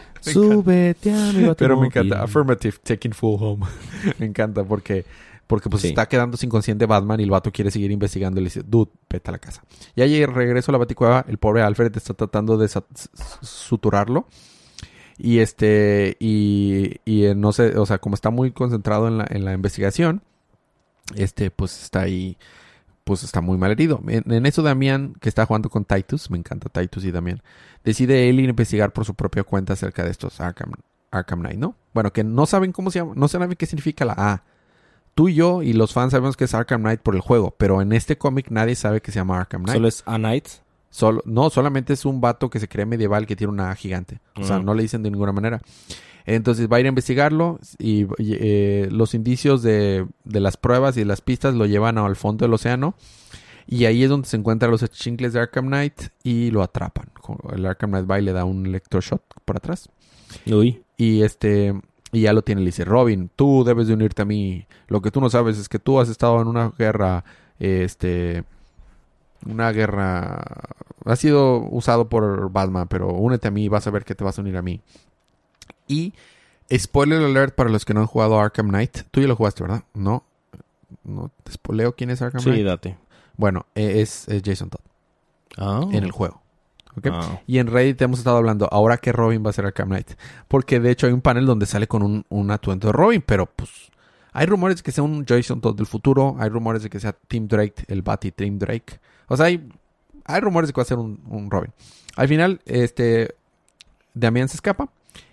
Súbete 0.21 1.11
a 1.11 1.31
mi 1.31 1.33
Pero 1.57 1.77
me 1.77 1.85
automóvil. 1.85 1.85
encanta. 1.87 2.23
Affirmative, 2.23 2.77
taking 2.83 3.13
full 3.13 3.37
home. 3.41 3.65
me 4.19 4.25
encanta 4.25 4.63
porque, 4.63 5.05
porque 5.47 5.69
pues 5.69 5.81
Sí. 5.81 5.87
está 5.89 6.07
quedando 6.07 6.37
sin 6.37 6.49
consciente 6.49 6.85
Batman 6.85 7.19
y 7.19 7.23
el 7.23 7.29
vato 7.31 7.51
quiere 7.51 7.71
seguir 7.71 7.89
investigando 7.91 8.39
y 8.39 8.43
le 8.43 8.47
dice, 8.47 8.63
dude, 8.65 8.91
vete 9.09 9.29
a 9.29 9.31
la 9.31 9.39
casa. 9.39 9.63
Ya 9.95 10.05
llega 10.05 10.27
regreso 10.27 10.71
a 10.71 10.73
la 10.73 10.77
baticueva, 10.77 11.25
el 11.27 11.37
pobre 11.37 11.61
Alfred 11.61 11.95
está 11.95 12.13
tratando 12.13 12.57
de 12.57 12.69
suturarlo. 13.41 14.27
Y 15.17 15.39
este, 15.39 16.15
y, 16.19 16.97
y 17.03 17.25
eh, 17.25 17.33
no 17.35 17.51
sé, 17.51 17.75
o 17.77 17.85
sea, 17.87 17.97
como 17.97 18.13
está 18.13 18.29
muy 18.29 18.51
concentrado 18.51 19.07
en 19.07 19.17
la, 19.17 19.25
en 19.29 19.45
la 19.45 19.53
investigación, 19.53 20.21
este, 21.15 21.49
pues 21.49 21.81
está 21.81 22.01
ahí, 22.01 22.37
pues 23.03 23.23
está 23.23 23.41
muy 23.41 23.57
mal 23.57 23.71
herido. 23.71 23.99
En, 24.07 24.31
en 24.31 24.45
eso 24.45 24.61
Damián, 24.61 25.15
que 25.19 25.29
está 25.29 25.45
jugando 25.47 25.69
con 25.69 25.85
Titus, 25.85 26.29
me 26.29 26.37
encanta 26.37 26.69
Titus 26.69 27.03
y 27.03 27.11
Damián, 27.11 27.41
decide 27.83 28.29
él 28.29 28.39
ir 28.39 28.47
a 28.47 28.49
investigar 28.51 28.93
por 28.93 29.05
su 29.05 29.15
propia 29.15 29.43
cuenta 29.43 29.73
acerca 29.73 30.03
de 30.03 30.11
estos 30.11 30.39
Arkham, 30.39 30.73
Arkham 31.09 31.39
Knight, 31.39 31.57
¿no? 31.57 31.75
Bueno, 31.95 32.13
que 32.13 32.23
no 32.23 32.45
saben 32.45 32.71
cómo 32.71 32.91
se 32.91 32.99
llama, 32.99 33.13
no 33.15 33.27
saben 33.27 33.49
qué 33.55 33.65
significa 33.65 34.05
la 34.05 34.13
A. 34.17 34.43
Tú 35.17 35.29
y 35.29 35.33
yo 35.33 35.63
y 35.63 35.73
los 35.73 35.93
fans 35.93 36.11
sabemos 36.11 36.37
que 36.37 36.43
es 36.43 36.53
Arkham 36.53 36.81
Knight 36.81 36.99
por 37.01 37.15
el 37.15 37.21
juego, 37.21 37.55
pero 37.57 37.81
en 37.81 37.91
este 37.91 38.19
cómic 38.19 38.51
nadie 38.51 38.75
sabe 38.75 39.01
que 39.01 39.11
se 39.11 39.17
llama 39.17 39.39
Arkham 39.39 39.63
Knight. 39.63 39.75
Solo 39.77 39.87
es 39.87 40.03
a 40.05 40.17
Knight. 40.17 40.47
Solo- 40.91 41.23
no, 41.25 41.49
solamente 41.49 41.93
es 41.93 42.05
un 42.05 42.21
vato 42.21 42.51
que 42.51 42.59
se 42.59 42.67
cree 42.67 42.85
medieval 42.85 43.25
que 43.25 43.35
tiene 43.35 43.51
una 43.51 43.73
gigante. 43.75 44.19
O 44.35 44.43
sea, 44.43 44.59
Mm. 44.59 44.65
no 44.65 44.73
le 44.75 44.83
dicen 44.83 45.01
de 45.01 45.09
ninguna 45.09 45.31
manera. 45.31 45.59
Entonces 46.27 46.67
va 46.71 46.77
a 46.77 46.79
ir 46.81 46.85
a 46.85 46.89
investigarlo 46.89 47.59
y 47.79 48.05
eh, 48.19 48.89
los 48.91 49.15
indicios 49.15 49.63
de, 49.63 50.05
de 50.23 50.39
las 50.39 50.55
pruebas 50.57 50.97
y 50.97 51.03
las 51.03 51.21
pistas 51.21 51.55
lo 51.55 51.65
llevan 51.65 51.97
al 51.97 52.15
fondo 52.15 52.45
del 52.45 52.53
océano. 52.53 52.93
Y 53.65 53.85
ahí 53.85 54.03
es 54.03 54.09
donde 54.09 54.27
se 54.27 54.37
encuentran 54.37 54.69
los 54.69 54.87
chincles 54.91 55.33
de 55.33 55.39
Arkham 55.39 55.65
Knight 55.67 55.93
y 56.23 56.51
lo 56.51 56.61
atrapan. 56.61 57.09
El 57.53 57.65
Arkham 57.65 57.89
Knight 57.89 58.09
va 58.09 58.19
y 58.19 58.23
le 58.23 58.33
da 58.33 58.45
un 58.45 58.65
electroshot 58.67 59.21
por 59.45 59.57
atrás. 59.57 59.89
Uy. 60.45 60.83
Y 60.95 61.23
este 61.23 61.73
y 62.11 62.21
ya 62.21 62.33
lo 62.33 62.41
tiene, 62.41 62.61
le 62.61 62.67
dice, 62.67 62.85
Robin, 62.85 63.29
tú 63.35 63.63
debes 63.63 63.87
de 63.87 63.93
unirte 63.93 64.21
a 64.21 64.25
mí. 64.25 64.65
Lo 64.87 65.01
que 65.01 65.11
tú 65.11 65.19
no 65.19 65.29
sabes 65.29 65.57
es 65.57 65.67
que 65.69 65.79
tú 65.79 65.99
has 65.99 66.09
estado 66.09 66.41
en 66.41 66.47
una 66.47 66.69
guerra, 66.77 67.25
este, 67.59 68.43
una 69.45 69.71
guerra, 69.71 70.43
ha 71.05 71.15
sido 71.15 71.59
usado 71.69 72.07
por 72.09 72.49
Batman, 72.51 72.87
pero 72.87 73.09
únete 73.09 73.49
a 73.49 73.51
mí 73.51 73.67
vas 73.67 73.87
a 73.87 73.91
ver 73.91 74.05
que 74.05 74.15
te 74.15 74.23
vas 74.23 74.37
a 74.37 74.41
unir 74.41 74.57
a 74.57 74.61
mí. 74.61 74.81
Y, 75.87 76.13
spoiler 76.75 77.21
alert 77.23 77.55
para 77.55 77.69
los 77.69 77.85
que 77.85 77.93
no 77.93 78.01
han 78.01 78.07
jugado 78.07 78.39
Arkham 78.39 78.69
Knight, 78.69 78.99
tú 79.11 79.21
ya 79.21 79.27
lo 79.27 79.35
jugaste, 79.35 79.63
¿verdad? 79.63 79.83
No, 79.93 80.23
no 81.03 81.31
te 81.43 81.51
spoileo 81.51 81.95
quién 81.95 82.09
es 82.09 82.21
Arkham 82.21 82.41
Sí, 82.41 82.49
Knight. 82.49 82.65
date. 82.65 82.97
Bueno, 83.35 83.65
eh, 83.75 84.01
es, 84.01 84.27
es 84.27 84.41
Jason 84.43 84.69
Todd. 84.69 84.81
Ah. 85.57 85.81
en 85.91 86.03
el 86.03 86.11
juego. 86.11 86.41
Ah. 87.05 87.41
Y 87.47 87.59
en 87.59 87.67
Reddit 87.67 88.01
hemos 88.01 88.19
estado 88.19 88.37
hablando, 88.37 88.67
ahora 88.71 88.97
que 88.97 89.11
Robin 89.11 89.45
va 89.45 89.49
a 89.51 89.53
ser 89.53 89.65
Arkham 89.65 89.89
Knight. 89.89 90.11
Porque 90.47 90.79
de 90.79 90.91
hecho 90.91 91.07
hay 91.07 91.13
un 91.13 91.21
panel 91.21 91.45
donde 91.45 91.65
sale 91.65 91.87
con 91.87 92.03
un, 92.03 92.25
un 92.29 92.51
atuendo 92.51 92.87
de 92.87 92.93
Robin, 92.93 93.23
pero 93.25 93.45
pues 93.45 93.69
hay 94.33 94.45
rumores 94.45 94.77
de 94.77 94.83
que 94.83 94.91
sea 94.91 95.03
un 95.03 95.25
Jason 95.25 95.61
Todd 95.61 95.75
del 95.75 95.87
futuro, 95.87 96.35
hay 96.39 96.49
rumores 96.49 96.83
de 96.83 96.89
que 96.89 96.99
sea 96.99 97.15
Tim 97.27 97.47
Drake, 97.47 97.85
el 97.87 98.01
Batty 98.01 98.31
Tim 98.31 98.59
Drake. 98.59 98.99
O 99.27 99.37
sea, 99.37 99.47
hay, 99.47 99.67
hay 100.25 100.41
rumores 100.41 100.67
de 100.67 100.73
que 100.73 100.79
va 100.79 100.83
a 100.83 100.85
ser 100.85 100.97
un, 100.97 101.21
un 101.27 101.49
Robin. 101.49 101.71
Al 102.15 102.27
final, 102.27 102.61
este, 102.65 103.35
Damián 104.13 104.49
se 104.49 104.55
escapa 104.55 104.89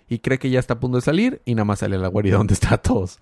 y 0.07 0.19
cree 0.19 0.39
que 0.39 0.49
ya 0.49 0.59
está 0.59 0.75
a 0.75 0.79
punto 0.79 0.97
de 0.97 1.01
salir 1.01 1.41
y 1.45 1.55
nada 1.55 1.65
más 1.65 1.79
sale 1.79 1.95
a 1.95 1.99
la 1.99 2.07
guarida 2.07 2.37
donde 2.37 2.53
está 2.53 2.77
todos. 2.77 3.19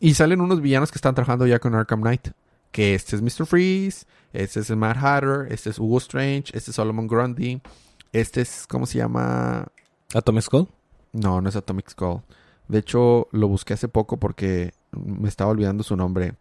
Y 0.00 0.14
salen 0.14 0.40
unos 0.40 0.60
villanos 0.60 0.90
que 0.92 0.98
están 0.98 1.14
trabajando 1.14 1.46
ya 1.46 1.58
con 1.58 1.74
Arkham 1.74 2.00
Knight. 2.00 2.28
Que 2.70 2.94
este 2.94 3.16
es 3.16 3.22
Mr. 3.22 3.46
Freeze, 3.46 4.06
este 4.32 4.60
es 4.60 4.70
Mad 4.70 4.96
Hatter, 4.98 5.52
este 5.52 5.70
es 5.70 5.78
Hugo 5.78 5.98
Strange, 5.98 6.44
este 6.56 6.70
es 6.70 6.74
Solomon 6.76 7.06
Grundy, 7.06 7.60
este 8.12 8.40
es, 8.42 8.66
¿cómo 8.68 8.86
se 8.86 8.98
llama? 8.98 9.66
¿Atomic 10.14 10.42
Skull? 10.42 10.68
No, 11.12 11.40
no 11.40 11.48
es 11.48 11.56
Atomic 11.56 11.90
Skull. 11.90 12.20
De 12.68 12.78
hecho, 12.78 13.28
lo 13.32 13.48
busqué 13.48 13.74
hace 13.74 13.88
poco 13.88 14.18
porque 14.18 14.72
me 14.92 15.28
estaba 15.28 15.50
olvidando 15.50 15.82
su 15.82 15.96
nombre. 15.96 16.34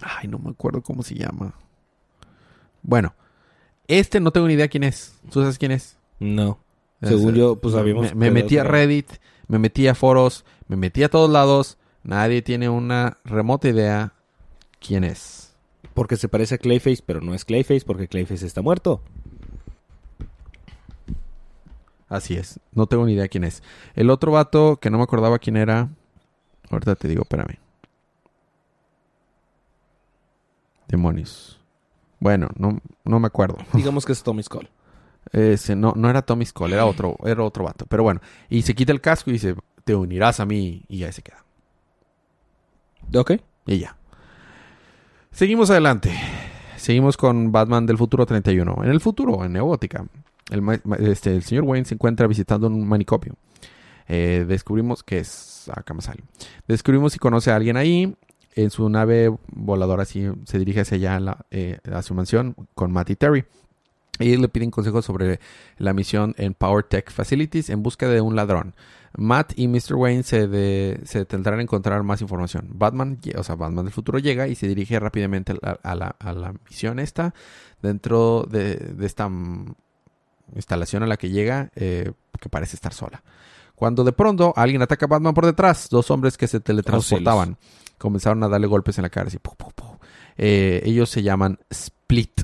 Ay, 0.00 0.28
no 0.28 0.38
me 0.38 0.50
acuerdo 0.50 0.82
cómo 0.82 1.02
se 1.02 1.14
llama. 1.14 1.54
Bueno, 2.82 3.14
este 3.88 4.20
no 4.20 4.30
tengo 4.30 4.46
ni 4.46 4.54
idea 4.54 4.68
quién 4.68 4.84
es. 4.84 5.14
¿Tú 5.30 5.40
sabes 5.40 5.58
quién 5.58 5.72
es? 5.72 5.96
No. 6.18 6.58
Según 7.02 7.30
Es- 7.30 7.36
yo, 7.38 7.56
pues 7.56 7.74
habíamos... 7.74 8.14
Me, 8.14 8.26
me 8.26 8.30
metí 8.30 8.58
a 8.58 8.64
Reddit, 8.64 9.10
me 9.48 9.58
metí 9.58 9.88
a 9.88 9.94
foros, 9.94 10.44
me 10.68 10.76
metí 10.76 11.02
a 11.02 11.08
todos 11.08 11.30
lados. 11.30 11.78
Nadie 12.02 12.40
tiene 12.42 12.68
una 12.68 13.18
remota 13.24 13.68
idea 13.68 14.14
quién 14.80 15.04
es. 15.04 15.49
Porque 16.00 16.16
se 16.16 16.30
parece 16.30 16.54
a 16.54 16.58
Clayface, 16.58 17.02
pero 17.04 17.20
no 17.20 17.34
es 17.34 17.44
Clayface 17.44 17.84
porque 17.84 18.08
Clayface 18.08 18.46
está 18.46 18.62
muerto. 18.62 19.02
Así 22.08 22.36
es, 22.36 22.58
no 22.72 22.86
tengo 22.86 23.04
ni 23.04 23.12
idea 23.12 23.28
quién 23.28 23.44
es. 23.44 23.62
El 23.94 24.08
otro 24.08 24.32
vato 24.32 24.78
que 24.80 24.88
no 24.88 24.96
me 24.96 25.04
acordaba 25.04 25.38
quién 25.38 25.58
era. 25.58 25.90
Ahorita 26.70 26.94
te 26.94 27.06
digo, 27.06 27.24
espérame. 27.24 27.58
Demonios. 30.88 31.60
Bueno, 32.18 32.48
no, 32.56 32.80
no 33.04 33.20
me 33.20 33.26
acuerdo. 33.26 33.58
Digamos 33.74 34.06
que 34.06 34.12
es 34.12 34.22
Atomic 34.22 34.46
Skull. 34.46 34.70
Ese, 35.32 35.76
no, 35.76 35.92
no 35.94 36.08
era 36.08 36.22
Tommy 36.22 36.46
Skull, 36.46 36.72
era 36.72 36.86
otro, 36.86 37.18
era 37.26 37.44
otro 37.44 37.64
vato. 37.64 37.84
Pero 37.84 38.04
bueno, 38.04 38.22
y 38.48 38.62
se 38.62 38.74
quita 38.74 38.92
el 38.92 39.02
casco 39.02 39.28
y 39.28 39.34
dice, 39.34 39.54
te 39.84 39.94
unirás 39.94 40.40
a 40.40 40.46
mí 40.46 40.82
y 40.88 41.00
ya 41.00 41.12
se 41.12 41.20
queda. 41.20 41.44
Ok. 43.14 43.32
Y 43.66 43.80
ya. 43.80 43.99
Seguimos 45.40 45.70
adelante. 45.70 46.12
Seguimos 46.76 47.16
con 47.16 47.50
Batman 47.50 47.86
del 47.86 47.96
futuro 47.96 48.26
31. 48.26 48.84
En 48.84 48.90
el 48.90 49.00
futuro, 49.00 49.42
en 49.42 49.54
Neogótica, 49.54 50.04
el, 50.50 50.62
este, 50.98 51.34
el 51.34 51.42
señor 51.42 51.64
Wayne 51.64 51.86
se 51.86 51.94
encuentra 51.94 52.26
visitando 52.26 52.66
un 52.66 52.86
manicomio. 52.86 53.36
Eh, 54.06 54.44
descubrimos 54.46 55.02
que 55.02 55.20
es 55.20 55.66
Arkham 55.74 56.00
Asylum. 56.00 56.26
Descubrimos 56.68 57.16
y 57.16 57.18
conoce 57.18 57.50
a 57.50 57.56
alguien 57.56 57.78
ahí. 57.78 58.14
En 58.54 58.68
su 58.68 58.86
nave 58.90 59.34
voladora 59.50 60.02
así 60.02 60.28
se 60.44 60.58
dirige 60.58 60.80
hacia 60.80 60.96
allá 60.96 61.38
eh, 61.50 61.78
a 61.90 62.02
su 62.02 62.12
mansión 62.12 62.54
con 62.74 62.92
Matt 62.92 63.08
y 63.08 63.16
Terry. 63.16 63.46
Ellos 64.18 64.42
le 64.42 64.48
piden 64.50 64.70
consejos 64.70 65.06
sobre 65.06 65.40
la 65.78 65.94
misión 65.94 66.34
en 66.36 66.52
Power 66.52 66.84
Tech 66.84 67.10
Facilities 67.10 67.70
en 67.70 67.82
busca 67.82 68.08
de 68.08 68.20
un 68.20 68.36
ladrón. 68.36 68.74
Matt 69.16 69.52
y 69.56 69.66
Mr. 69.68 69.94
Wayne 69.94 70.22
se, 70.22 70.46
de- 70.46 71.00
se 71.04 71.24
tendrán 71.24 71.58
a 71.58 71.62
encontrar 71.62 72.02
más 72.02 72.20
información. 72.22 72.68
Batman, 72.74 73.18
o 73.36 73.42
sea, 73.42 73.56
Batman 73.56 73.84
del 73.86 73.92
futuro 73.92 74.18
llega 74.18 74.46
y 74.48 74.54
se 74.54 74.68
dirige 74.68 74.98
rápidamente 75.00 75.52
a 75.52 75.56
la, 75.60 75.78
a 75.82 75.94
la- 75.94 76.16
a 76.18 76.32
la 76.32 76.52
misión 76.68 76.98
esta. 76.98 77.34
Dentro 77.82 78.46
de, 78.48 78.76
de 78.76 79.06
esta 79.06 79.28
instalación 80.54 81.02
a 81.02 81.06
la 81.06 81.16
que 81.16 81.30
llega, 81.30 81.70
eh, 81.74 82.12
que 82.40 82.48
parece 82.48 82.76
estar 82.76 82.92
sola. 82.92 83.22
Cuando 83.74 84.04
de 84.04 84.12
pronto 84.12 84.52
alguien 84.56 84.82
ataca 84.82 85.06
a 85.06 85.08
Batman 85.08 85.34
por 85.34 85.46
detrás, 85.46 85.88
dos 85.90 86.10
hombres 86.10 86.36
que 86.36 86.46
se 86.46 86.60
teletransportaban 86.60 87.56
comenzaron 87.98 88.42
a 88.44 88.48
darle 88.48 88.66
golpes 88.66 88.98
en 88.98 89.02
la 89.02 89.10
cara. 89.10 89.28
Así, 89.28 89.38
pu, 89.38 89.54
pu, 89.56 89.70
pu. 89.72 89.84
Eh, 90.36 90.82
ellos 90.84 91.08
se 91.10 91.22
llaman 91.22 91.58
Split. 91.70 92.42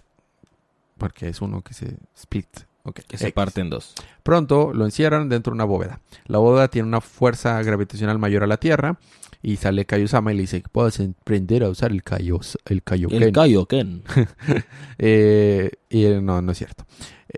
Porque 0.98 1.29
es 1.29 1.40
uno 1.42 1.61
que 1.62 1.74
se 1.74 1.96
split. 2.14 2.48
Ok, 2.87 3.01
Que 3.07 3.18
se 3.18 3.25
X. 3.27 3.35
parte 3.35 3.61
en 3.61 3.70
dos. 3.70 3.94
Pronto 4.22 4.72
lo 4.72 4.85
encierran 4.85 5.29
dentro 5.29 5.51
de 5.53 5.55
una 5.57 5.64
bóveda. 5.64 6.01
La 6.27 6.38
bóveda 6.38 6.68
tiene 6.68 6.88
una 6.88 7.01
fuerza 7.01 7.62
gravitacional 7.62 8.18
mayor 8.18 8.42
a 8.42 8.46
la 8.46 8.57
Tierra. 8.57 8.99
Y 9.42 9.57
sale 9.57 9.85
Kaiosama 9.85 10.33
y 10.33 10.37
le 10.37 10.40
dice, 10.42 10.64
puedes 10.72 10.99
aprender 10.99 11.62
a 11.62 11.68
usar 11.68 11.92
el, 11.92 12.03
Kaios, 12.03 12.59
el 12.64 12.83
Kaioken". 12.83 13.22
El 13.22 13.33
Kaioken. 13.33 14.03
Eh, 14.99 15.70
y 15.90 16.05
no, 16.22 16.40
no 16.42 16.53
es 16.53 16.59
cierto. 16.59 16.85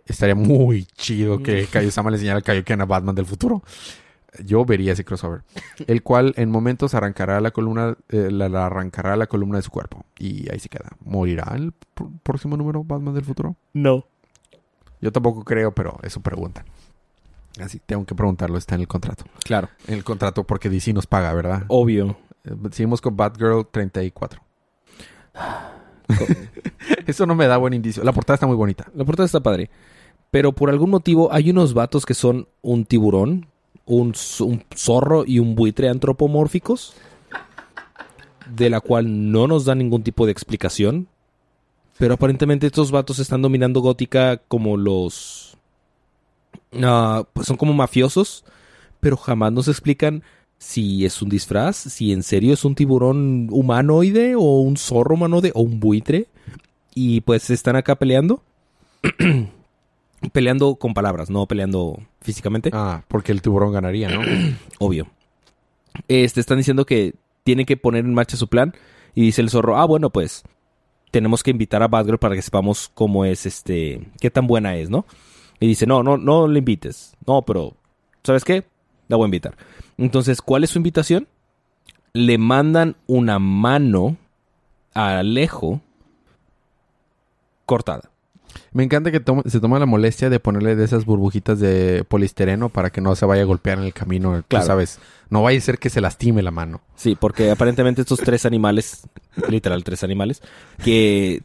Estaría 0.06 0.34
muy 0.34 0.84
chido 0.96 1.42
que 1.42 1.66
Kaiosama 1.66 2.10
le 2.10 2.16
enseñara 2.16 2.38
el 2.38 2.44
Kaioken 2.44 2.80
a 2.80 2.84
Batman 2.86 3.14
del 3.14 3.26
futuro. 3.26 3.62
Yo 4.44 4.64
vería 4.64 4.92
ese 4.92 5.04
crossover. 5.04 5.42
El 5.86 6.02
cual 6.02 6.34
en 6.36 6.50
momentos 6.50 6.94
arrancará 6.94 7.40
la 7.40 7.50
columna, 7.50 7.96
eh, 8.10 8.28
la, 8.30 8.48
la 8.48 8.66
arrancará 8.66 9.16
la 9.16 9.26
columna 9.26 9.56
de 9.58 9.62
su 9.62 9.70
cuerpo. 9.70 10.04
Y 10.18 10.50
ahí 10.52 10.60
se 10.60 10.68
queda. 10.68 10.90
¿Morirá 11.04 11.52
el 11.56 11.72
pr- 11.96 12.20
próximo 12.22 12.56
número 12.56 12.84
Batman 12.84 13.14
del 13.14 13.24
futuro? 13.24 13.56
No. 13.72 14.06
Yo 15.00 15.12
tampoco 15.12 15.44
creo, 15.44 15.72
pero 15.72 15.98
eso 16.02 16.20
preguntan. 16.20 16.64
Así 17.60 17.80
tengo 17.84 18.04
que 18.04 18.14
preguntarlo, 18.14 18.58
está 18.58 18.74
en 18.74 18.82
el 18.82 18.88
contrato. 18.88 19.24
Claro. 19.44 19.68
En 19.86 19.94
el 19.94 20.04
contrato 20.04 20.44
porque 20.44 20.68
DC 20.70 20.92
nos 20.92 21.06
paga, 21.06 21.32
¿verdad? 21.32 21.64
Obvio. 21.68 22.16
Eh, 22.44 22.54
Seguimos 22.70 23.00
con 23.00 23.16
Batgirl 23.16 23.66
34. 23.70 24.40
Eso 27.06 27.26
no 27.26 27.34
me 27.34 27.46
da 27.46 27.56
buen 27.56 27.74
indicio. 27.74 28.04
La 28.04 28.12
portada 28.12 28.34
está 28.34 28.46
muy 28.46 28.56
bonita. 28.56 28.90
La 28.94 29.04
portada 29.04 29.26
está 29.26 29.40
padre. 29.40 29.70
Pero 30.30 30.52
por 30.52 30.70
algún 30.70 30.90
motivo 30.90 31.32
hay 31.32 31.50
unos 31.50 31.74
vatos 31.74 32.04
que 32.04 32.14
son 32.14 32.48
un 32.60 32.84
tiburón, 32.84 33.46
un, 33.86 34.14
un 34.40 34.64
zorro 34.74 35.24
y 35.26 35.38
un 35.38 35.54
buitre 35.54 35.88
antropomórficos. 35.88 36.94
De 38.54 38.70
la 38.70 38.80
cual 38.80 39.30
no 39.30 39.46
nos 39.46 39.64
dan 39.64 39.78
ningún 39.78 40.02
tipo 40.02 40.26
de 40.26 40.32
explicación. 40.32 41.08
Pero 41.98 42.14
aparentemente 42.14 42.66
estos 42.66 42.90
vatos 42.90 43.18
están 43.18 43.42
dominando 43.42 43.80
Gótica 43.80 44.38
como 44.48 44.76
los... 44.76 45.58
ah, 46.82 47.24
pues 47.32 47.46
son 47.46 47.56
como 47.56 47.72
mafiosos. 47.72 48.44
Pero 49.00 49.16
jamás 49.16 49.52
nos 49.52 49.68
explican 49.68 50.22
si 50.58 51.04
es 51.04 51.22
un 51.22 51.28
disfraz, 51.28 51.76
si 51.76 52.12
en 52.12 52.22
serio 52.22 52.52
es 52.52 52.64
un 52.64 52.74
tiburón 52.74 53.48
humanoide 53.50 54.34
o 54.34 54.60
un 54.60 54.76
zorro 54.76 55.14
humanoide 55.14 55.52
o 55.54 55.62
un 55.62 55.80
buitre. 55.80 56.28
Y 56.94 57.20
pues 57.22 57.50
están 57.50 57.76
acá 57.76 57.96
peleando. 57.96 58.42
peleando 60.32 60.76
con 60.76 60.94
palabras, 60.94 61.30
no 61.30 61.46
peleando 61.46 62.00
físicamente. 62.20 62.70
Ah, 62.72 63.04
porque 63.08 63.32
el 63.32 63.42
tiburón 63.42 63.72
ganaría, 63.72 64.08
¿no? 64.08 64.20
Obvio. 64.78 65.08
Este, 66.06 66.40
están 66.40 66.58
diciendo 66.58 66.86
que 66.86 67.14
tiene 67.42 67.66
que 67.66 67.76
poner 67.76 68.04
en 68.04 68.14
marcha 68.14 68.36
su 68.36 68.48
plan. 68.48 68.74
Y 69.14 69.22
dice 69.22 69.42
el 69.42 69.50
zorro, 69.50 69.78
ah, 69.78 69.84
bueno, 69.84 70.10
pues 70.10 70.44
tenemos 71.10 71.42
que 71.42 71.50
invitar 71.50 71.82
a 71.82 71.88
Batgirl 71.88 72.18
para 72.18 72.34
que 72.34 72.42
sepamos 72.42 72.90
cómo 72.94 73.24
es, 73.24 73.46
este, 73.46 74.08
qué 74.20 74.30
tan 74.30 74.46
buena 74.46 74.76
es, 74.76 74.90
¿no? 74.90 75.06
Y 75.60 75.66
dice, 75.66 75.86
no, 75.86 76.02
no, 76.02 76.16
no 76.16 76.46
le 76.46 76.60
invites. 76.60 77.16
No, 77.26 77.42
pero, 77.42 77.74
¿sabes 78.22 78.44
qué? 78.44 78.64
La 79.08 79.16
voy 79.16 79.24
a 79.24 79.28
invitar. 79.28 79.56
Entonces, 79.96 80.40
¿cuál 80.42 80.64
es 80.64 80.70
su 80.70 80.78
invitación? 80.78 81.28
Le 82.12 82.38
mandan 82.38 82.96
una 83.06 83.38
mano 83.38 84.16
a 84.94 85.18
Alejo 85.18 85.80
cortada. 87.66 88.10
Me 88.72 88.84
encanta 88.84 89.10
que 89.10 89.22
se 89.46 89.60
toma 89.60 89.78
la 89.78 89.86
molestia 89.86 90.30
de 90.30 90.40
ponerle 90.40 90.76
de 90.76 90.84
esas 90.84 91.04
burbujitas 91.04 91.58
de 91.60 92.04
polistereno 92.08 92.68
para 92.68 92.90
que 92.90 93.00
no 93.00 93.14
se 93.16 93.26
vaya 93.26 93.42
a 93.42 93.46
golpear 93.46 93.78
en 93.78 93.84
el 93.84 93.92
camino. 93.94 94.36
Tú 94.38 94.44
Claro. 94.48 94.66
sabes, 94.66 94.98
no 95.30 95.42
vaya 95.42 95.58
a 95.58 95.62
ser 95.62 95.78
que 95.78 95.90
se 95.90 96.00
lastime 96.00 96.42
la 96.42 96.50
mano. 96.50 96.80
Sí, 96.96 97.16
porque 97.18 97.50
aparentemente 97.50 98.00
estos 98.02 98.20
tres 98.20 98.44
animales, 98.46 99.08
literal 99.48 99.84
tres 99.84 100.02
animales, 100.04 100.42
que 100.84 101.42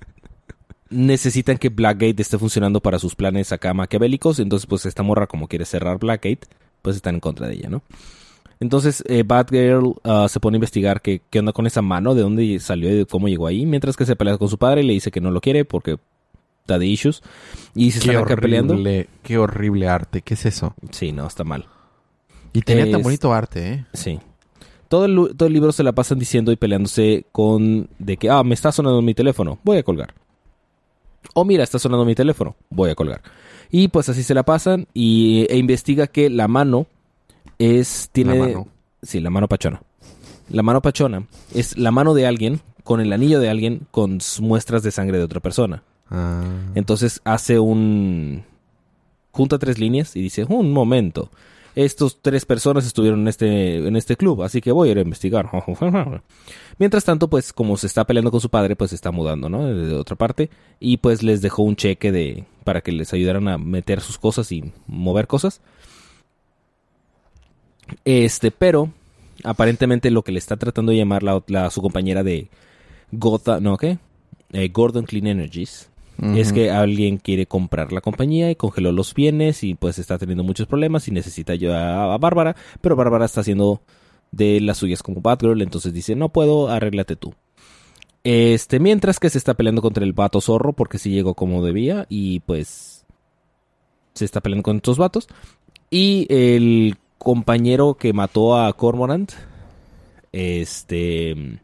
necesitan 0.90 1.58
que 1.58 1.70
Blackgate 1.70 2.22
esté 2.22 2.38
funcionando 2.38 2.80
para 2.82 3.00
sus 3.00 3.16
planes 3.16 3.52
acá 3.52 3.74
maquiavélicos, 3.74 4.40
entonces 4.40 4.68
pues 4.68 4.86
esta 4.86 5.04
morra 5.04 5.28
como 5.28 5.48
quiere 5.48 5.66
cerrar 5.66 5.98
Blackgate, 5.98 6.48
pues 6.82 6.96
están 6.96 7.16
en 7.16 7.22
contra 7.22 7.48
de 7.48 7.56
ella, 7.56 7.70
¿no? 7.70 7.82
Entonces 8.60 9.04
eh, 9.08 9.24
Batgirl 9.26 9.96
ah, 10.04 10.28
se 10.30 10.40
pone 10.40 10.56
a 10.56 10.60
investigar 10.60 11.02
qué, 11.02 11.22
qué 11.30 11.40
onda 11.40 11.52
con 11.52 11.66
esa 11.68 11.82
mano, 11.82 12.14
de 12.16 12.22
dónde 12.22 12.60
salió 12.60 12.90
y 12.92 12.96
de 12.98 13.06
cómo 13.06 13.28
llegó 13.28 13.48
ahí, 13.48 13.66
mientras 13.66 13.98
que 13.98 14.06
se 14.06 14.16
pelea 14.16 14.38
con 14.38 14.48
su 14.50 14.58
padre 14.58 14.84
y 14.84 14.86
le 14.86 14.94
dice 14.94 15.12
que 15.12 15.20
no 15.20 15.32
lo 15.32 15.42
quiere 15.42 15.66
porque 15.66 15.98
da 16.68 16.80
de 16.80 16.86
issues. 16.86 17.22
Y 17.76 17.92
se 17.92 18.00
están 18.00 18.18
acá 18.18 18.36
peleando. 18.36 18.78
qué 19.22 19.38
horrible 19.38 19.88
arte. 19.88 20.22
¿Qué 20.22 20.34
es 20.34 20.46
eso? 20.46 20.76
Sí, 20.92 21.12
no, 21.12 21.28
está 21.28 21.44
mal. 21.44 21.68
Y 22.54 22.62
tenía 22.62 22.90
tan 22.90 23.02
bonito 23.02 23.34
arte, 23.34 23.74
¿eh? 23.74 23.86
Sí. 23.94 24.20
Todo 24.88 25.06
el, 25.06 25.36
todo 25.36 25.48
el 25.48 25.54
libro 25.54 25.72
se 25.72 25.82
la 25.82 25.92
pasan 25.92 26.20
diciendo 26.20 26.52
y 26.52 26.56
peleándose 26.56 27.26
con 27.32 27.90
de 27.98 28.18
que, 28.18 28.30
ah, 28.30 28.44
me 28.44 28.54
está 28.54 28.72
sonando 28.72 29.02
mi 29.02 29.16
teléfono, 29.16 29.58
voy 29.64 29.78
a 29.78 29.84
colgar. 29.84 30.14
O 31.34 31.46
mira, 31.46 31.64
está 31.64 31.80
sonando 31.80 32.06
mi 32.06 32.14
teléfono, 32.14 32.56
voy 32.70 32.92
a 32.92 32.96
colgar. 32.96 33.22
Y 33.72 33.88
pues 33.88 34.08
así 34.10 34.22
se 34.22 34.36
la 34.36 34.44
pasan 34.44 34.88
y, 34.94 35.48
e 35.50 35.58
investiga 35.58 36.06
que 36.06 36.30
la 36.30 36.48
mano 36.48 36.86
es, 37.58 38.10
tiene... 38.12 38.38
La 38.38 38.46
mano. 38.46 38.68
Sí, 39.02 39.20
la 39.20 39.32
mano 39.32 39.48
pachona. 39.48 39.82
La 40.50 40.62
mano 40.62 40.82
pachona 40.82 41.26
es 41.56 41.76
la 41.76 41.90
mano 41.90 42.14
de 42.14 42.28
alguien 42.28 42.62
con 42.84 43.02
el 43.02 43.12
anillo 43.14 43.40
de 43.40 43.50
alguien 43.50 43.88
con 43.90 44.20
muestras 44.42 44.84
de 44.84 44.92
sangre 44.92 45.18
de 45.18 45.24
otra 45.24 45.40
persona. 45.40 45.82
Ah. 46.14 46.44
Entonces 46.76 47.22
hace 47.26 47.60
un... 47.60 48.44
Junta 49.32 49.58
tres 49.58 49.80
líneas 49.80 50.16
y 50.16 50.22
dice, 50.22 50.46
un 50.48 50.72
momento, 50.72 51.32
estos 51.76 52.22
tres 52.22 52.46
personas 52.46 52.86
estuvieron 52.86 53.22
en 53.22 53.28
este, 53.28 53.78
en 53.78 53.96
este 53.96 54.16
club, 54.16 54.44
así 54.44 54.62
que 54.62 54.72
voy 54.72 54.90
a 54.90 54.92
ir 54.92 54.98
a 55.00 55.02
investigar. 55.02 55.50
Mientras 56.78 57.04
tanto, 57.04 57.28
pues 57.28 57.52
como 57.52 57.78
se 57.78 57.88
está 57.88 58.06
peleando 58.06 58.30
con 58.30 58.40
su 58.40 58.50
padre, 58.50 58.76
pues 58.76 58.92
se 58.92 58.96
está 58.96 59.12
mudando, 59.12 59.50
¿no? 59.50 59.66
De 59.66 59.96
otra 59.96 60.16
parte. 60.16 60.52
Y 60.80 60.98
pues 60.98 61.24
les 61.24 61.42
dejó 61.42 61.64
un 61.64 61.76
cheque 61.76 62.12
de 62.12 62.46
para 62.64 62.82
que 62.82 62.92
les 62.92 63.12
ayudaran 63.14 63.48
a 63.48 63.58
meter 63.58 64.02
sus 64.02 64.20
cosas 64.20 64.52
y 64.52 64.72
mover 64.86 65.26
cosas. 65.26 65.62
Este, 68.06 68.52
pero 68.52 68.92
aparentemente 69.44 70.12
lo 70.12 70.22
que 70.24 70.32
le 70.32 70.40
está 70.40 70.58
tratando 70.58 70.92
de 70.92 71.00
llamar 71.00 71.24
la, 71.24 71.70
su 71.72 71.82
compañera 71.82 72.24
de 72.24 72.50
Gotha, 73.12 73.60
¿no 73.60 73.78
qué? 73.78 73.98
Eh, 74.52 74.70
Gordon 74.70 75.06
Clean 75.06 75.28
Energies. 75.28 75.90
Es 76.22 76.54
que 76.54 76.72
alguien 76.72 77.18
quiere 77.18 77.48
comprar 77.48 77.92
la 77.92 78.00
compañía 78.00 78.50
y 78.50 78.56
congeló 78.56 78.92
los 78.92 79.14
bienes 79.14 79.64
y 79.64 79.76
pues 79.76 80.00
está 80.00 80.18
teniendo 80.18 80.44
muchos 80.44 80.68
problemas 80.68 81.08
y 81.08 81.12
necesita 81.12 81.54
ayuda 81.54 81.96
a, 81.96 82.14
a 82.14 82.18
Bárbara, 82.18 82.56
pero 82.82 82.96
Bárbara 82.96 83.26
está 83.26 83.42
haciendo 83.42 83.82
de 84.32 84.62
las 84.62 84.78
suyas 84.78 85.04
como 85.04 85.22
Batgirl, 85.22 85.62
entonces 85.62 85.94
dice, 85.94 86.16
no 86.16 86.30
puedo, 86.30 86.70
arréglate 86.70 87.16
tú. 87.16 87.34
Este, 88.24 88.80
mientras 88.80 89.20
que 89.20 89.30
se 89.30 89.38
está 89.38 89.54
peleando 89.54 89.82
contra 89.82 90.04
el 90.04 90.14
vato 90.14 90.40
zorro 90.40 90.74
porque 90.74 90.98
sí 90.98 91.12
llegó 91.12 91.34
como 91.34 91.64
debía 91.64 92.06
y 92.08 92.40
pues 92.42 93.06
se 94.14 94.26
está 94.26 94.42
peleando 94.42 94.64
con 94.64 94.78
estos 94.78 94.98
vatos. 94.98 95.28
Y 95.90 96.26
el 96.30 96.98
compañero 97.18 97.96
que 97.96 98.14
mató 98.14 98.58
a 98.58 98.72
Cormorant, 98.74 99.32
este, 100.32 101.60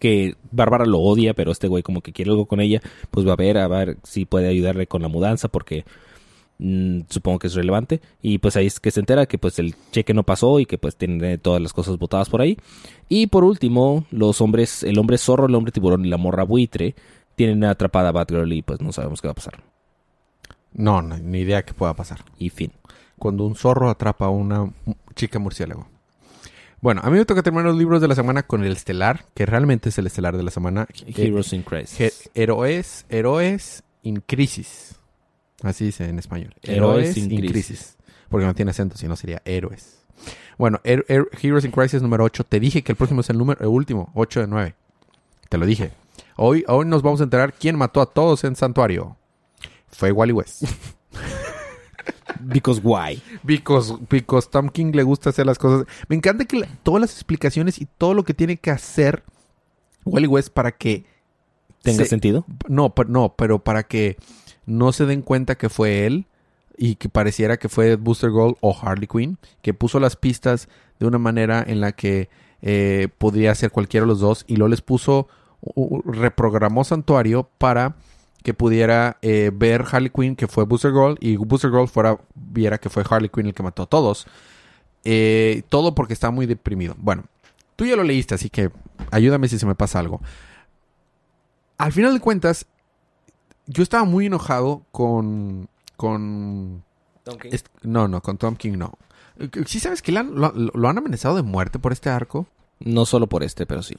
que 0.00 0.34
Bárbara 0.50 0.86
lo 0.86 0.98
odia, 0.98 1.34
pero 1.34 1.52
este 1.52 1.68
güey 1.68 1.84
como 1.84 2.00
que 2.00 2.12
quiere 2.12 2.32
algo 2.32 2.46
con 2.46 2.60
ella, 2.60 2.80
pues 3.10 3.28
va 3.28 3.34
a 3.34 3.36
ver, 3.36 3.58
a 3.58 3.68
ver 3.68 3.98
si 4.02 4.24
puede 4.24 4.48
ayudarle 4.48 4.86
con 4.86 5.02
la 5.02 5.08
mudanza 5.08 5.48
porque 5.48 5.84
mm, 6.58 7.02
supongo 7.10 7.38
que 7.38 7.46
es 7.48 7.54
relevante. 7.54 8.00
Y 8.22 8.38
pues 8.38 8.56
ahí 8.56 8.66
es 8.66 8.80
que 8.80 8.90
se 8.90 9.00
entera 9.00 9.26
que 9.26 9.38
pues 9.38 9.58
el 9.58 9.76
cheque 9.92 10.14
no 10.14 10.24
pasó 10.24 10.58
y 10.58 10.66
que 10.66 10.78
pues 10.78 10.96
tiene 10.96 11.36
todas 11.36 11.60
las 11.60 11.74
cosas 11.74 11.98
botadas 11.98 12.30
por 12.30 12.40
ahí. 12.40 12.56
Y 13.10 13.26
por 13.26 13.44
último, 13.44 14.06
los 14.10 14.40
hombres, 14.40 14.82
el 14.82 14.98
hombre 14.98 15.18
zorro, 15.18 15.46
el 15.46 15.54
hombre 15.54 15.70
tiburón 15.70 16.04
y 16.06 16.08
la 16.08 16.16
morra 16.16 16.44
buitre 16.44 16.94
tienen 17.36 17.62
atrapada 17.64 18.08
a 18.08 18.12
Batgirl 18.12 18.52
y 18.52 18.62
pues 18.62 18.80
no 18.80 18.92
sabemos 18.92 19.20
qué 19.20 19.28
va 19.28 19.32
a 19.32 19.34
pasar. 19.34 19.62
No, 20.72 21.02
no, 21.02 21.18
ni 21.18 21.40
idea 21.40 21.62
que 21.62 21.74
pueda 21.74 21.94
pasar. 21.94 22.24
Y 22.38 22.48
fin. 22.48 22.72
Cuando 23.18 23.44
un 23.44 23.54
zorro 23.54 23.90
atrapa 23.90 24.24
a 24.24 24.30
una 24.30 24.72
chica 25.14 25.38
murciélago. 25.38 25.89
Bueno, 26.80 27.02
a 27.04 27.10
mí 27.10 27.18
me 27.18 27.24
toca 27.26 27.42
terminar 27.42 27.66
los 27.66 27.76
libros 27.76 28.00
de 28.00 28.08
la 28.08 28.14
semana 28.14 28.42
con 28.42 28.64
el 28.64 28.72
estelar, 28.72 29.26
que 29.34 29.44
realmente 29.44 29.90
es 29.90 29.98
el 29.98 30.06
estelar 30.06 30.36
de 30.36 30.42
la 30.42 30.50
semana. 30.50 30.86
Heroes 31.06 31.52
in 31.52 31.62
Crisis. 31.62 32.30
Héroes, 32.34 33.04
héroes 33.10 33.82
in 34.02 34.22
crisis. 34.26 34.94
Así 35.62 35.84
dice 35.84 36.04
en 36.08 36.18
español. 36.18 36.54
Héroes 36.62 37.00
Héroes 37.10 37.16
in 37.18 37.24
in, 37.32 37.38
crisis. 37.40 37.52
crisis. 37.52 37.96
Porque 38.30 38.46
no 38.46 38.54
tiene 38.54 38.70
acento, 38.70 38.96
sino 38.96 39.14
sería 39.14 39.42
héroes. 39.44 39.98
Bueno, 40.56 40.80
Her- 40.84 41.04
Her- 41.08 41.28
Heroes 41.42 41.64
in 41.66 41.70
Crisis 41.70 42.00
número 42.00 42.24
8. 42.24 42.44
Te 42.44 42.58
dije 42.60 42.82
que 42.82 42.92
el 42.92 42.96
próximo 42.96 43.20
es 43.20 43.28
el 43.28 43.36
número 43.36 43.60
el 43.60 43.66
último, 43.68 44.10
8 44.14 44.40
de 44.40 44.46
9. 44.46 44.74
Te 45.50 45.58
lo 45.58 45.66
dije. 45.66 45.90
Hoy, 46.36 46.64
hoy 46.66 46.86
nos 46.86 47.02
vamos 47.02 47.20
a 47.20 47.24
enterar 47.24 47.52
quién 47.52 47.76
mató 47.76 48.00
a 48.00 48.06
todos 48.06 48.44
en 48.44 48.56
Santuario. 48.56 49.16
Fue 49.88 50.12
Wally 50.12 50.32
West. 50.32 50.62
Because 52.40 52.80
why? 52.84 53.20
Because, 53.42 53.94
because 54.08 54.48
Tom 54.50 54.68
King 54.68 54.92
le 54.94 55.02
gusta 55.02 55.30
hacer 55.30 55.46
las 55.46 55.58
cosas. 55.58 55.86
Me 56.08 56.16
encanta 56.16 56.44
que 56.44 56.60
la- 56.60 56.68
todas 56.82 57.00
las 57.00 57.12
explicaciones 57.12 57.80
y 57.80 57.86
todo 57.86 58.14
lo 58.14 58.24
que 58.24 58.34
tiene 58.34 58.56
que 58.56 58.70
hacer 58.70 59.24
Wally 60.04 60.26
West 60.26 60.50
para 60.52 60.72
que 60.72 61.04
¿Tenga 61.82 62.04
se- 62.04 62.10
sentido? 62.10 62.44
no, 62.68 62.94
pero, 62.94 63.08
no, 63.08 63.34
pero 63.36 63.58
para 63.64 63.82
que 63.84 64.16
no 64.66 64.92
se 64.92 65.06
den 65.06 65.22
cuenta 65.22 65.56
que 65.56 65.68
fue 65.68 66.06
él 66.06 66.26
y 66.76 66.94
que 66.96 67.08
pareciera 67.08 67.58
que 67.58 67.68
fue 67.68 67.96
Booster 67.96 68.30
Gold 68.30 68.56
o 68.60 68.76
Harley 68.80 69.06
Quinn, 69.06 69.38
que 69.62 69.74
puso 69.74 70.00
las 70.00 70.16
pistas 70.16 70.68
de 70.98 71.06
una 71.06 71.18
manera 71.18 71.62
en 71.66 71.80
la 71.80 71.92
que 71.92 72.28
eh, 72.62 73.08
podría 73.18 73.54
ser 73.54 73.70
cualquiera 73.70 74.04
de 74.04 74.08
los 74.08 74.20
dos 74.20 74.44
y 74.46 74.56
luego 74.56 74.68
les 74.68 74.82
puso, 74.82 75.28
reprogramó 76.04 76.84
Santuario 76.84 77.48
para 77.58 77.96
que 78.42 78.54
pudiera 78.54 79.18
eh, 79.22 79.50
ver 79.54 79.84
Harley 79.90 80.10
Quinn 80.10 80.36
que 80.36 80.46
fue 80.48 80.64
Booster 80.64 80.92
Gold 80.92 81.18
y 81.20 81.36
Booster 81.36 81.70
Gold 81.70 81.88
fuera, 81.88 82.18
viera 82.34 82.78
que 82.78 82.88
fue 82.88 83.04
Harley 83.08 83.28
Quinn 83.28 83.46
el 83.46 83.54
que 83.54 83.62
mató 83.62 83.82
a 83.82 83.86
todos. 83.86 84.26
Eh, 85.04 85.62
todo 85.68 85.94
porque 85.94 86.12
está 86.12 86.30
muy 86.30 86.46
deprimido. 86.46 86.94
Bueno, 86.98 87.24
tú 87.76 87.86
ya 87.86 87.96
lo 87.96 88.04
leíste, 88.04 88.34
así 88.34 88.50
que 88.50 88.70
ayúdame 89.10 89.48
si 89.48 89.58
se 89.58 89.66
me 89.66 89.74
pasa 89.74 89.98
algo. 89.98 90.20
Al 91.78 91.92
final 91.92 92.12
de 92.14 92.20
cuentas, 92.20 92.66
yo 93.66 93.82
estaba 93.82 94.04
muy 94.04 94.26
enojado 94.26 94.82
con. 94.92 95.68
con. 95.96 96.82
est- 97.50 97.68
no, 97.82 98.08
no, 98.08 98.20
con 98.20 98.36
Tom 98.38 98.56
King 98.56 98.72
no. 98.76 98.92
¿Sí 99.66 99.80
sabes 99.80 100.02
que 100.02 100.12
lo, 100.12 100.22
lo 100.52 100.88
han 100.88 100.98
amenazado 100.98 101.36
de 101.36 101.42
muerte 101.42 101.78
por 101.78 101.92
este 101.92 102.10
arco? 102.10 102.46
No 102.80 103.06
solo 103.06 103.26
por 103.26 103.42
este, 103.42 103.64
pero 103.66 103.82
sí. 103.82 103.94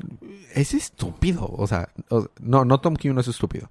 Es 0.54 0.74
estúpido. 0.76 1.48
O 1.52 1.66
sea, 1.68 1.90
no, 2.40 2.66
no 2.66 2.80
Tom 2.80 2.96
King 2.96 3.14
no 3.14 3.22
es 3.22 3.28
estúpido. 3.28 3.70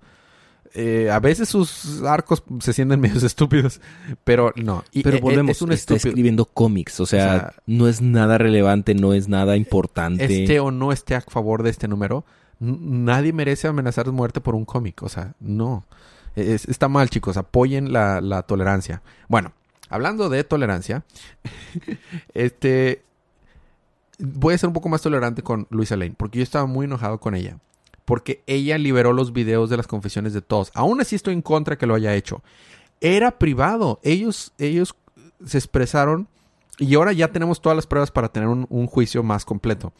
Eh, 0.75 1.11
a 1.11 1.19
veces 1.19 1.49
sus 1.49 2.03
arcos 2.03 2.45
se 2.61 2.73
sienten 2.73 3.01
medios 3.01 3.23
estúpidos, 3.25 3.81
pero 4.25 4.53
no. 4.57 4.85
Y, 4.93 5.03
Pero 5.03 5.17
eh, 5.17 5.21
volvemos, 5.21 5.51
es 5.51 5.63
un 5.63 5.73
está 5.73 5.95
estúpido. 5.95 6.11
escribiendo 6.11 6.45
cómics, 6.45 7.01
o 7.01 7.07
sea, 7.07 7.27
O 7.27 7.39
sea, 7.41 7.55
no 7.67 7.89
es 7.89 8.01
nada 8.01 8.39
relevante, 8.39 8.95
no 8.95 9.13
es 9.13 9.29
nada 9.29 9.57
importante. 9.57 10.25
Esté 10.43 10.61
o 10.61 10.71
no 10.71 10.93
esté 10.93 11.17
a 11.17 11.21
favor 11.23 11.63
de 11.65 11.71
este 11.71 11.89
número, 11.89 12.25
nadie 12.61 13.33
merece 13.33 13.67
amenazar 13.67 14.07
de 14.07 14.13
muerte 14.13 14.41
por 14.41 14.55
un 14.55 14.65
cómic. 14.65 15.03
O 15.03 15.09
sea, 15.09 15.35
no. 15.41 15.85
Es- 16.37 16.69
está 16.69 16.89
mal, 16.89 17.11
chicos. 17.11 17.37
Apoyen 17.37 17.93
la, 17.93 18.21
la 18.21 18.43
tolerancia. 18.45 19.03
Bueno, 19.29 19.53
hablando 19.89 20.29
de 20.29 20.45
tolerancia, 20.45 21.03
este. 22.35 23.03
Voy 24.19 24.53
a 24.55 24.59
ser 24.59 24.69
un 24.69 24.75
poco 24.75 24.91
más 24.91 25.01
tolerante 25.01 25.43
con 25.43 25.67
Luisa 25.71 25.97
Lane, 25.97 26.15
porque 26.17 26.39
yo 26.39 26.43
estaba 26.43 26.67
muy 26.67 26.85
enojado 26.85 27.19
con 27.19 27.35
ella. 27.35 27.57
Porque 28.11 28.43
ella 28.49 28.77
liberó 28.77 29.13
los 29.13 29.33
videos 29.33 29.71
de 29.71 29.77
las 29.77 29.87
confesiones 29.87 30.33
de 30.33 30.43
todos. 30.43 30.73
Aún 30.75 31.01
así 31.01 31.15
estoy 31.15 31.33
en 31.33 31.43
contra 31.43 31.79
que 31.79 31.87
lo 31.87 31.95
haya 31.95 32.17
hecho. 32.17 32.43
Era 33.01 33.39
privado. 33.39 34.01
Ellos, 34.03 34.53
ellos 34.59 34.97
se 35.47 35.59
expresaron 35.59 36.27
y 36.77 36.93
ahora 36.97 37.13
ya 37.13 37.31
tenemos 37.31 37.63
todas 37.63 37.77
las 37.77 37.87
pruebas 37.87 38.11
para 38.11 38.33
tener 38.33 38.49
un, 38.49 38.87
juicio 38.89 39.23
más 39.23 39.45
completo. 39.45 39.93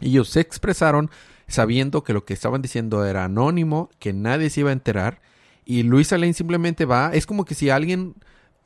Ellos 0.00 0.28
se 0.28 0.40
expresaron 0.40 1.08
sabiendo 1.46 2.02
que 2.02 2.14
lo 2.14 2.24
que 2.24 2.34
estaban 2.34 2.62
diciendo 2.62 3.06
era 3.06 3.26
anónimo, 3.26 3.90
que 4.00 4.12
nadie 4.12 4.50
se 4.50 4.62
iba 4.62 4.70
a 4.70 4.72
enterar. 4.72 5.20
Y 5.64 5.84
Luisa 5.84 6.18
Lane 6.18 6.32
simplemente 6.32 6.84
va. 6.84 7.12
Es 7.14 7.26
como 7.26 7.44
que 7.44 7.54
si 7.54 7.70
alguien 7.70 8.16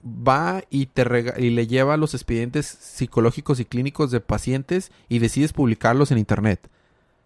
va 0.03 0.63
y 0.71 0.87
te 0.87 1.05
y 1.37 1.51
le 1.51 1.67
lleva 1.67 1.99
los 1.99 2.15
expedientes 2.15 2.65
psicológicos 2.65 3.61
y 3.61 3.67
clínicos 3.67 4.11
de 4.11 4.23
pacientes 4.23 4.91
y 5.11 5.19
decides 5.19 5.53
publicarlos 5.53 6.13
en 6.13 6.17
internet. 6.17 6.71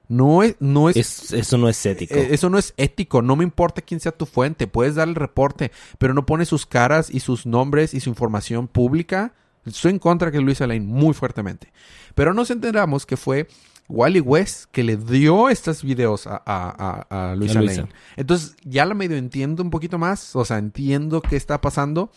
No 0.08 0.42
es, 0.42 0.56
no 0.60 0.88
es, 0.90 0.96
Es- 0.96 1.32
eso 1.32 1.56
no 1.58 1.68
es 1.68 1.84
ético. 1.86 2.14
eh, 2.14 2.28
eso 2.32 2.50
no 2.50 2.58
es 2.58 2.74
ético. 2.76 3.22
No 3.22 3.36
me 3.36 3.44
importa 3.44 3.80
quién 3.82 4.00
sea 4.00 4.12
tu 4.12 4.26
fuente. 4.26 4.66
Puedes 4.66 4.94
dar 4.96 5.08
el 5.08 5.14
reporte, 5.14 5.72
pero 5.98 6.12
no 6.14 6.26
pones 6.26 6.48
sus 6.48 6.66
caras 6.66 7.08
y 7.10 7.20
sus 7.20 7.46
nombres 7.46 7.94
y 7.94 8.00
su 8.00 8.10
información 8.10 8.68
pública. 8.68 9.32
Estoy 9.64 9.92
en 9.92 9.98
contra 9.98 10.30
de 10.30 10.40
Luisa 10.42 10.66
Lane 10.66 10.80
muy 10.82 11.14
fuertemente. 11.14 11.72
Pero 12.14 12.34
nos 12.34 12.50
enteramos 12.50 13.06
que 13.06 13.16
fue 13.16 13.48
Wally 13.88 14.20
West 14.20 14.66
que 14.72 14.82
le 14.84 14.96
dio 14.98 15.48
estos 15.48 15.82
videos 15.82 16.26
a, 16.26 16.36
a, 16.44 17.06
a- 17.08 17.30
a 17.32 17.34
Luisa 17.34 17.58
A 17.60 17.62
Luisa. 17.62 17.80
Lane. 17.82 17.92
Entonces 18.16 18.56
ya 18.62 18.84
la 18.84 18.92
medio 18.94 19.16
entiendo 19.16 19.62
un 19.62 19.70
poquito 19.70 19.96
más. 19.98 20.36
O 20.36 20.44
sea, 20.44 20.58
entiendo 20.58 21.22
qué 21.22 21.36
está 21.36 21.62
pasando. 21.62 22.10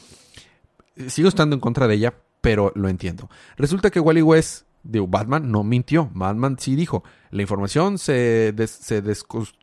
Sigo 1.07 1.29
estando 1.29 1.55
en 1.55 1.59
contra 1.61 1.87
de 1.87 1.95
ella, 1.95 2.13
pero 2.41 2.71
lo 2.75 2.89
entiendo. 2.89 3.29
Resulta 3.55 3.91
que 3.91 3.99
Wally 3.99 4.21
West, 4.23 4.63
digo, 4.87 5.07
Batman 5.07 5.51
no 5.51 5.63
mintió. 5.63 6.09
Batman 6.13 6.57
sí 6.59 6.75
dijo, 6.75 7.03
la 7.31 7.41
información 7.41 7.97
se, 7.97 8.53
des- 8.55 8.71
se, 8.71 9.01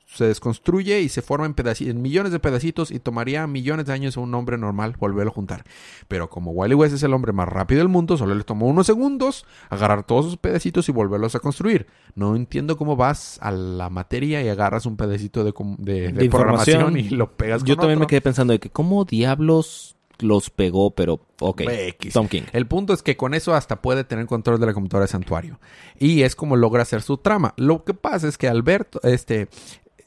se 0.07 0.25
desconstruye 0.27 1.01
y 1.01 1.09
se 1.09 1.23
forma 1.23 1.47
en, 1.47 1.55
en 1.89 2.03
millones 2.03 2.31
de 2.33 2.39
pedacitos 2.39 2.91
y 2.91 2.99
tomaría 3.01 3.47
millones 3.47 3.87
de 3.87 3.93
años 3.93 4.17
a 4.17 4.21
un 4.21 4.35
hombre 4.35 4.59
normal 4.59 4.95
volverlo 4.99 5.31
a 5.31 5.35
juntar. 5.35 5.65
Pero 6.09 6.29
como 6.31 6.53
Wally 6.53 6.75
West 6.75 6.95
es 6.95 7.03
el 7.03 7.15
hombre 7.15 7.33
más 7.33 7.49
rápido 7.49 7.79
del 7.79 7.89
mundo, 7.89 8.17
solo 8.17 8.35
le 8.35 8.45
tomó 8.45 8.67
unos 8.67 8.87
segundos 8.87 9.47
agarrar 9.71 10.05
todos 10.05 10.27
esos 10.27 10.39
pedacitos 10.39 10.89
y 10.89 10.93
volverlos 10.93 11.35
a 11.35 11.41
construir. 11.41 11.87
No 12.15 12.37
entiendo 12.37 12.77
cómo 12.77 12.97
vas 12.97 13.39
a 13.43 13.51
la 13.51 13.91
materia 13.91 14.43
y 14.43 14.49
agarras 14.49 14.87
un 14.87 14.97
pedacito 14.97 15.43
de, 15.43 15.53
de- 15.79 16.13
de 16.13 16.13
De 16.13 16.29
programación 16.31 16.81
información. 16.81 16.99
y 17.13 17.17
lo 17.17 17.37
pegas 17.37 17.65
Yo 17.65 17.77
con 17.77 17.83
también 17.83 17.99
me 18.01 18.07
quedé 18.07 18.21
pensando 18.21 18.53
de 18.53 18.61
que 18.61 18.71
cómo 18.71 19.05
diablos 19.05 19.94
los 20.21 20.51
pegó, 20.51 20.91
pero 20.93 21.21
ok. 21.41 21.63
X. 21.69 22.13
Tom 22.15 22.29
King. 22.29 22.43
El 22.53 22.67
punto 22.67 22.93
es 22.93 23.03
que 23.03 23.17
con 23.17 23.35
eso 23.35 23.55
hasta 23.55 23.83
puede 23.83 24.05
tener 24.05 24.27
control 24.27 24.61
de 24.61 24.67
la 24.67 24.75
computadora 24.75 25.05
de 25.07 25.13
santuario. 25.13 25.59
Y 25.99 26.23
es 26.23 26.37
como 26.37 26.57
logra 26.57 26.83
hacer 26.83 27.03
su 27.03 27.17
trama. 27.19 27.55
Lo 27.57 27.85
que 27.85 27.95
pasa 27.95 28.29
es 28.29 28.39
que 28.39 28.49
Alberto, 28.49 29.01
este, 29.03 29.49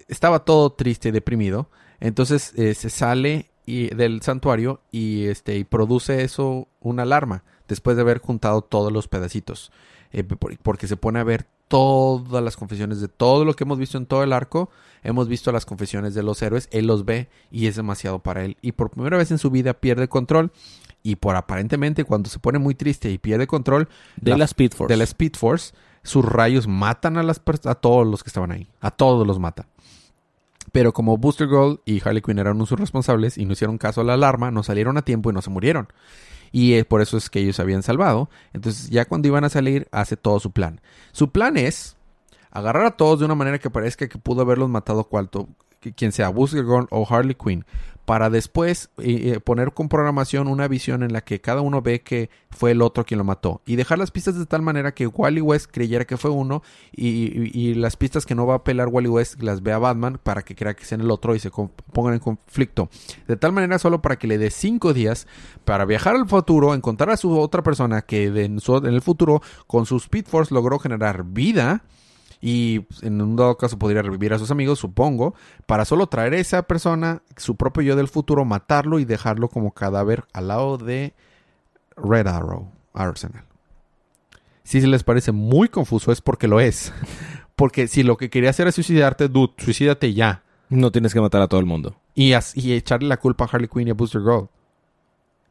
estaba 0.07 0.45
todo 0.45 0.71
triste 0.71 1.09
y 1.09 1.11
deprimido. 1.11 1.69
Entonces 1.99 2.53
eh, 2.55 2.73
se 2.75 2.89
sale 2.89 3.49
y- 3.65 3.87
del 3.95 4.21
santuario 4.21 4.81
y, 4.91 5.25
este, 5.25 5.57
y 5.57 5.63
produce 5.63 6.23
eso 6.23 6.67
una 6.79 7.03
alarma. 7.03 7.43
Después 7.67 7.97
de 7.97 8.03
haber 8.03 8.19
juntado 8.19 8.61
todos 8.61 8.91
los 8.93 9.07
pedacitos. 9.07 9.71
Eh, 10.13 10.23
por- 10.23 10.57
porque 10.59 10.87
se 10.87 10.95
pone 10.95 11.19
a 11.19 11.23
ver 11.25 11.47
todas 11.67 12.43
las 12.43 12.55
confesiones 12.55 13.01
de 13.01 13.07
todo 13.07 13.45
lo 13.45 13.55
que 13.55 13.63
hemos 13.63 13.77
visto 13.77 13.97
en 13.97 14.05
todo 14.05 14.23
el 14.23 14.33
arco. 14.33 14.69
Hemos 15.03 15.27
visto 15.27 15.51
las 15.51 15.65
confesiones 15.65 16.13
de 16.13 16.23
los 16.23 16.41
héroes. 16.41 16.67
Él 16.71 16.87
los 16.87 17.05
ve 17.05 17.29
y 17.51 17.67
es 17.67 17.75
demasiado 17.75 18.19
para 18.19 18.43
él. 18.43 18.57
Y 18.61 18.73
por 18.73 18.89
primera 18.89 19.17
vez 19.17 19.31
en 19.31 19.37
su 19.37 19.51
vida 19.51 19.73
pierde 19.73 20.07
control. 20.07 20.51
Y 21.03 21.17
por 21.17 21.35
aparentemente 21.35 22.03
cuando 22.03 22.29
se 22.29 22.39
pone 22.39 22.59
muy 22.59 22.75
triste 22.75 23.09
y 23.11 23.17
pierde 23.17 23.47
control 23.47 23.87
De 24.17 24.35
la, 24.37 24.45
Speed 24.45 24.73
Force. 24.73 24.93
de 24.93 24.97
la 24.97 25.03
Speed 25.05 25.35
Force, 25.35 25.73
sus 26.03 26.25
rayos 26.25 26.67
matan 26.67 27.17
a, 27.17 27.23
las 27.23 27.41
a 27.65 27.75
todos 27.75 28.05
los 28.05 28.23
que 28.23 28.29
estaban 28.29 28.51
ahí. 28.51 28.67
A 28.81 28.91
todos 28.91 29.25
los 29.25 29.39
matan. 29.39 29.67
Pero 30.71 30.93
como 30.93 31.17
Booster 31.17 31.47
Gold 31.47 31.79
y 31.85 32.01
Harley 32.03 32.21
Quinn 32.21 32.39
eran 32.39 32.57
sus 32.65 32.79
responsables 32.79 33.37
y 33.37 33.45
no 33.45 33.53
hicieron 33.53 33.77
caso 33.77 34.01
a 34.01 34.03
la 34.03 34.13
alarma, 34.13 34.51
no 34.51 34.63
salieron 34.63 34.97
a 34.97 35.01
tiempo 35.01 35.29
y 35.29 35.33
no 35.33 35.41
se 35.41 35.49
murieron. 35.49 35.87
Y 36.51 36.83
por 36.83 37.01
eso 37.01 37.17
es 37.17 37.29
que 37.29 37.39
ellos 37.39 37.59
habían 37.59 37.83
salvado. 37.83 38.29
Entonces 38.53 38.89
ya 38.89 39.05
cuando 39.05 39.27
iban 39.27 39.43
a 39.43 39.49
salir, 39.49 39.87
hace 39.91 40.17
todo 40.17 40.39
su 40.39 40.51
plan. 40.51 40.81
Su 41.11 41.31
plan 41.31 41.57
es 41.57 41.97
agarrar 42.51 42.85
a 42.85 42.97
todos 42.97 43.19
de 43.19 43.25
una 43.25 43.35
manera 43.35 43.59
que 43.59 43.69
parezca 43.69 44.07
que 44.07 44.17
pudo 44.17 44.41
haberlos 44.41 44.69
matado 44.69 45.03
cualto, 45.05 45.47
quien 45.95 46.11
sea 46.11 46.29
Booster 46.29 46.65
o 46.67 47.07
Harley 47.09 47.35
Quinn, 47.35 47.65
para 48.07 48.29
después 48.29 48.89
eh, 48.99 49.33
eh, 49.33 49.39
poner 49.41 49.73
con 49.73 49.89
programación 49.89 50.47
una 50.47 50.69
visión 50.69 51.03
en 51.03 51.11
la 51.11 51.19
que 51.19 51.41
cada 51.41 51.59
uno 51.59 51.81
ve 51.81 52.03
que 52.03 52.29
fue 52.49 52.71
el 52.71 52.81
otro 52.81 53.05
quien 53.05 53.17
lo 53.17 53.25
mató 53.25 53.61
y 53.65 53.75
dejar 53.75 53.97
las 53.97 54.11
pistas 54.11 54.39
de 54.39 54.45
tal 54.45 54.61
manera 54.61 54.93
que 54.93 55.07
Wally 55.07 55.41
West 55.41 55.69
creyera 55.69 56.05
que 56.05 56.15
fue 56.15 56.31
uno 56.31 56.63
y, 56.93 57.73
las 57.73 57.97
pistas 57.97 58.25
que 58.25 58.33
no 58.33 58.47
va 58.47 58.55
a 58.55 58.63
pelar 58.63 58.87
Wally 58.87 59.09
West 59.09 59.43
las 59.43 59.61
vea 59.61 59.77
Batman 59.77 60.21
para 60.23 60.41
que 60.41 60.55
crea 60.55 60.73
que 60.73 60.85
sean 60.85 61.01
el 61.01 61.11
otro 61.11 61.35
y 61.35 61.39
se 61.39 61.51
pongan 61.51 62.13
en 62.13 62.19
conflicto. 62.19 62.89
De 63.27 63.35
tal 63.35 63.51
manera 63.51 63.77
solo 63.77 64.01
para 64.01 64.17
que 64.17 64.27
le 64.27 64.37
dé 64.37 64.51
cinco 64.51 64.93
días 64.93 65.27
para 65.65 65.83
viajar 65.83 66.15
al 66.15 66.29
futuro, 66.29 66.73
encontrar 66.73 67.09
a 67.09 67.17
su 67.17 67.37
otra 67.37 67.61
persona 67.61 68.03
que 68.03 68.27
en, 68.27 68.59
en 68.65 68.85
el 68.85 69.01
futuro 69.01 69.41
con 69.67 69.85
su 69.85 69.97
Speed 69.97 70.27
Force 70.27 70.53
logró 70.53 70.79
generar 70.79 71.25
vida 71.25 71.83
y 72.41 72.79
pues, 72.79 73.03
en 73.03 73.21
un 73.21 73.35
dado 73.35 73.57
caso 73.57 73.79
podría 73.79 74.01
revivir 74.01 74.33
a 74.33 74.39
sus 74.39 74.51
amigos, 74.51 74.79
supongo, 74.79 75.33
para 75.65 75.85
solo 75.85 76.07
traer 76.07 76.33
a 76.33 76.37
esa 76.37 76.63
persona, 76.63 77.21
su 77.35 77.55
propio 77.55 77.83
yo 77.83 77.95
del 77.95 78.07
futuro, 78.07 78.45
matarlo 78.45 78.99
y 78.99 79.05
dejarlo 79.05 79.49
como 79.49 79.71
cadáver 79.71 80.25
al 80.33 80.49
lado 80.49 80.77
de 80.77 81.13
Red 81.95 82.27
Arrow 82.27 82.71
Arsenal. 82.93 83.43
Si 84.63 84.81
se 84.81 84.87
les 84.87 85.03
parece 85.03 85.31
muy 85.31 85.69
confuso 85.69 86.11
es 86.11 86.21
porque 86.21 86.47
lo 86.47 86.59
es. 86.59 86.93
Porque 87.55 87.87
si 87.87 88.03
lo 88.03 88.17
que 88.17 88.29
quería 88.29 88.51
hacer 88.51 88.67
es 88.67 88.75
suicidarte, 88.75 89.29
dude, 89.29 89.53
suicídate 89.57 90.13
ya. 90.13 90.43
No 90.69 90.91
tienes 90.91 91.11
que 91.11 91.21
matar 91.21 91.41
a 91.41 91.47
todo 91.47 91.59
el 91.59 91.65
mundo. 91.65 91.95
Y, 92.13 92.33
y 92.53 92.73
echarle 92.73 93.09
la 93.09 93.17
culpa 93.17 93.45
a 93.45 93.47
Harley 93.51 93.67
Quinn 93.67 93.87
y 93.87 93.89
a 93.89 93.93
Booster 93.95 94.21
Gold. 94.21 94.49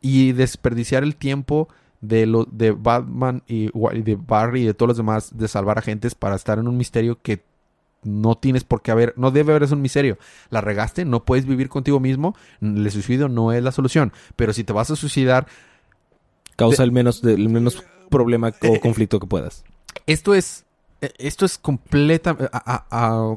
Y 0.01 0.30
desperdiciar 0.30 1.03
el 1.03 1.16
tiempo 1.16 1.68
de, 2.01 2.26
lo, 2.26 2.44
de 2.44 2.72
Batman 2.72 3.42
y, 3.47 3.66
de 4.03 4.16
Barry 4.16 4.62
y 4.62 4.66
de 4.66 4.74
todos 4.74 4.88
los 4.88 4.97
demás 4.97 5.36
de 5.36 5.49
salvar 5.49 5.78
agentes 5.78 6.14
para 6.14 6.36
estar 6.36 6.59
en 6.59 6.68
un 6.68 6.76
misterio 6.76 7.18
que 7.22 7.42
no 8.03 8.36
tienes 8.36 8.62
por 8.62 8.82
qué 8.82 8.92
haber, 8.92 9.14
no 9.16 9.30
debe 9.32 9.53
haber 9.53 9.64
es 9.64 9.72
un 9.72 9.82
misterio. 9.82 10.16
La 10.51 10.61
regaste, 10.61 11.05
no 11.05 11.24
puedes 11.24 11.44
vivir 11.47 11.68
contigo 11.68 11.99
mismo, 11.99 12.36
el 12.61 12.88
suicidio 12.90 13.28
no 13.28 13.53
es 13.53 13.62
la 13.62 13.72
solución. 13.72 14.12
Pero 14.36 14.53
si 14.53 14.62
te 14.62 14.72
vas 14.72 14.90
a 14.90 14.97
suicidar, 14.97 15.47
Causa 16.55 16.84
el 16.84 16.92
menos, 16.92 17.22
el 17.24 17.49
menos 17.49 17.82
problema 18.11 18.53
o 18.68 18.80
conflicto 18.80 19.18
que 19.20 19.26
puedas. 19.26 19.64
esto 20.07 20.34
es 20.34 20.64
eh, 21.03 21.12
esto 21.18 21.44
es 21.44 21.59
completa 21.59 22.36
a- 22.53 22.74
a- 22.74 22.86
a- 22.90 23.36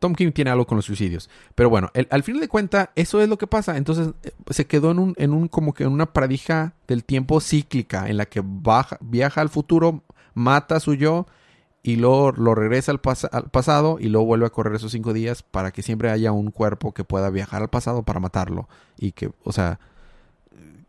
Tom 0.00 0.14
King 0.14 0.32
tiene 0.32 0.50
algo 0.50 0.66
con 0.66 0.74
los 0.76 0.86
suicidios. 0.86 1.30
Pero 1.54 1.70
bueno 1.70 1.90
al 2.10 2.22
final 2.24 2.40
de 2.40 2.48
cuenta 2.48 2.90
eso 2.96 3.20
es 3.22 3.28
lo 3.28 3.38
que 3.38 3.46
pasa. 3.46 3.76
Entonces 3.76 4.08
eh, 4.24 4.32
se 4.50 4.66
quedó 4.66 4.90
en 4.90 4.98
un 4.98 5.14
en 5.18 5.32
un 5.32 5.46
como 5.46 5.72
que 5.72 5.84
en 5.84 5.92
una 5.92 6.12
paradija 6.12 6.74
del 6.88 7.04
tiempo 7.04 7.40
cíclica 7.40 8.08
en 8.08 8.16
la 8.16 8.26
que 8.26 8.42
baja, 8.44 8.98
viaja 9.00 9.40
al 9.40 9.48
futuro 9.50 10.02
mata 10.34 10.76
a 10.76 10.80
su 10.80 10.94
yo 10.94 11.26
y 11.82 11.96
luego 11.96 12.32
lo 12.32 12.54
regresa 12.54 12.92
al, 12.92 13.00
pas- 13.00 13.28
al 13.32 13.50
pasado 13.50 13.96
y 14.00 14.08
luego 14.08 14.26
vuelve 14.26 14.46
a 14.46 14.50
correr 14.50 14.74
esos 14.74 14.92
cinco 14.92 15.12
días 15.12 15.42
para 15.42 15.70
que 15.70 15.82
siempre 15.82 16.10
haya 16.10 16.32
un 16.32 16.50
cuerpo 16.50 16.92
que 16.92 17.04
pueda 17.04 17.30
viajar 17.30 17.62
al 17.62 17.70
pasado 17.70 18.02
para 18.02 18.20
matarlo. 18.20 18.68
Y 18.98 19.12
que 19.12 19.30
o 19.44 19.52
sea 19.52 19.78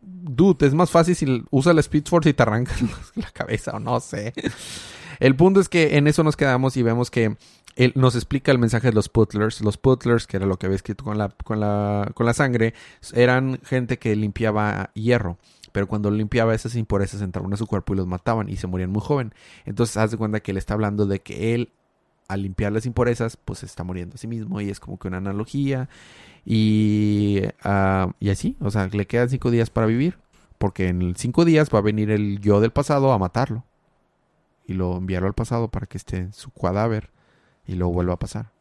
dude, 0.02 0.66
es 0.68 0.74
más 0.74 0.90
fácil 0.90 1.16
si 1.16 1.44
usa 1.52 1.74
la 1.74 1.80
Speed 1.82 2.06
Force 2.08 2.30
y 2.30 2.34
te 2.34 2.44
arranca 2.44 2.74
la 3.16 3.30
cabeza 3.32 3.72
o 3.76 3.80
no 3.80 4.00
sé. 4.00 4.34
El 5.20 5.36
punto 5.36 5.60
es 5.60 5.70
que 5.70 5.98
en 5.98 6.08
eso 6.08 6.24
nos 6.24 6.36
quedamos 6.36 6.76
y 6.78 6.84
vemos 6.84 7.12
que 7.12 7.38
él 7.76 7.94
nos 7.96 8.16
explica 8.16 8.52
el 8.52 8.60
mensaje 8.60 8.88
de 8.90 8.94
los 8.94 9.10
putlers. 9.10 9.62
Los 9.62 9.78
putlers, 9.78 10.28
que 10.28 10.38
era 10.38 10.46
lo 10.46 10.58
que 10.58 10.66
había 10.66 10.76
escrito 10.76 11.04
con 11.04 11.18
la, 11.18 11.30
con 11.30 11.60
la, 11.60 12.12
con 12.14 12.26
la 12.26 12.34
sangre, 12.34 12.74
eran 13.14 13.60
gente 13.64 13.98
que 13.98 14.16
limpiaba 14.16 14.92
hierro. 14.94 15.38
Pero 15.72 15.88
cuando 15.88 16.12
limpiaba 16.12 16.54
esas 16.54 16.76
impurezas 16.76 17.22
entraban 17.22 17.54
a 17.54 17.58
su 17.58 17.66
cuerpo 17.66 17.94
y 17.94 17.98
los 17.98 18.08
mataban 18.08 18.50
y 18.50 18.58
se 18.58 18.68
morían 18.68 18.92
muy 18.92 19.02
joven. 19.02 19.34
Entonces 19.66 19.98
haz 19.98 20.12
de 20.12 20.18
cuenta 20.18 20.42
que 20.42 20.52
él 20.52 20.58
está 20.58 20.74
hablando 20.74 21.06
de 21.06 21.22
que 21.22 21.54
él, 21.56 21.72
al 22.28 22.44
limpiar 22.44 22.72
las 22.74 22.86
impurezas, 22.86 23.38
pues 23.38 23.64
está 23.64 23.84
muriendo 23.84 24.16
a 24.16 24.18
sí 24.18 24.28
mismo. 24.28 24.60
Y 24.60 24.70
es 24.70 24.80
como 24.80 25.00
que 25.00 25.08
una 25.08 25.18
analogía. 25.18 25.88
Y, 26.46 27.42
ah, 27.64 28.12
y 28.20 28.30
así, 28.30 28.58
o 28.60 28.70
sea, 28.72 28.88
le 28.88 29.08
quedan 29.08 29.30
cinco 29.30 29.50
días 29.52 29.70
para 29.70 29.88
vivir. 29.88 30.18
Porque 30.58 30.90
en 30.90 31.16
cinco 31.16 31.46
días 31.46 31.70
va 31.74 31.80
a 31.80 31.82
venir 31.82 32.12
el 32.12 32.40
yo 32.40 32.60
del 32.60 32.72
pasado 32.72 33.14
a 33.14 33.18
matarlo. 33.18 33.64
Y 34.68 34.74
lo 34.74 34.98
enviarlo 34.98 35.28
al 35.28 35.34
pasado 35.34 35.70
para 35.70 35.88
que 35.88 35.98
esté 35.98 36.18
en 36.18 36.34
su 36.34 36.52
cadáver. 36.52 37.10
Y 37.72 37.76
luego 37.76 37.94
vuelva 37.94 38.16
a 38.16 38.20
pasar. 38.20 38.52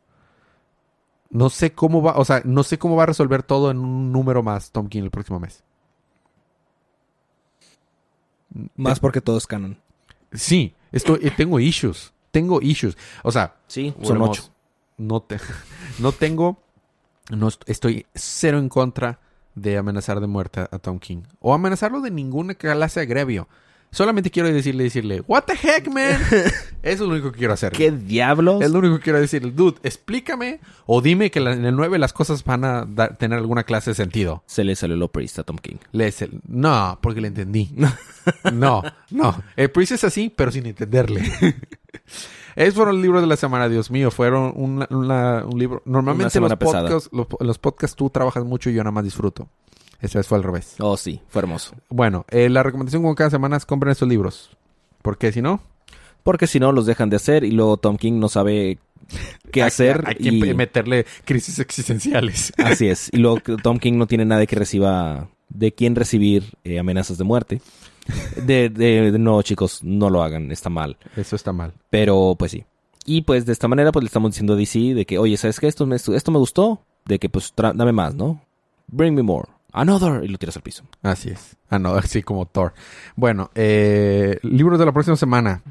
No 1.31 1.51
sé 1.51 1.73
cómo 1.73 2.01
va, 2.01 2.13
o 2.17 2.25
sea, 2.25 2.43
no 2.45 2.63
sé 2.63 2.79
cómo 2.79 2.95
va 2.95 3.03
a 3.03 3.07
resolver 3.07 3.43
todo 3.43 3.73
en 3.73 3.79
un 3.79 4.13
número 4.13 4.43
más 4.45 4.71
Tom 4.71 4.89
King 4.89 5.03
el 5.03 5.11
próximo 5.11 5.41
mes. 5.41 5.65
Más 8.77 9.01
porque 9.01 9.21
todo 9.21 9.37
es 9.39 9.47
canon. 9.47 9.79
Sí, 10.33 10.75
estoy, 10.93 11.21
eh, 11.23 11.33
tengo 11.37 11.59
issues. 11.61 12.13
Tengo 12.31 12.61
issues. 12.63 12.97
O 13.23 13.33
sea, 13.33 13.57
Sí, 13.67 13.95
son 14.03 14.23
ocho. 14.23 14.45
No, 14.97 15.21
te, 15.23 15.39
no 15.99 16.13
tengo. 16.13 16.63
No 17.31 17.49
est- 17.49 17.63
estoy 17.69 18.07
cero 18.15 18.59
en 18.59 18.69
contra 18.69 19.21
de 19.55 19.77
amenazar 19.79 20.21
de 20.21 20.27
muerte 20.27 20.61
a 20.61 20.79
Tom 20.79 20.99
King. 20.99 21.23
O 21.41 21.55
amenazarlo 21.55 22.01
de 22.01 22.11
ninguna 22.11 22.55
clase 22.55 23.01
de 23.01 23.07
agrevio. 23.07 23.49
Solamente 23.93 24.31
quiero 24.31 24.49
decirle, 24.53 24.85
decirle, 24.85 25.23
What 25.27 25.43
the 25.47 25.55
heck, 25.55 25.89
man? 25.89 26.21
Eso 26.31 26.55
es 26.83 27.01
lo 27.01 27.09
único 27.09 27.33
que 27.33 27.39
quiero 27.39 27.53
hacer. 27.53 27.73
¿Qué 27.73 27.91
diablos? 27.91 28.63
Es 28.63 28.71
lo 28.71 28.79
único 28.79 28.97
que 28.97 29.03
quiero 29.03 29.21
decir. 29.21 29.55
Dude, 29.55 29.79
explícame 29.83 30.61
o 30.87 31.01
dime 31.03 31.31
que 31.31 31.41
la- 31.41 31.53
en 31.53 31.65
el 31.67 31.75
9 31.77 31.99
las 31.99 32.13
cosas 32.13 32.45
van 32.45 32.65
a 32.65 32.85
dar- 32.87 33.17
tener 33.19 33.39
alguna 33.39 33.65
clase 33.65 33.91
de 33.91 33.95
sentido. 33.97 34.43
Se 34.47 34.65
le 34.65 34.77
salió 34.77 34.95
el 34.97 35.03
operista 35.03 35.43
a 35.43 35.45
Tom 35.45 35.59
King. 35.59 35.77
No, 36.49 36.99
porque 37.03 37.21
le 37.21 37.29
entendí. 37.29 37.71
No, 38.53 38.83
no. 39.11 39.43
El 39.57 39.71
Priest 39.71 39.93
es 39.93 40.05
así, 40.05 40.33
pero 40.35 40.51
sin 40.53 40.67
entenderle. 40.67 41.23
Esos 42.57 42.75
fueron 42.75 42.97
los 42.97 43.03
libros 43.03 43.21
de 43.23 43.29
la 43.29 43.37
semana, 43.37 43.69
Dios 43.69 43.91
mío. 43.91 44.11
Fueron 44.11 44.53
una- 44.57 44.87
una- 44.91 45.45
un 45.45 45.59
libro. 45.59 45.83
Normalmente 45.85 46.39
los 46.41 46.51
podcasts, 46.89 47.09
los, 47.13 47.27
los 47.41 47.59
podcasts 47.59 47.97
tú 47.97 48.11
trabajas 48.11 48.45
mucho 48.45 48.71
y 48.71 48.75
yo 48.75 48.83
nada 48.83 48.91
más 48.93 49.05
disfruto. 49.05 49.49
Esta 50.01 50.19
vez 50.19 50.27
fue 50.27 50.39
al 50.39 50.45
revés. 50.45 50.77
Oh, 50.79 50.97
sí, 50.97 51.21
fue 51.29 51.41
hermoso. 51.43 51.75
Bueno, 51.89 52.25
eh, 52.31 52.49
la 52.49 52.63
recomendación 52.63 53.03
como 53.03 53.15
cada 53.15 53.31
semana 53.31 53.57
es 53.57 53.67
compren 53.67 53.93
estos 53.93 54.09
libros. 54.09 54.51
Porque 55.03 55.33
si 55.33 55.41
no, 55.43 55.61
Porque 56.23 56.47
si 56.47 56.61
no, 56.61 56.73
los 56.73 56.87
dejan 56.87 57.09
de 57.11 57.17
hacer 57.17 57.45
y 57.45 57.51
luego 57.53 57.77
Tom 57.79 57.97
King 57.97 58.19
no 58.19 58.29
sabe 58.29 58.79
qué 59.53 59.63
hacer. 59.63 60.05
Hay, 60.07 60.15
que 60.17 60.29
y... 60.29 60.55
meterle 60.55 61.07
crisis 61.25 61.59
existenciales. 61.59 62.53
Así 62.59 62.89
es. 62.89 63.09
Y 63.13 63.19
luego 63.19 63.41
Tom 63.63 63.79
King 63.79 63.95
no 63.95 64.07
tiene 64.07 64.25
nadie 64.25 64.47
que 64.47 64.57
reciba, 64.57 65.29
de 65.49 65.73
quién 65.73 65.95
recibir 65.97 66.45
eh, 66.65 66.79
amenazas 66.79 67.19
de 67.19 67.25
muerte. 67.25 67.61
De, 68.37 68.69
de- 68.71 69.13
de- 69.13 69.19
no, 69.19 69.41
chicos, 69.43 69.83
no 69.83 70.11
lo 70.11 70.23
hagan, 70.23 70.51
está 70.51 70.69
mal. 70.71 70.97
Eso 71.17 71.37
está 71.37 71.53
mal. 71.53 71.73
Pero 71.91 72.35
pues 72.39 72.53
sí. 72.53 72.65
Y 73.07 73.23
pues 73.23 73.47
de 73.47 73.53
esta 73.53 73.69
manera 73.69 73.93
pues 73.93 74.03
le 74.03 74.09
estamos 74.09 74.31
diciendo 74.33 74.53
a 74.55 74.57
DC 74.57 74.79
de 74.95 75.05
que, 75.07 75.19
oye, 75.19 75.37
¿sabes 75.37 75.59
qué? 75.61 75.67
Esto 75.69 75.87
me, 75.87 75.97
esto 75.97 76.31
me 76.31 76.39
gustó. 76.39 76.83
De 77.07 77.19
que 77.19 77.29
pues 77.29 77.53
dame 77.57 77.93
más, 77.93 78.15
¿no? 78.15 78.43
Bring 78.89 79.15
me 79.15 79.23
more. 79.23 79.49
Another. 79.73 80.25
Y 80.25 80.29
lo 80.29 80.39
tiras 80.39 80.57
al 80.57 80.63
piso. 80.63 80.85
Así 81.03 81.31
es. 81.31 81.57
Ah, 81.69 81.79
no, 81.79 81.95
así 81.95 82.23
como 82.23 82.47
Thor. 82.47 82.73
Bueno, 83.17 83.51
eh, 83.55 84.39
libros 84.43 84.79
de 84.79 84.87
la 84.87 84.93
próxima 84.93 85.17
semana. 85.17 85.63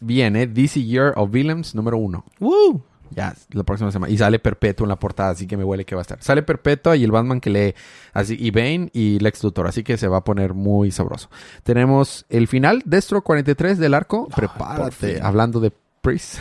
Viene 0.00 0.46
DC 0.46 0.82
Year 0.84 1.14
of 1.16 1.30
Villains 1.30 1.74
número 1.74 1.96
uno. 1.96 2.24
¡Woo! 2.38 2.82
Ya, 3.10 3.34
la 3.52 3.62
próxima 3.62 3.90
semana. 3.92 4.12
Y 4.12 4.18
sale 4.18 4.38
Perpetuo 4.38 4.84
en 4.84 4.88
la 4.88 4.96
portada, 4.98 5.30
así 5.30 5.46
que 5.46 5.56
me 5.56 5.62
huele 5.64 5.84
que 5.84 5.94
va 5.94 6.00
a 6.00 6.02
estar. 6.02 6.22
Sale 6.22 6.42
Perpetua 6.42 6.96
y 6.96 7.04
el 7.04 7.12
Batman 7.12 7.40
que 7.40 7.50
lee. 7.50 7.74
Así, 8.12 8.36
y 8.38 8.50
Bane 8.50 8.90
y 8.92 9.20
Lex 9.20 9.42
Luthor. 9.44 9.68
Así 9.68 9.84
que 9.84 9.96
se 9.96 10.08
va 10.08 10.18
a 10.18 10.24
poner 10.24 10.54
muy 10.54 10.90
sabroso. 10.90 11.30
Tenemos 11.62 12.26
el 12.28 12.48
final, 12.48 12.82
Destro 12.84 13.22
43 13.22 13.78
del 13.78 13.94
arco. 13.94 14.28
Prepárate. 14.28 15.20
Hablando 15.22 15.60
de 15.60 15.72
Priest. 16.02 16.38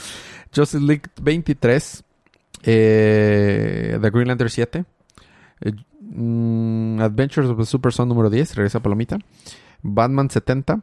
Justice 0.54 0.80
League 0.84 1.02
23. 1.20 2.04
eh, 2.62 3.98
The 4.00 4.10
Green 4.10 4.28
Lantern 4.28 4.50
7. 4.50 4.84
eh, 5.62 5.72
mm, 6.14 7.00
Adventures 7.00 7.48
of 7.50 7.58
the 7.58 7.66
Super 7.66 7.92
Son 7.92 8.08
número 8.08 8.30
10. 8.30 8.54
Regresa 8.54 8.80
Palomita. 8.80 9.18
Batman 9.82 10.30
70. 10.30 10.80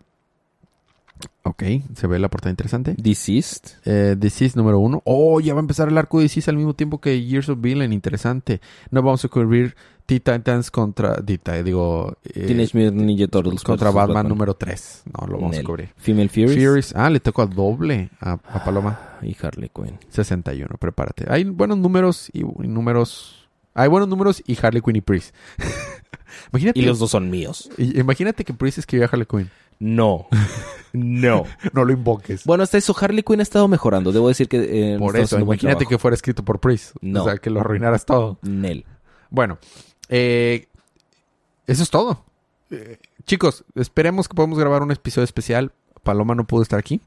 Ok, 1.44 1.64
se 1.96 2.08
ve 2.08 2.18
la 2.20 2.30
portada 2.30 2.52
interesante. 2.52 2.96
Deceased. 2.98 3.78
Eh, 3.86 4.16
Disease 4.18 4.58
número 4.58 4.80
uno. 4.80 5.02
Oh, 5.06 5.40
ya 5.40 5.54
va 5.54 5.60
a 5.60 5.62
empezar 5.62 5.88
el 5.88 5.98
arco 5.98 6.18
de 6.18 6.24
Disease 6.24 6.50
al 6.50 6.58
mismo 6.58 6.74
tiempo 6.76 7.00
que 7.00 7.24
Years 7.24 7.50
of 7.50 7.60
Villain. 7.62 7.94
Interesante. 7.94 8.62
No 8.92 9.02
vamos 9.04 9.24
a 9.26 9.28
cubrir 9.28 9.76
Teen 10.06 10.20
Titans 10.22 10.70
contra... 10.72 11.16
Dita, 11.18 11.62
digo... 11.64 12.16
eh, 12.24 12.46
Teenage 12.48 12.78
Mutant 12.78 13.02
Ninja 13.02 13.28
Turtles. 13.28 13.64
contra 13.64 13.90
versus 13.92 14.08
Batman, 14.08 14.28
número 14.30 14.56
3. 14.56 15.04
No, 15.20 15.28
lo 15.28 15.38
vamos 15.38 15.52
Nel. 15.52 15.62
a 15.62 15.64
cubrir. 15.64 15.90
Female 15.96 16.30
Furies. 16.30 16.56
Furies. 16.56 16.96
Ah, 16.96 17.10
le 17.10 17.20
tocó 17.20 17.44
a 17.44 17.48
doble 17.48 18.10
a, 18.20 18.34
a 18.34 18.64
Paloma. 18.64 19.00
Y 19.22 19.36
Harley 19.42 19.70
Quinn. 19.74 19.98
61, 20.10 20.76
prepárate. 20.80 21.26
Hay 21.28 21.44
buenos 21.46 21.78
números 21.78 22.30
y, 22.34 22.42
y 22.42 22.68
números... 22.68 23.41
Hay 23.74 23.88
buenos 23.90 24.10
números 24.10 24.42
y 24.46 24.58
Harley 24.62 24.82
Quinn 24.82 24.98
y 24.98 25.02
Priest. 25.02 25.34
imagínate, 26.52 26.80
Y 26.80 26.84
los 26.84 27.00
dos 27.00 27.12
son 27.12 27.30
míos. 27.30 27.70
imagínate 27.78 28.44
que 28.44 28.54
Priest 28.54 28.80
escribió 28.80 29.06
a 29.06 29.10
Harley 29.10 29.26
Quinn. 29.26 29.50
No. 29.80 30.28
no. 30.94 31.46
No 31.74 31.86
lo 31.86 31.94
invoques. 31.94 32.44
Bueno, 32.46 32.64
hasta 32.64 32.78
eso, 32.78 32.96
Harley 33.00 33.24
Quinn 33.24 33.40
ha 33.40 33.44
estado 33.44 33.68
mejorando. 33.68 34.12
Debo 34.12 34.28
decir 34.28 34.48
que. 34.48 34.94
eh, 34.94 35.00
Por 35.00 35.16
eso, 35.18 35.40
imagínate 35.40 35.86
que 35.86 35.98
fuera 35.98 36.14
escrito 36.16 36.44
por 36.44 36.60
Priest. 36.60 36.96
No. 37.02 37.22
O 37.24 37.26
sea, 37.26 37.38
que 37.38 37.50
lo 37.50 37.62
arruinaras 37.62 38.06
todo. 38.06 38.38
Nel. 38.42 38.86
Bueno, 39.30 39.58
eh, 40.10 40.68
eso 41.66 41.84
es 41.84 41.90
todo. 41.90 42.26
Eh, 42.70 42.98
chicos, 43.26 43.64
esperemos 43.76 44.28
que 44.28 44.36
podamos 44.36 44.60
grabar 44.60 44.84
un 44.84 44.92
episodio 44.92 45.24
especial. 45.26 45.72
Paloma 46.04 46.36
no 46.36 46.46
pudo 46.46 46.62
estar 46.62 46.78
aquí. 46.80 47.02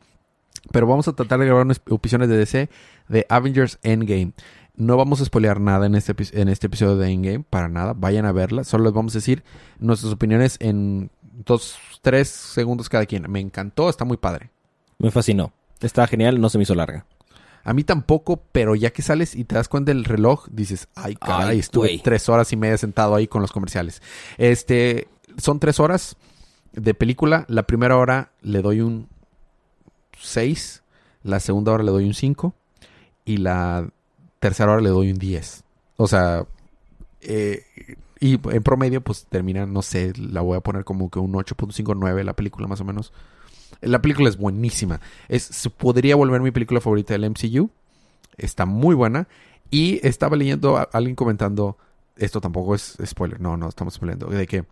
Pero 0.72 0.86
vamos 0.86 1.06
a 1.08 1.12
tratar 1.12 1.38
de 1.40 1.46
grabar 1.46 1.64
unas 1.66 1.80
opciones 1.90 2.28
de 2.28 2.38
DC 2.38 2.70
de 3.08 3.26
Avengers 3.28 3.78
Endgame. 3.82 4.32
No 4.76 4.96
vamos 4.96 5.20
a 5.20 5.24
spoilear 5.24 5.60
nada 5.60 5.86
en 5.86 5.94
este, 5.94 6.14
en 6.40 6.48
este 6.48 6.66
episodio 6.66 6.96
de 6.96 7.10
Endgame, 7.10 7.44
para 7.48 7.68
nada. 7.68 7.92
Vayan 7.92 8.26
a 8.26 8.32
verla. 8.32 8.64
Solo 8.64 8.84
les 8.84 8.92
vamos 8.92 9.14
a 9.14 9.18
decir 9.18 9.44
nuestras 9.78 10.12
opiniones 10.12 10.56
en 10.60 11.10
dos, 11.22 11.76
tres 12.02 12.28
segundos 12.28 12.88
cada 12.88 13.06
quien. 13.06 13.30
Me 13.30 13.40
encantó, 13.40 13.88
está 13.88 14.04
muy 14.04 14.16
padre. 14.16 14.50
Me 14.98 15.10
fascinó. 15.10 15.52
Está 15.80 16.06
genial, 16.06 16.40
no 16.40 16.48
se 16.48 16.58
me 16.58 16.62
hizo 16.62 16.74
larga. 16.74 17.06
A 17.62 17.72
mí 17.72 17.82
tampoco, 17.84 18.42
pero 18.52 18.74
ya 18.74 18.90
que 18.90 19.02
sales 19.02 19.34
y 19.34 19.44
te 19.44 19.54
das 19.54 19.68
cuenta 19.68 19.90
del 19.90 20.04
reloj, 20.04 20.46
dices, 20.50 20.88
ay, 20.94 21.14
caray, 21.14 21.50
Ay, 21.50 21.58
estuve 21.60 21.98
tres 22.02 22.28
horas 22.28 22.52
y 22.52 22.56
media 22.56 22.76
sentado 22.76 23.14
ahí 23.14 23.26
con 23.26 23.40
los 23.40 23.52
comerciales. 23.52 24.02
Este, 24.36 25.08
son 25.38 25.60
tres 25.60 25.80
horas 25.80 26.16
de 26.72 26.94
película. 26.94 27.46
La 27.48 27.62
primera 27.62 27.96
hora 27.96 28.32
le 28.42 28.60
doy 28.60 28.80
un 28.80 29.08
6, 30.18 30.82
la 31.22 31.40
segunda 31.40 31.72
hora 31.72 31.84
le 31.84 31.90
doy 31.90 32.04
un 32.04 32.14
5 32.14 32.54
y 33.24 33.38
la 33.38 33.88
tercera 34.44 34.72
hora 34.72 34.82
le 34.82 34.90
doy 34.90 35.10
un 35.10 35.16
10. 35.16 35.64
O 35.96 36.06
sea, 36.06 36.46
eh, 37.22 37.64
y 38.20 38.34
en 38.34 38.62
promedio 38.62 39.00
pues 39.00 39.24
termina, 39.24 39.64
no 39.64 39.80
sé, 39.80 40.12
la 40.18 40.42
voy 40.42 40.58
a 40.58 40.60
poner 40.60 40.84
como 40.84 41.08
que 41.08 41.18
un 41.18 41.32
8.59 41.32 42.22
la 42.22 42.36
película 42.36 42.66
más 42.66 42.78
o 42.82 42.84
menos. 42.84 43.10
La 43.80 44.02
película 44.02 44.28
es 44.28 44.36
buenísima. 44.36 45.00
Es, 45.30 45.70
podría 45.78 46.14
volver 46.16 46.42
mi 46.42 46.50
película 46.50 46.82
favorita 46.82 47.14
del 47.14 47.30
MCU. 47.30 47.70
Está 48.36 48.66
muy 48.66 48.94
buena. 48.94 49.28
Y 49.70 50.06
estaba 50.06 50.36
leyendo 50.36 50.76
a 50.76 50.90
alguien 50.92 51.16
comentando, 51.16 51.78
esto 52.16 52.42
tampoco 52.42 52.74
es 52.74 52.98
spoiler, 53.02 53.40
no, 53.40 53.56
no 53.56 53.66
estamos 53.66 53.94
spoilando, 53.94 54.26
de 54.26 54.46
que 54.46 54.66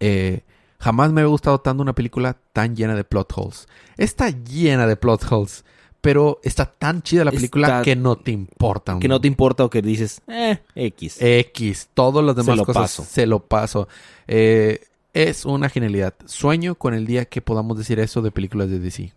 eh, 0.00 0.42
jamás 0.80 1.12
me 1.12 1.20
había 1.20 1.30
gustado 1.30 1.60
tanto 1.60 1.80
una 1.80 1.94
película 1.94 2.36
tan 2.52 2.74
llena 2.74 2.96
de 2.96 3.04
plot 3.04 3.32
holes. 3.36 3.68
Está 3.96 4.30
llena 4.30 4.88
de 4.88 4.96
plot 4.96 5.30
holes, 5.30 5.64
pero 6.00 6.40
está 6.42 6.66
tan 6.66 7.02
chida 7.02 7.24
la 7.24 7.30
película 7.30 7.66
Está- 7.66 7.82
que 7.82 7.96
no 7.96 8.16
te 8.16 8.30
importa. 8.30 8.98
Que 8.98 9.08
no 9.08 9.20
te 9.20 9.28
importa 9.28 9.64
o 9.64 9.70
que 9.70 9.82
dices, 9.82 10.22
eh, 10.28 10.58
X. 10.74 11.18
X, 11.20 11.88
todos 11.94 12.24
los 12.24 12.34
demás 12.36 12.56
lo 12.56 12.64
cosas 12.64 12.82
paso. 12.82 13.04
se 13.04 13.26
lo 13.26 13.40
paso. 13.40 13.88
Eh, 14.26 14.80
es 15.12 15.44
una 15.44 15.68
genialidad. 15.68 16.14
Sueño 16.24 16.74
con 16.74 16.94
el 16.94 17.06
día 17.06 17.24
que 17.24 17.42
podamos 17.42 17.76
decir 17.76 17.98
eso 18.00 18.22
de 18.22 18.30
películas 18.30 18.70
de 18.70 18.78
DC. 18.78 19.12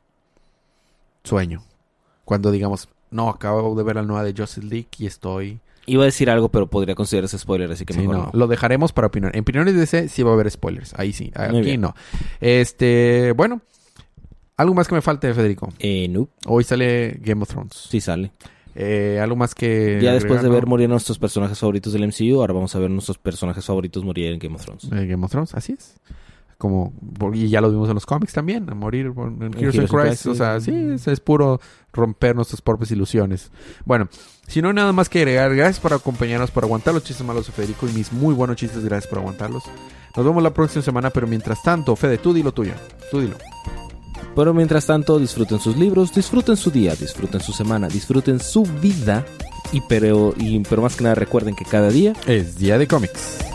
Sueño. 1.23 1.63
Cuando 2.25 2.51
digamos, 2.51 2.89
no, 3.11 3.29
acabo 3.29 3.75
de 3.75 3.84
ver 3.84 3.95
la 3.97 4.01
nueva 4.03 4.23
de 4.23 4.34
Justice 4.36 4.65
League 4.65 4.88
y 4.97 5.05
estoy... 5.05 5.59
Iba 5.86 6.03
a 6.03 6.05
decir 6.05 6.29
algo, 6.29 6.49
pero 6.49 6.67
podría 6.67 6.95
considerarse 6.95 7.38
spoiler, 7.38 7.69
así 7.71 7.86
que 7.86 7.93
Sí, 7.93 7.99
mejor 7.99 8.15
no, 8.15 8.23
no. 8.23 8.31
Lo 8.34 8.47
dejaremos 8.47 8.93
para 8.93 9.07
opinar. 9.07 9.36
En 9.36 9.41
opiniones 9.41 9.73
de 9.73 9.81
DC 9.81 10.07
sí 10.07 10.23
va 10.23 10.31
a 10.31 10.34
haber 10.34 10.49
spoilers. 10.49 10.93
Ahí 10.97 11.11
sí. 11.11 11.31
Aquí 11.36 11.77
no. 11.77 11.93
Este, 12.39 13.34
bueno. 13.34 13.61
Algo 14.58 14.74
más 14.74 14.88
que 14.88 14.95
me 14.95 15.01
falte, 15.01 15.34
Federico. 15.34 15.70
Eh, 15.80 16.08
no, 16.10 16.30
Hoy 16.45 16.64
sale 16.64 17.20
Game 17.22 17.41
of 17.41 17.49
Thrones. 17.49 17.74
sí 17.89 17.99
sale. 18.01 18.32
Eh, 18.76 19.20
algo 19.22 19.36
más 19.36 19.54
que... 19.54 19.99
ya 20.01 20.14
después 20.14 20.41
de 20.41 20.49
ver 20.49 20.64
¿no? 20.64 20.70
morir 20.70 20.86
a 20.86 20.89
nuestros 20.89 21.20
personajes 21.20 21.60
favoritos 21.60 21.93
del 21.93 22.08
MCU, 22.08 22.39
ahora 22.41 22.54
vamos 22.54 22.76
a 22.76 22.80
ver 22.80 22.89
nuestros 22.89 23.20
personajes 23.20 23.64
favoritos 23.64 24.04
morir 24.04 24.34
en 24.34 24.39
Game 24.39 24.56
of 24.56 24.64
Thrones. 24.64 24.86
Eh, 24.86 25.06
Game 25.06 25.24
of 25.24 25.32
Thrones, 25.32 25.54
así 25.54 25.74
es. 25.74 25.95
Como, 26.58 26.93
y 27.34 27.49
ya 27.49 27.60
lo 27.62 27.70
vimos 27.70 27.89
en 27.89 27.95
los 27.95 28.06
cómics 28.06 28.32
también, 28.32 28.70
a 28.70 28.74
morir 28.74 29.08
en 29.08 29.54
Heroes, 29.58 29.76
in 29.76 29.88
Christ. 29.88 30.28
O 30.28 30.36
sea, 30.36 30.62
sí, 30.62 30.72
es, 30.72 31.08
es 31.08 31.20
puro 31.20 31.60
romper 31.91 32.36
nuestras 32.36 32.62
propias 32.62 32.89
ilusiones. 32.91 33.51
Bueno, 33.86 34.08
si 34.47 34.62
no 34.62 34.70
hay 34.70 34.74
nada 34.74 34.93
más 34.93 35.10
que 35.10 35.20
agregar, 35.20 35.54
gracias 35.56 35.80
por 35.80 35.93
acompañarnos, 35.93 36.51
por 36.51 36.64
aguantar 36.64 36.93
los 36.93 37.04
chistes 37.04 37.26
malos 37.26 37.47
de 37.47 37.51
Federico 37.51 37.88
y 37.88 37.91
mis 37.91 38.14
muy 38.14 38.34
buenos 38.34 38.56
chistes, 38.56 38.84
gracias 38.86 39.10
por 39.10 39.20
aguantarlos. 39.20 39.64
Nos 40.16 40.26
vemos 40.26 40.41
la 40.41 40.54
próxima 40.54 40.84
semana, 40.84 41.10
pero 41.10 41.28
mientras 41.28 41.62
tanto, 41.62 41.95
Fede, 41.95 42.18
tú 42.18 42.34
di 42.34 42.43
lo 42.43 42.54
tuyo. 42.54 42.74
Tú 43.12 43.20
dilo. 43.20 43.36
Pero 44.36 44.53
mientras 44.53 44.88
tanto, 44.88 45.19
disfruten 45.19 45.59
sus 45.59 45.77
libros, 45.77 46.13
disfruten 46.13 46.57
su 46.57 46.71
día, 46.71 46.95
disfruten 46.95 47.41
su 47.41 47.53
semana, 47.53 47.88
disfruten 47.88 48.39
su 48.39 48.63
vida. 48.81 49.25
Y 49.71 49.81
pero, 49.81 50.34
y, 50.38 50.59
pero 50.59 50.81
más 50.81 50.95
que 50.95 51.03
nada 51.03 51.15
recuerden 51.15 51.55
que 51.55 51.65
cada 51.65 51.89
día 51.89 52.13
Es 52.27 52.57
Día 52.57 52.77
de 52.77 52.88
Cómics. 52.88 53.53